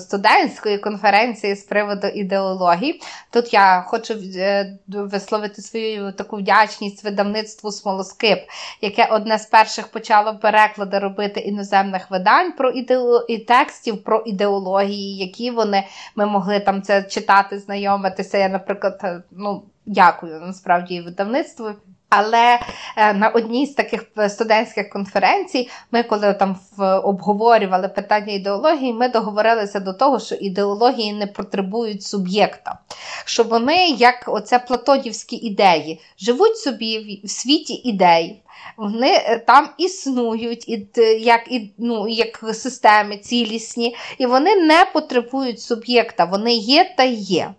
студентської 0.00 0.78
конференції 0.78 1.56
з 1.56 1.64
приводу 1.64 2.06
ідеології. 2.06 3.00
Тут 3.30 3.52
я 3.52 3.84
хочу 3.86 4.14
е, 4.36 4.78
висловити 4.88 5.62
свою 5.62 6.12
таку 6.12 6.36
вдячність 6.36 7.04
видавництву 7.04 7.72
Смолоскип, 7.72 8.38
яке 8.80 9.08
одне 9.10 9.38
з 9.38 9.46
перших 9.46 9.88
почало 9.88 10.38
переклади 10.42 10.98
робити 10.98 11.40
іноземних 11.40 12.10
видань 12.10 12.52
про 12.52 12.70
ідео... 12.70 13.24
і 13.28 13.38
текстів 13.38 14.04
про 14.04 14.22
ідеології, 14.26 15.16
які 15.16 15.50
вони 15.50 15.86
ми 16.16 16.26
могли 16.26 16.60
там 16.60 16.82
це 16.82 17.02
читати 17.02 17.58
знайомитися. 17.72 18.38
Я, 18.38 18.48
наприклад, 18.48 19.00
е, 19.04 19.22
ну 19.30 19.62
дякую 19.86 20.40
насправді 20.40 21.00
видавництву. 21.00 21.70
Але 22.08 22.58
е, 22.96 23.14
на 23.14 23.28
одній 23.28 23.66
з 23.66 23.74
таких 23.74 24.04
студентських 24.28 24.90
конференцій, 24.90 25.70
ми, 25.92 26.02
коли 26.02 26.34
там 26.34 26.56
обговорювали 27.04 27.88
питання 27.88 28.32
ідеології, 28.32 28.92
ми 28.92 29.08
договорилися 29.08 29.80
до 29.80 29.92
того, 29.92 30.20
що 30.20 30.34
ідеології 30.34 31.12
не 31.12 31.26
потребують 31.26 32.02
суб'єкта, 32.02 32.78
що 33.24 33.42
вони, 33.42 33.88
як 33.88 34.24
оце 34.26 34.58
платонівські 34.58 35.36
ідеї, 35.36 36.00
живуть 36.18 36.56
собі 36.56 37.20
в 37.24 37.30
світі 37.30 37.74
ідей. 37.74 38.42
Вони 38.76 39.10
е, 39.10 39.38
там 39.46 39.68
існують 39.78 40.68
і, 40.68 40.86
як 41.20 41.52
і, 41.52 41.72
ну, 41.78 42.08
як 42.08 42.44
системи 42.52 43.16
цілісні, 43.16 43.96
і 44.18 44.26
вони 44.26 44.56
не 44.56 44.86
потребують 44.92 45.60
суб'єкта, 45.60 46.24
вони 46.24 46.54
є 46.54 46.94
та 46.96 47.02
є. 47.04 47.54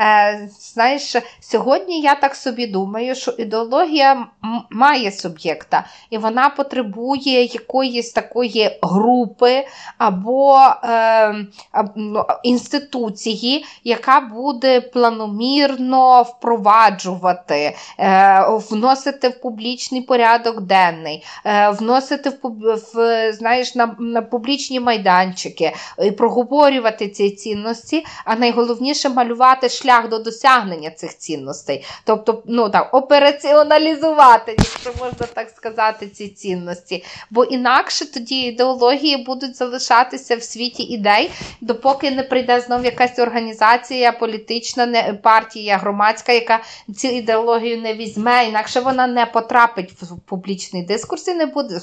Е, 0.00 0.48
Знаєш, 0.60 1.16
сьогодні 1.40 2.00
я 2.00 2.14
так 2.14 2.34
собі 2.34 2.66
думаю, 2.66 3.14
що 3.14 3.30
ідеологія 3.30 4.26
має 4.70 5.12
суб'єкта, 5.12 5.84
і 6.10 6.18
вона 6.18 6.48
потребує 6.48 7.44
якоїсь 7.44 8.12
такої 8.12 8.78
групи 8.82 9.66
або 9.98 10.58
е, 10.84 11.34
ну, 11.96 12.24
інституції, 12.42 13.64
яка 13.84 14.20
буде 14.20 14.80
планомірно 14.80 16.22
впроваджувати, 16.22 17.76
е, 17.98 18.44
вносити 18.70 19.28
в 19.28 19.40
публічний 19.40 20.00
порядок 20.00 20.47
порядок 20.48 20.66
денний, 20.66 21.24
е, 21.44 21.70
вносити 21.70 22.32
в 22.94 23.32
знаєш, 23.32 23.74
на 23.74 23.96
на 23.98 24.22
публічні 24.22 24.80
майданчики, 24.80 25.72
і 26.04 26.10
проговорювати 26.10 27.08
ці 27.08 27.30
цінності, 27.30 28.04
а 28.24 28.36
найголовніше 28.36 29.08
малювати 29.08 29.68
шлях 29.68 30.08
до 30.08 30.18
досягнення 30.18 30.90
цих 30.90 31.18
цінностей. 31.18 31.84
Тобто, 32.04 32.42
ну 32.46 32.70
так, 32.70 32.94
операціоналізувати, 32.94 34.56
якщо 34.58 34.90
можна 35.04 35.26
так 35.34 35.50
сказати, 35.56 36.08
ці 36.08 36.28
цінності. 36.28 37.04
Бо 37.30 37.44
інакше 37.44 38.12
тоді 38.12 38.40
ідеології 38.40 39.16
будуть 39.16 39.56
залишатися 39.56 40.36
в 40.36 40.42
світі 40.42 40.82
ідей, 40.82 41.30
допоки 41.60 42.10
не 42.10 42.22
прийде 42.22 42.60
знов 42.60 42.84
якась 42.84 43.18
організація, 43.18 44.12
політична 44.12 44.86
не, 44.86 45.02
партія, 45.22 45.76
громадська, 45.76 46.32
яка 46.32 46.60
цю 46.96 47.08
ідеологію 47.08 47.78
не 47.82 47.94
візьме, 47.94 48.44
інакше 48.48 48.80
вона 48.80 49.06
не 49.06 49.26
потрапить 49.26 49.92
в 49.92 50.04
публічний 50.28 50.86
дискурс 50.86 51.28
і 51.28 51.34
не 51.34 51.46
буде 51.46 51.80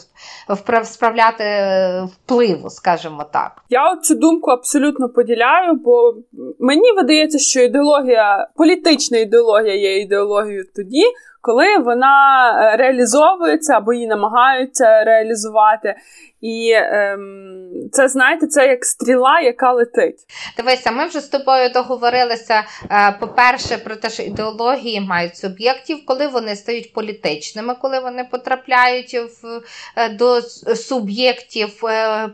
справляти 0.83 1.43
е, 1.43 2.07
впливу, 2.13 2.69
скажімо 2.69 3.25
так. 3.33 3.51
Я 3.69 3.97
цю 4.03 4.15
думку 4.15 4.51
абсолютно 4.51 5.09
поділяю, 5.09 5.73
бо 5.73 6.13
мені 6.59 6.91
видається, 6.91 7.39
що 7.39 7.61
ідеологія, 7.61 8.47
політична 8.55 9.17
ідеологія 9.17 9.75
є 9.75 10.01
ідеологією 10.01 10.65
тоді, 10.75 11.03
коли 11.45 11.77
вона 11.77 12.49
е, 12.73 12.77
реалізовується 12.77 13.73
або 13.73 13.93
її 13.93 14.07
намагаються 14.07 15.03
реалізувати. 15.03 15.95
І 16.41 16.71
ем, 16.75 17.71
це, 17.91 18.07
знаєте, 18.07 18.47
це 18.47 18.67
як 18.67 18.85
стріла, 18.85 19.39
яка 19.39 19.73
летить. 19.73 20.19
Дивися, 20.57 20.91
ми 20.91 21.05
вже 21.05 21.19
з 21.19 21.27
тобою 21.27 21.69
договорилися, 21.69 22.63
е, 22.91 23.17
по-перше, 23.19 23.77
про 23.77 23.95
те, 23.95 24.09
що 24.09 24.23
ідеології 24.23 25.01
мають 25.01 25.37
суб'єктів, 25.37 26.05
коли 26.05 26.27
вони 26.27 26.55
стають 26.55 26.93
політичними, 26.93 27.75
коли 27.81 27.99
вони 27.99 28.27
потрапляють 28.31 29.13
в, 29.13 29.61
е, 29.95 30.09
до 30.09 30.41
суб'єктів 30.75 31.81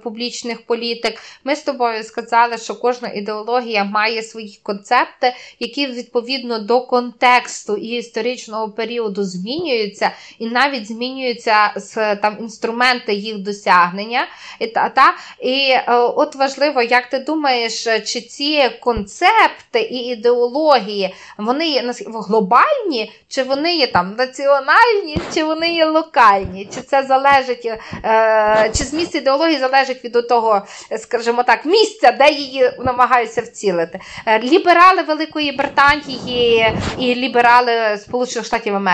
публічних 0.03 0.65
політик. 0.65 1.13
Ми 1.43 1.55
з 1.55 1.61
тобою 1.61 2.03
сказали, 2.03 2.57
що 2.57 2.75
кожна 2.75 3.07
ідеологія 3.09 3.83
має 3.83 4.21
свої 4.21 4.59
концепти, 4.63 5.33
які 5.59 5.87
відповідно 5.87 6.59
до 6.59 6.81
контексту 6.81 7.77
і 7.77 7.87
історичного 7.87 8.71
періоду 8.71 9.00
періоду 9.01 9.23
змінюються, 9.23 10.11
і 10.39 10.47
навіть 10.47 10.87
змінюються 10.87 11.71
з 11.75 12.15
там 12.15 12.37
інструменти 12.39 13.13
їх 13.13 13.37
досягнення. 13.37 14.27
І, 14.59 14.67
та, 14.67 14.89
та, 14.89 15.13
і 15.39 15.69
е, 15.71 15.83
от 15.95 16.35
важливо, 16.35 16.81
як 16.81 17.09
ти 17.09 17.19
думаєш, 17.19 17.83
чи 17.83 18.21
ці 18.21 18.69
концепти 18.79 19.81
і 19.81 19.95
ідеології 19.95 21.15
вони 21.37 21.67
є 21.67 21.93
глобальні, 22.07 23.11
чи 23.27 23.43
вони 23.43 23.75
є 23.75 23.87
там 23.87 24.15
національні, 24.17 25.17
чи 25.33 25.43
вони 25.43 25.73
є 25.73 25.85
локальні? 25.85 26.69
Чи 26.75 26.81
це 26.81 27.03
залежить, 27.03 27.65
е, 28.05 28.71
чи 28.77 28.83
зміст 28.83 29.15
ідеології 29.15 29.59
залежить 29.59 30.03
від 30.03 30.27
того, 30.27 30.61
скажімо 30.97 31.43
так, 31.43 31.65
місця, 31.65 32.11
де 32.11 32.29
її 32.29 32.71
намагаються 32.79 33.41
вцілити? 33.41 33.99
Е, 34.25 34.39
ліберали 34.39 35.01
Великої 35.01 35.51
Британії 35.51 36.73
і 36.99 37.15
ліберали 37.15 37.97
Сполучених 37.97 38.45
Штатів 38.45 38.75
Америки, 38.75 38.90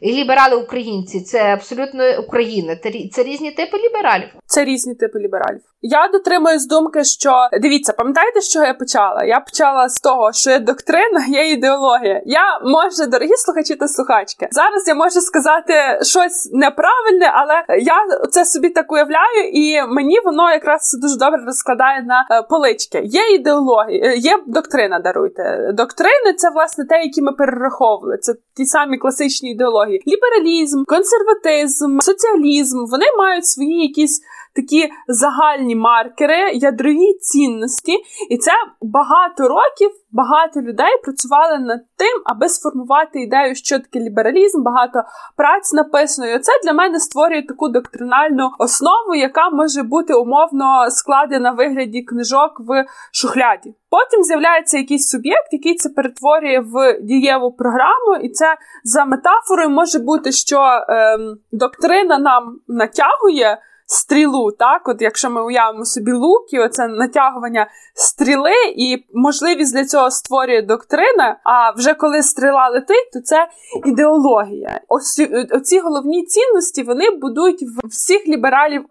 і 0.00 0.12
ліберали 0.12 0.56
українці 0.56 1.20
це 1.20 1.42
абсолютно 1.42 2.20
України. 2.20 2.80
Це 3.12 3.22
різні 3.22 3.50
типи 3.50 3.78
лібералів. 3.78 4.28
Це 4.46 4.64
різні 4.64 4.94
типи 4.94 5.18
лібералів. 5.18 5.60
Я 5.86 6.08
дотримуюсь 6.12 6.66
думки, 6.66 7.04
що 7.04 7.48
дивіться, 7.62 7.92
пам'ятаєте, 7.92 8.40
що 8.40 8.60
я 8.64 8.74
почала? 8.74 9.24
Я 9.24 9.40
почала 9.40 9.88
з 9.88 10.00
того, 10.00 10.32
що 10.32 10.50
є 10.50 10.58
доктрина, 10.58 11.24
є 11.28 11.50
ідеологія. 11.50 12.22
Я 12.26 12.60
може, 12.64 13.06
дорогі 13.06 13.36
слухачі 13.36 13.74
та 13.74 13.88
слухачки, 13.88 14.48
зараз 14.50 14.88
я 14.88 14.94
можу 14.94 15.20
сказати 15.20 15.74
щось 16.02 16.50
неправильне, 16.52 17.32
але 17.34 17.80
я 17.80 17.94
це 18.30 18.44
собі 18.44 18.70
так 18.70 18.92
уявляю, 18.92 19.48
і 19.52 19.82
мені 19.88 20.20
воно 20.24 20.50
якраз 20.50 20.98
дуже 21.02 21.16
добре 21.16 21.44
розкладає 21.46 22.02
на 22.02 22.26
е, 22.30 22.42
полички. 22.42 23.00
Є 23.04 23.34
ідеологія, 23.34 24.04
е, 24.04 24.16
є 24.16 24.38
доктрина. 24.46 24.98
Даруйте 24.98 25.70
доктрини. 25.72 26.32
Це 26.36 26.50
власне 26.50 26.84
те, 26.84 27.02
які 27.02 27.22
ми 27.22 27.32
перераховували. 27.32 28.16
Це 28.16 28.34
ті 28.56 28.64
самі 28.64 28.98
класичні 28.98 29.33
ідеології: 29.42 30.02
лібералізм, 30.06 30.84
консерватизм, 30.84 31.98
соціалізм. 32.00 32.84
Вони 32.86 33.04
мають 33.18 33.46
свої 33.46 33.82
якісь 33.82 34.22
такі 34.54 34.90
загальні 35.08 35.76
маркери, 35.76 36.50
ядрові 36.52 37.18
цінності, 37.20 37.92
і 38.30 38.38
це 38.38 38.52
багато 38.82 39.42
років. 39.48 39.90
Багато 40.12 40.60
людей 40.60 40.98
працювали 41.04 41.58
над 41.58 41.80
тим, 41.96 42.22
аби 42.24 42.48
сформувати 42.48 43.20
ідею, 43.20 43.54
що 43.54 43.78
таке 43.78 44.00
лібералізм, 44.00 44.62
багато 44.62 45.02
праць 45.36 45.72
написано. 45.72 46.28
І 46.28 46.38
Це 46.38 46.52
для 46.64 46.72
мене 46.72 47.00
створює 47.00 47.42
таку 47.42 47.68
доктринальну 47.68 48.50
основу, 48.58 49.14
яка 49.14 49.50
може 49.50 49.82
бути 49.82 50.14
умовно 50.14 50.90
складена 50.90 51.52
в 51.52 51.56
вигляді 51.56 52.02
книжок 52.02 52.50
в 52.58 52.84
шухляді. 53.12 53.74
Потім 53.90 54.22
з'являється 54.22 54.78
якийсь 54.78 55.08
суб'єкт, 55.08 55.48
який 55.52 55.74
це 55.74 55.88
перетворює 55.88 56.60
в 56.60 56.98
дієву 57.02 57.52
програму, 57.52 58.16
і 58.22 58.28
це 58.28 58.56
за 58.84 59.04
метафорою 59.04 59.70
може 59.70 59.98
бути, 59.98 60.32
що 60.32 60.58
ем, 60.88 61.36
доктрина 61.52 62.18
нам 62.18 62.58
натягує 62.68 63.58
стрілу. 63.86 64.52
Так, 64.52 64.88
от 64.88 65.02
якщо 65.02 65.30
ми 65.30 65.44
уявимо 65.44 65.84
собі 65.84 66.12
лук, 66.12 66.52
і 66.52 66.58
оце 66.58 66.88
натягування 66.88 67.70
стріли, 67.94 68.52
і 68.76 69.04
можливість 69.14 69.74
для 69.74 69.84
цього 69.84 70.10
створює 70.10 70.62
доктрина. 70.62 71.40
А 71.44 71.70
вже 71.70 71.94
коли 71.94 72.22
стріла 72.22 72.68
летить, 72.68 73.10
то 73.12 73.20
це 73.20 73.48
ідеологія. 73.84 74.80
Ось 74.88 75.20
оці 75.50 75.80
головні 75.80 76.26
цінності 76.26 76.82
вони 76.82 77.10
будують 77.10 77.62
всіх 77.84 78.28
лібералів 78.28 78.84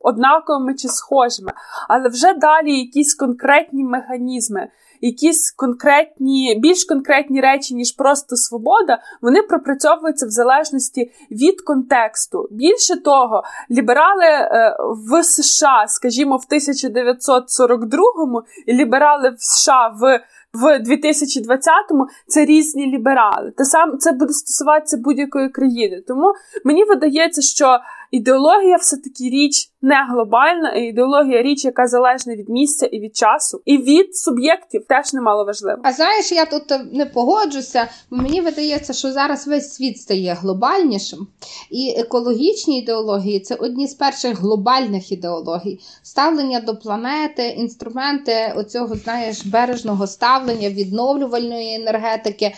однаковими 0.00 0.74
чи 0.74 0.88
схожими, 0.88 1.52
але 1.88 2.08
вже 2.08 2.32
далі 2.32 2.78
якісь 2.78 3.14
конкретні 3.14 3.84
механізми 3.84 4.68
якісь 5.00 5.50
конкретні, 5.50 6.58
більш 6.62 6.84
конкретні 6.84 7.40
речі, 7.40 7.74
ніж 7.74 7.92
просто 7.92 8.36
свобода, 8.36 8.98
вони 9.22 9.42
пропрацьовуються 9.42 10.26
в 10.26 10.30
залежності 10.30 11.10
від 11.30 11.60
контексту. 11.60 12.48
Більше 12.50 13.02
того, 13.02 13.42
ліберали 13.70 14.24
е, 14.24 14.76
в 15.10 15.22
США, 15.22 15.84
скажімо, 15.88 16.36
в 16.36 16.52
1942-му, 16.52 18.42
і 18.66 18.72
ліберали 18.72 19.30
в 19.30 19.42
США 19.42 19.94
в 20.00 20.20
в 20.54 20.78
2020-му 20.78 22.06
це 22.26 22.44
різні 22.44 22.86
ліберали. 22.86 23.50
Те 23.50 23.64
саме 23.64 23.96
це 23.96 24.12
буде 24.12 24.32
стосуватися 24.32 24.96
будь-якої 24.96 25.48
країни. 25.48 26.02
Тому 26.08 26.34
мені 26.64 26.84
видається, 26.84 27.42
що 27.42 27.78
ідеологія 28.14 28.76
все-таки 28.76 29.24
річ 29.24 29.70
не 29.84 30.06
глобальна, 30.10 30.72
а 30.74 30.78
ідеологія 30.78 31.42
річ, 31.42 31.64
яка 31.64 31.86
залежна 31.86 32.34
від 32.34 32.48
місця 32.48 32.86
і 32.86 33.00
від 33.00 33.16
часу, 33.16 33.62
і 33.64 33.78
від 33.78 34.16
суб'єктів 34.16 34.84
теж 34.88 35.12
немало 35.12 35.44
важливо. 35.44 35.80
А 35.84 35.92
знаєш, 35.92 36.32
я 36.32 36.44
тут 36.44 36.62
не 36.92 37.06
погоджуся, 37.06 37.88
бо 38.10 38.16
мені 38.16 38.40
видається, 38.40 38.92
що 38.92 39.12
зараз 39.12 39.46
весь 39.46 39.74
світ 39.74 39.98
стає 39.98 40.36
глобальнішим, 40.40 41.26
і 41.70 41.94
екологічні 41.96 42.78
ідеології 42.78 43.40
це 43.40 43.54
одні 43.54 43.88
з 43.88 43.94
перших 43.94 44.40
глобальних 44.40 45.12
ідеологій. 45.12 45.80
Ставлення 46.02 46.60
до 46.60 46.76
планети, 46.76 47.48
інструменти 47.48 48.52
оцього, 48.56 48.94
знаєш, 48.94 49.46
бережного 49.46 50.06
ставлення, 50.06 50.70
відновлювальної 50.70 51.74
енергетики, 51.74 52.54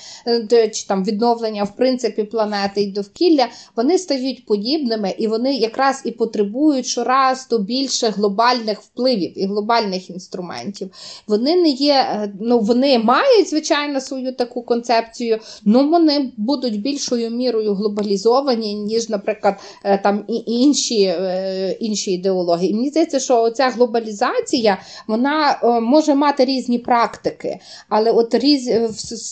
е, 0.52 0.68
чи 0.68 0.86
там 0.86 1.04
відновлення 1.04 1.64
в 1.64 1.76
принципі 1.76 2.22
планети 2.24 2.82
і 2.82 2.92
довкілля, 2.92 3.46
вони 3.76 3.98
стають 3.98 4.46
подібними 4.46 5.14
і 5.18 5.26
вони 5.26 5.45
якраз 5.54 6.02
і 6.04 6.10
потребують 6.10 6.86
щораз 6.86 7.48
більше 7.60 8.08
глобальних 8.08 8.80
впливів 8.80 9.38
і 9.38 9.46
глобальних 9.46 10.10
інструментів. 10.10 10.90
Вони 11.26 11.56
не 11.56 11.68
є, 11.68 11.94
е, 11.94 12.32
ну 12.40 12.58
вони 12.60 12.98
мають, 12.98 13.50
звичайно, 13.50 14.00
свою 14.00 14.32
таку 14.32 14.62
концепцію, 14.62 15.38
але 15.66 15.82
вони 15.82 16.32
будуть 16.36 16.80
більшою 16.80 17.30
мірою 17.30 17.74
глобалізовані, 17.74 18.74
ніж, 18.74 19.08
наприклад, 19.08 19.54
е, 19.84 19.98
там 19.98 20.24
і 20.28 20.42
інші 20.46 21.02
е, 21.02 21.76
інші 21.80 22.12
ідеології. 22.12 22.74
Мені 22.74 22.88
здається, 22.88 23.20
що 23.20 23.50
ця 23.50 23.68
глобалізація 23.68 24.78
вона 25.08 25.60
може 25.82 26.14
мати 26.14 26.44
різні 26.44 26.78
практики, 26.78 27.58
але 27.88 28.10
от 28.10 28.34
різ, 28.34 28.70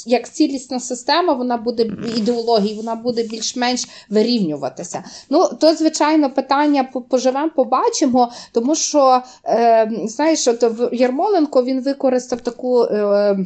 як 0.07 0.33
цілісна 0.33 0.81
система, 0.81 1.33
вона 1.33 1.57
буде 1.57 1.91
ідеології, 2.17 2.75
вона 2.75 2.95
буде 2.95 3.23
більш-менш 3.23 3.89
вирівнюватися. 4.11 5.05
Ну, 5.31 5.49
то, 5.61 5.75
звичайно, 5.75 5.94
питання 6.29 6.85
поживемо, 7.11 7.51
побачимо, 7.57 8.33
тому 8.53 8.75
що 8.75 9.23
е, 9.47 9.91
знаєш, 10.05 10.49
от 10.49 10.65
Єрмоленко 10.93 11.65
він 11.65 11.83
використав 11.83 12.41
таку, 12.41 12.83
е, 12.83 13.37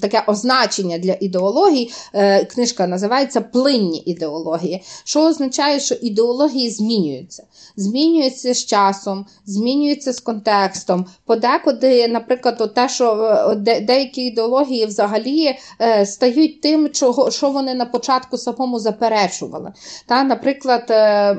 таке 0.00 0.24
означення 0.26 0.98
для 0.98 1.16
ідеології. 1.20 1.92
Е, 2.14 2.44
Книжка 2.44 2.86
називається 2.86 3.40
Плинні 3.40 4.02
ідеології, 4.06 4.82
що 5.04 5.20
означає, 5.20 5.80
що 5.80 5.94
ідеології 5.94 6.70
змінюються. 6.70 7.44
Змінюються 7.76 8.54
з 8.54 8.66
часом, 8.66 9.26
змінюються 9.46 10.12
з 10.12 10.20
контекстом. 10.20 11.06
Подекуди, 11.24 12.08
наприклад, 12.08 12.74
те, 12.74 12.88
що 12.88 13.12
е, 13.50 13.54
де, 13.54 13.80
деякі 13.80 14.22
ідеології 14.22 14.86
взагалі 14.86 15.58
е, 15.80 16.06
стають 16.06 16.60
тим, 16.60 16.90
чого, 16.90 17.30
що 17.30 17.50
вони 17.50 17.74
на 17.74 17.84
початку 17.86 18.38
самому 18.38 18.78
заперечували. 18.78 19.72
Та, 20.06 20.24
Наприклад, 20.24 20.86
е, 20.90 21.38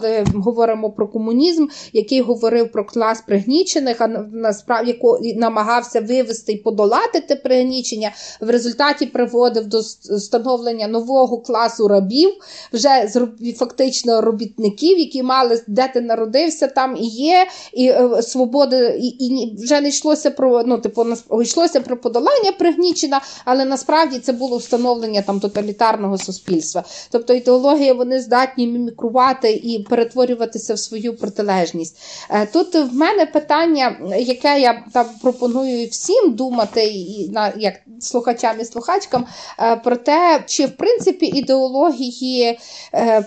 коли 0.00 0.24
говоримо 0.34 0.90
про 0.90 1.08
комунізм, 1.08 1.66
який 1.92 2.20
говорив 2.20 2.72
про 2.72 2.84
клас 2.84 3.22
пригнічених, 3.26 4.00
а 4.00 4.08
насправді 4.32 4.98
намагався 5.36 6.00
вивести 6.00 6.52
і 6.52 6.56
подолати 6.56 7.20
те 7.20 7.36
пригнічення, 7.36 8.12
в 8.40 8.50
результаті 8.50 9.06
приводив 9.06 9.66
до 9.66 9.82
становлення 9.82 10.88
нового 10.88 11.38
класу 11.38 11.88
рабів, 11.88 12.30
вже 12.72 13.10
фактично 13.56 14.20
робітників, 14.20 14.98
які 14.98 15.22
мали 15.22 15.62
де 15.66 15.90
ти 15.94 16.00
народився, 16.00 16.66
там 16.66 16.96
і 16.96 17.06
є, 17.06 17.46
і 17.72 17.88
е, 17.88 18.22
свобода, 18.22 18.88
і, 18.88 19.06
і 19.06 19.56
вже 19.62 19.80
не 19.80 19.88
йшлося 19.88 20.30
про 20.30 20.62
ну, 20.66 20.78
типу, 20.78 21.06
йшлося 21.42 21.80
про 21.80 21.96
подолання 21.96 22.52
пригнічення, 22.58 23.20
але 23.44 23.64
насправді 23.64 24.18
це 24.18 24.32
було 24.32 24.56
встановлення 24.56 25.22
там 25.22 25.40
тоталітарного 25.40 26.18
суспільства. 26.18 26.84
Тобто 27.10 27.34
ідеологія 27.34 27.94
вони 27.94 28.20
здатні 28.20 28.66
мімікрувати 28.66 29.52
і 29.52 29.82
перетворюватися 29.88 30.74
в 30.74 30.78
свою 30.78 31.16
протилежність. 31.16 31.98
Е, 32.30 32.46
тут 32.46 32.74
в 32.74 32.94
мене 32.94 33.26
питання, 33.26 33.96
яке 34.18 34.60
я 34.60 34.84
там 34.92 35.06
пропоную 35.22 35.88
всім 35.88 36.34
думати, 36.34 36.84
і 36.84 37.28
на 37.32 37.52
як 37.56 37.74
слухачам 38.00 38.60
і 38.60 38.64
слухачкам, 38.64 39.26
е, 39.58 39.76
про 39.76 39.96
те, 39.96 40.44
чи 40.46 40.66
в 40.66 40.76
принципі 40.76 41.26
ідеології 41.26 42.58
е, 42.94 43.22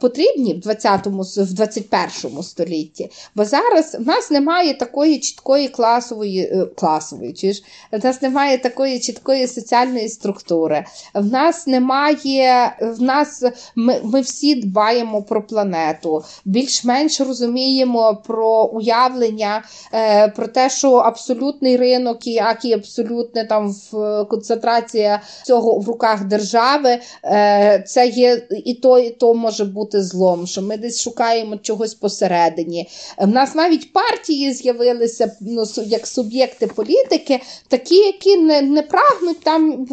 потрібні 0.00 0.54
в 0.54 0.68
20-му, 0.68 1.22
в 1.22 1.52
21 1.52 2.42
столітті. 2.42 3.10
Бо 3.34 3.44
зараз 3.44 3.96
в 4.00 4.06
нас 4.06 4.30
немає 4.30 4.74
такої 4.74 5.18
чіткої 5.18 5.68
класової 5.68 6.66
класової, 6.76 7.32
чи 7.32 7.52
ж 7.52 7.62
в 7.92 8.04
нас 8.04 8.22
немає 8.22 8.58
такої 8.58 9.00
чіткої 9.00 9.48
соціальної 9.48 10.08
структури. 10.08 10.84
В 11.14 11.26
нас 11.26 11.66
немає, 11.66 12.76
в 12.80 13.02
нас 13.02 13.44
ми, 13.74 14.00
ми 14.04 14.20
всі 14.20 14.54
дбаємо 14.54 15.22
про 15.22 15.46
планету. 15.46 15.93
Бюджету, 15.94 16.24
більш-менш 16.44 17.20
розуміємо 17.20 18.22
про 18.26 18.64
уявлення, 18.64 19.64
е, 19.92 20.28
про 20.28 20.46
те, 20.46 20.70
що 20.70 20.92
абсолютний 20.92 21.76
ринок, 21.76 22.26
як 22.26 22.64
і 22.64 22.72
абсолютне 22.72 23.44
там 23.44 23.74
в 23.92 24.24
концентрація 24.24 25.22
цього 25.44 25.78
в 25.78 25.88
руках 25.88 26.24
держави, 26.24 26.98
е, 27.24 27.84
це 27.86 28.06
є 28.06 28.46
і 28.64 28.74
то, 28.74 28.98
і 28.98 29.10
то 29.10 29.34
може 29.34 29.64
бути 29.64 30.02
злом, 30.02 30.46
що 30.46 30.62
ми 30.62 30.76
десь 30.76 31.02
шукаємо 31.02 31.56
чогось 31.56 31.94
посередині. 31.94 32.88
В 33.18 33.28
нас 33.28 33.54
навіть 33.54 33.92
партії 33.92 34.52
з'явилися 34.52 35.36
ну, 35.40 35.64
як 35.86 36.06
суб'єкти 36.06 36.66
політики, 36.66 37.40
такі, 37.68 37.96
які 37.96 38.36
не 38.36 38.62
не 38.62 38.82
прагнуть 38.82 39.40
там 39.40 39.86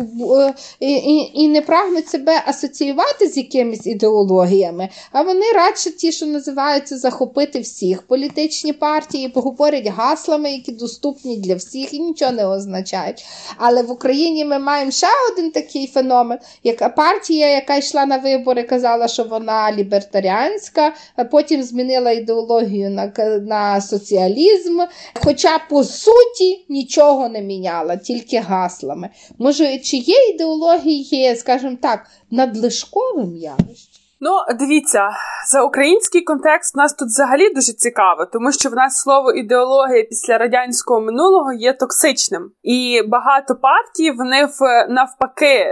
і, 0.80 0.94
і, 0.94 1.32
і 1.34 1.48
не 1.48 1.62
прагнуть 1.62 2.08
себе 2.08 2.44
асоціювати 2.46 3.28
з 3.28 3.38
якимись 3.38 3.88
ідеологіями, 3.88 4.90
а 5.12 5.22
вони 5.22 5.46
радше 5.56 5.91
ті, 5.92 6.12
що 6.12 6.26
називаються 6.26 6.98
захопити 6.98 7.60
всіх 7.60 8.02
політичні 8.02 8.74
партії, 8.74 9.32
говорять 9.36 9.88
гаслами, 9.88 10.52
які 10.52 10.72
доступні 10.72 11.38
для 11.38 11.56
всіх 11.56 11.94
і 11.94 12.00
нічого 12.00 12.32
не 12.32 12.48
означають. 12.48 13.26
Але 13.58 13.84
в 13.84 13.92
Україні 13.92 14.46
ми 14.46 14.60
маємо 14.60 14.92
ще 14.92 15.08
один 15.32 15.52
такий 15.52 15.88
феномен, 15.88 16.40
як 16.64 16.96
партія, 16.96 17.50
яка 17.50 17.76
йшла 17.76 18.06
на 18.06 18.18
вибори, 18.18 18.64
казала, 18.64 19.08
що 19.08 19.24
вона 19.24 19.72
лібертаріанська, 19.72 20.94
потім 21.32 21.64
змінила 21.64 22.12
ідеологію 22.12 22.90
на, 22.90 23.14
на 23.42 23.82
соціалізм. 23.82 24.80
Хоча 25.14 25.60
по 25.70 25.84
суті 25.84 26.66
нічого 26.70 27.30
не 27.30 27.42
міняла, 27.42 27.96
тільки 27.96 28.38
гаслами. 28.38 29.10
Може, 29.38 29.78
чи 29.78 29.98
є 29.98 30.16
ідеології, 30.34 31.36
скажімо 31.36 31.78
так, 31.82 32.08
надлишковим 32.32 33.38
явищем? 33.38 33.91
Ну, 34.24 34.32
дивіться, 34.60 35.10
за 35.48 35.64
український 35.64 36.22
контекст 36.22 36.76
нас 36.76 36.94
тут 36.94 37.08
взагалі 37.08 37.54
дуже 37.54 37.74
цікаво, 37.74 38.26
тому 38.26 38.52
що 38.52 38.70
в 38.70 38.74
нас 38.74 39.02
слово 39.02 39.32
ідеологія 39.32 40.04
після 40.04 40.38
радянського 40.38 41.02
минулого 41.02 41.54
є 41.54 41.74
токсичним, 41.74 42.52
і 42.64 43.02
багато 43.08 43.56
партій 43.56 44.12
вони 44.12 44.46
в 44.46 44.88
навпаки 44.90 45.66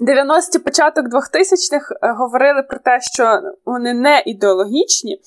90-ті 0.00 0.58
е, 0.58 0.60
початок 0.64 1.06
2000-х 1.06 1.94
е, 2.02 2.12
говорили 2.12 2.62
про 2.62 2.78
те, 2.78 2.98
що 3.00 3.40
вони 3.64 3.94
не 3.94 4.22
ідеологічні. 4.26 5.20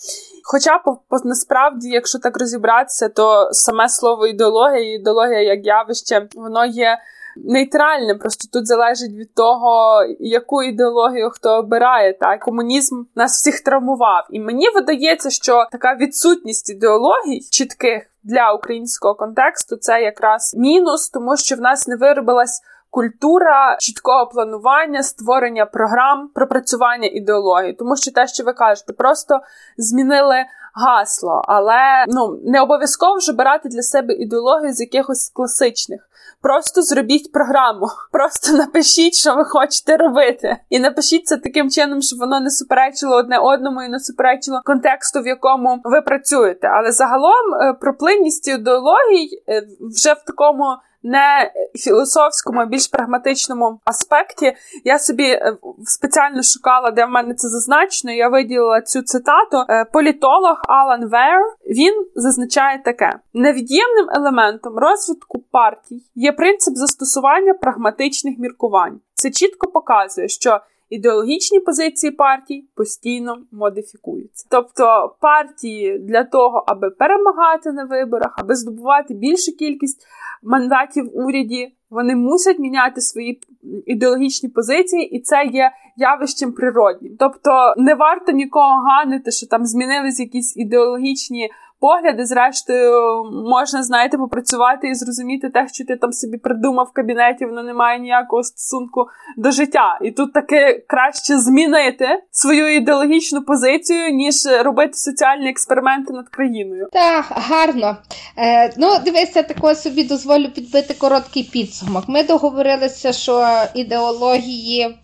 Хоча 0.44 0.78
по, 0.78 0.96
по 1.10 1.18
насправді, 1.24 1.90
якщо 1.90 2.20
так 2.20 2.40
розібратися, 2.40 3.10
то 3.10 3.50
саме 3.52 3.90
слово 3.90 4.28
ідеологія, 4.28 4.96
ідеологія 4.96 5.42
як 5.42 5.66
явище, 5.66 6.28
воно 6.36 6.66
є 6.66 6.98
нейтральним. 7.36 8.20
Просто 8.20 8.60
тут 8.60 8.68
залежить 8.68 9.14
від 9.14 9.34
того, 9.34 10.04
яку 10.20 10.64
ідеологію 10.64 11.30
хто 11.30 11.50
обирає. 11.50 12.14
Так 12.14 12.40
комунізм 12.40 13.04
нас 13.16 13.32
всіх 13.32 13.62
травмував, 13.62 14.28
і 14.30 14.40
мені 14.40 14.70
видається, 14.70 15.30
що 15.30 15.66
така 15.72 15.96
відсутність 15.96 16.70
ідеологій 16.70 17.40
чітких 17.52 18.04
для 18.24 18.54
українського 18.54 19.16
контексту 19.16 19.76
це 19.76 20.02
якраз 20.02 20.56
мінус, 20.58 21.10
тому 21.10 21.38
що 21.38 21.56
в 21.56 21.62
нас 21.62 21.88
не 21.88 21.96
виробилась. 21.96 22.62
Культура 22.92 23.78
чіткого 23.80 24.28
планування, 24.28 25.04
створення 25.04 25.66
програм, 25.66 26.30
пропрацювання 26.36 27.08
ідеології, 27.08 27.74
тому 27.74 27.96
що 27.96 28.12
те, 28.12 28.28
що 28.28 28.44
ви 28.44 28.54
кажете, 28.54 28.94
просто 28.94 29.40
змінили 29.78 30.46
гасло, 30.74 31.42
але 31.48 32.06
ну 32.08 32.40
не 32.44 32.62
обов'язково 32.62 33.16
вже 33.16 33.34
брати 33.34 33.70
для 33.70 33.82
себе 33.82 34.14
ідеологію 34.14 34.74
з 34.74 34.80
якихось 34.80 35.30
класичних. 35.30 36.08
Просто 36.42 36.82
зробіть 36.82 37.32
програму, 37.32 37.88
просто 38.12 38.58
напишіть, 38.58 39.14
що 39.14 39.36
ви 39.36 39.46
хочете 39.46 39.98
робити, 39.98 40.58
і 40.70 40.80
напишіть 40.80 41.28
це 41.28 41.38
таким 41.38 41.70
чином, 41.70 42.02
щоб 42.02 42.20
воно 42.20 42.40
не 42.40 42.50
суперечило 42.50 43.16
одне 43.16 43.38
одному 43.38 43.82
і 43.82 43.90
не 43.90 44.00
суперечило 44.00 44.62
контексту, 44.66 45.22
в 45.22 45.28
якому 45.28 45.82
ви 45.84 46.02
працюєте. 46.02 46.68
Але 46.68 46.92
загалом 46.92 47.54
е, 47.62 47.74
про 47.74 47.98
плинність 47.98 48.48
ідеологій 48.48 49.44
е, 49.50 49.68
вже 49.80 50.14
в 50.14 50.24
такому 50.28 50.66
не 51.04 51.52
філософському, 51.76 52.60
а 52.60 52.66
більш 52.66 52.88
прагматичному 52.88 53.80
аспекті. 53.86 54.54
Я 54.84 55.00
собі 55.00 55.24
е, 55.24 55.58
спеціально 55.86 56.44
шукала, 56.44 56.92
де 56.92 57.06
в 57.06 57.10
мене 57.10 57.34
це 57.34 57.50
зазначено. 57.50 58.14
Я 58.14 58.30
виділила 58.30 58.82
цю 58.82 59.02
цитату. 59.02 59.66
Е, 59.70 59.86
політолог 59.86 60.62
Алан 60.68 61.10
Вер 61.10 61.40
він 61.70 62.06
зазначає 62.16 62.82
таке: 62.86 63.20
невід'ємним 63.34 64.10
елементом 64.16 64.78
розвитку 64.78 65.40
партій 65.52 66.04
є 66.16 66.32
принцип 66.32 66.76
застосування 66.76 67.54
прагматичних 67.54 68.40
міркувань. 68.40 69.00
Це 69.14 69.32
чітко 69.32 69.68
показує, 69.68 70.28
що 70.28 70.60
ідеологічні 70.92 71.60
позиції 71.60 72.12
партій 72.12 72.66
постійно 72.76 73.38
модифікуються. 73.52 74.48
Тобто 74.50 75.16
партії 75.22 76.00
для 76.00 76.24
того, 76.24 76.64
аби 76.68 76.90
перемагати 76.90 77.72
на 77.72 77.86
виборах, 77.86 78.36
аби 78.38 78.56
здобувати 78.56 79.14
більшу 79.14 79.52
кількість 79.52 80.08
мандатів 80.44 81.06
в 81.06 81.18
уряді, 81.18 81.74
вони 81.90 82.16
мусять 82.16 82.60
міняти 82.60 83.02
свої 83.02 83.42
ідеологічні 83.86 84.50
позиції, 84.50 85.16
і 85.16 85.20
це 85.20 85.46
є 85.46 85.72
явищем 85.98 86.52
природнім. 86.52 87.16
Тобто 87.20 87.74
не 87.78 87.96
варто 87.96 88.32
нікого 88.32 88.84
ганити, 88.88 89.32
що 89.32 89.48
там 89.48 89.66
змінились 89.66 90.20
якісь 90.20 90.58
ідеологічні 90.58 91.50
погляди. 91.82 92.26
Зрештою, 92.26 93.24
можна, 93.50 93.84
знаєте, 93.84 94.18
попрацювати 94.18 94.90
і 94.90 94.96
зрозуміти 94.96 95.50
те, 95.50 95.68
що 95.74 95.86
ти 95.86 95.96
там 95.96 96.12
собі 96.12 96.38
придумав 96.38 96.88
в 96.92 96.94
кабінеті, 96.94 97.46
воно 97.46 97.64
не 97.64 97.74
має 97.74 98.00
ніякого 98.00 98.44
стосунку 98.44 99.06
до 99.38 99.52
життя. 99.52 100.00
І 100.02 100.12
тут 100.12 100.34
таки 100.34 100.84
краще 100.88 101.38
змінити 101.38 102.08
свою 102.32 102.76
ідеологічну 102.76 103.42
позицію, 103.42 104.10
ніж 104.10 104.36
робити 104.64 104.94
соціальні 104.94 105.50
експерименти 105.50 106.14
над 106.14 106.30
країною. 106.30 106.88
Так, 106.92 107.26
гарно. 107.30 107.98
Е, 108.38 108.74
Ну, 108.78 108.88
дивися, 109.06 109.44
такого 109.44 109.76
собі 109.76 110.04
дозволю 110.04 110.48
підбити 110.56 110.94
короткий 110.94 111.44
підсумок. 111.44 112.04
Ми 112.08 112.24
договорилися, 112.24 113.14
що 113.14 113.48
ідеології 113.74 114.98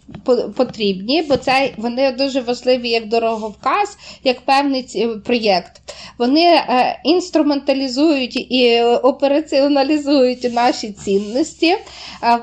потрібні, 0.55 1.21
бо 1.30 1.38
це 1.38 1.71
вони 1.78 2.11
дуже 2.11 2.41
важливі 2.41 2.89
як 2.89 3.07
дороговказ, 3.07 3.97
як 4.23 4.41
певний 4.41 5.07
проєкт. 5.25 5.71
Вони 6.17 6.63
інструменталізують 7.03 8.36
і 8.36 8.82
операціоналізують 8.82 10.53
наші 10.53 10.91
цінності, 10.91 11.68
е, 11.68 11.80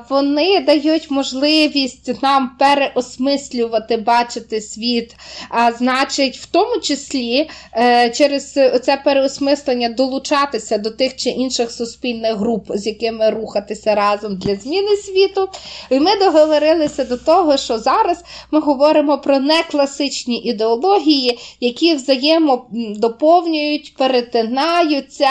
вони 0.09 0.59
дають 0.59 1.11
можливість 1.11 2.23
нам 2.23 2.51
переосмислювати, 2.59 3.97
бачити 3.97 4.61
світ, 4.61 5.15
а 5.49 5.71
значить, 5.71 6.37
в 6.37 6.45
тому 6.45 6.79
числі 6.81 7.49
е, 7.73 8.09
через 8.09 8.51
це 8.83 9.01
переосмислення 9.05 9.89
долучатися 9.89 10.77
до 10.77 10.89
тих 10.91 11.15
чи 11.15 11.29
інших 11.29 11.71
суспільних 11.71 12.35
груп, 12.37 12.65
з 12.69 12.87
якими 12.87 13.29
рухатися 13.29 13.95
разом 13.95 14.37
для 14.37 14.55
зміни 14.55 14.97
світу. 14.97 15.49
І 15.89 15.99
ми 15.99 16.15
договорилися 16.19 17.03
до 17.03 17.17
того, 17.17 17.57
що 17.57 17.77
зараз 17.79 18.23
ми 18.51 18.59
говоримо 18.59 19.17
про 19.17 19.39
некласичні 19.39 20.37
ідеології, 20.37 21.39
які 21.59 21.95
взаємодоповнюють 21.95 23.93
перетинаються 24.15 25.29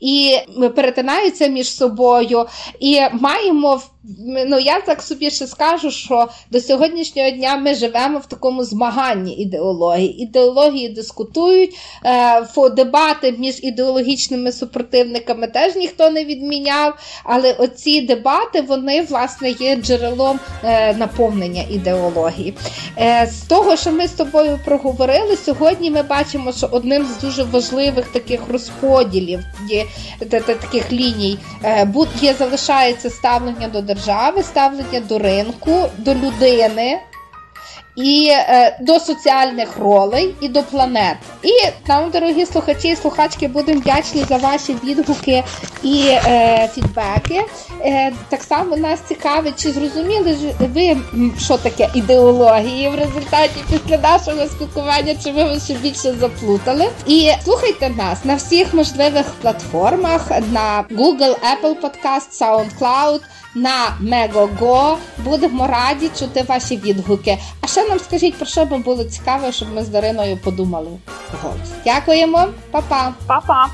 і 0.00 0.38
перетинаються 0.74 1.46
між 1.46 1.76
собою, 1.76 2.46
і 2.80 3.00
маємо 3.12 3.80
Ну, 4.46 4.58
я 4.58 4.80
так 4.80 5.02
собі 5.02 5.30
ще 5.30 5.46
скажу, 5.46 5.90
що 5.90 6.28
до 6.50 6.60
сьогоднішнього 6.60 7.30
дня 7.30 7.56
ми 7.56 7.74
живемо 7.74 8.18
в 8.18 8.26
такому 8.26 8.64
змаганні 8.64 9.34
ідеології. 9.34 10.22
Ідеології 10.22 10.88
дискутують, 10.88 11.76
е, 12.04 12.46
дебати 12.68 13.34
між 13.38 13.58
ідеологічними 13.62 14.52
супротивниками 14.52 15.46
теж 15.46 15.76
ніхто 15.76 16.10
не 16.10 16.24
відміняв. 16.24 16.94
Але 17.24 17.52
оці 17.52 18.00
дебати 18.00 18.60
вони 18.60 19.02
власне 19.02 19.50
є 19.50 19.76
джерелом 19.76 20.40
е, 20.64 20.94
наповнення 20.94 21.64
ідеології. 21.70 22.54
Е, 22.98 23.30
з 23.32 23.40
того, 23.40 23.76
що 23.76 23.92
ми 23.92 24.08
з 24.08 24.12
тобою 24.12 24.60
проговорили, 24.64 25.36
сьогодні 25.36 25.90
ми 25.90 26.02
бачимо, 26.02 26.52
що 26.52 26.68
одним 26.72 27.06
з 27.06 27.22
дуже 27.22 27.42
важливих 27.42 28.06
таких 28.06 28.40
розподілів 28.48 29.40
таких 30.40 30.92
ліній 30.92 31.38
е, 31.64 31.84
є 32.20 32.34
залишається 32.34 33.10
ставлення 33.10 33.68
до 33.68 33.80
держави 33.80 33.95
держави, 33.96 34.42
ставлення 34.42 35.00
до 35.00 35.18
ринку, 35.18 35.88
до 35.98 36.14
людини 36.14 36.98
і 37.96 38.28
е, 38.30 38.76
до 38.80 39.00
соціальних 39.00 39.78
ролей 39.78 40.34
і 40.40 40.48
до 40.48 40.62
планет. 40.62 41.16
І 41.42 41.50
нам, 41.88 42.10
дорогі 42.10 42.46
слухачі 42.46 42.88
і 42.88 42.96
слухачки, 42.96 43.48
будемо 43.48 43.80
вдячні 43.80 44.24
за 44.28 44.36
ваші 44.36 44.76
відгуки 44.84 45.44
і 45.82 46.04
е, 46.08 46.70
фідбеки. 46.74 47.44
Е, 47.80 48.12
Так 48.28 48.42
само 48.42 48.76
нас 48.76 49.00
цікавить, 49.08 49.62
чи 49.62 49.72
зрозуміли 49.72 50.36
ви, 50.74 50.96
що 51.40 51.56
таке 51.56 51.88
ідеології 51.94 52.88
в 52.88 52.94
результаті 52.94 53.64
після 53.70 53.98
нашого 53.98 54.46
спілкування, 54.46 55.14
чи 55.24 55.32
ви 55.32 55.44
ви 55.44 55.60
ще 55.60 55.74
більше 55.74 56.14
заплутали. 56.20 56.88
І 57.06 57.30
слухайте 57.44 57.88
нас 57.88 58.24
на 58.24 58.34
всіх 58.34 58.74
можливих 58.74 59.26
платформах: 59.42 60.30
на 60.30 60.84
Google, 60.90 61.36
Apple 61.52 61.74
Podcast, 61.80 62.40
SoundCloud, 62.40 63.20
на 63.54 63.96
Megogo. 64.02 64.96
Будемо 65.18 65.66
раді 65.66 66.10
чути 66.18 66.44
ваші 66.48 66.76
відгуки. 66.76 67.38
А 67.60 67.66
ще 67.66 67.85
нам 67.88 67.98
скажіть, 67.98 68.36
про 68.36 68.46
що 68.46 68.64
би 68.64 68.78
було 68.78 69.04
цікаво, 69.04 69.52
щоб 69.52 69.68
ми 69.74 69.82
з 69.82 69.88
Дариною 69.88 70.36
подумали. 70.36 70.90
Голос. 71.42 71.58
Дякуємо, 71.84 72.48
Па-па! 72.70 73.14
Па-па! 73.26 73.66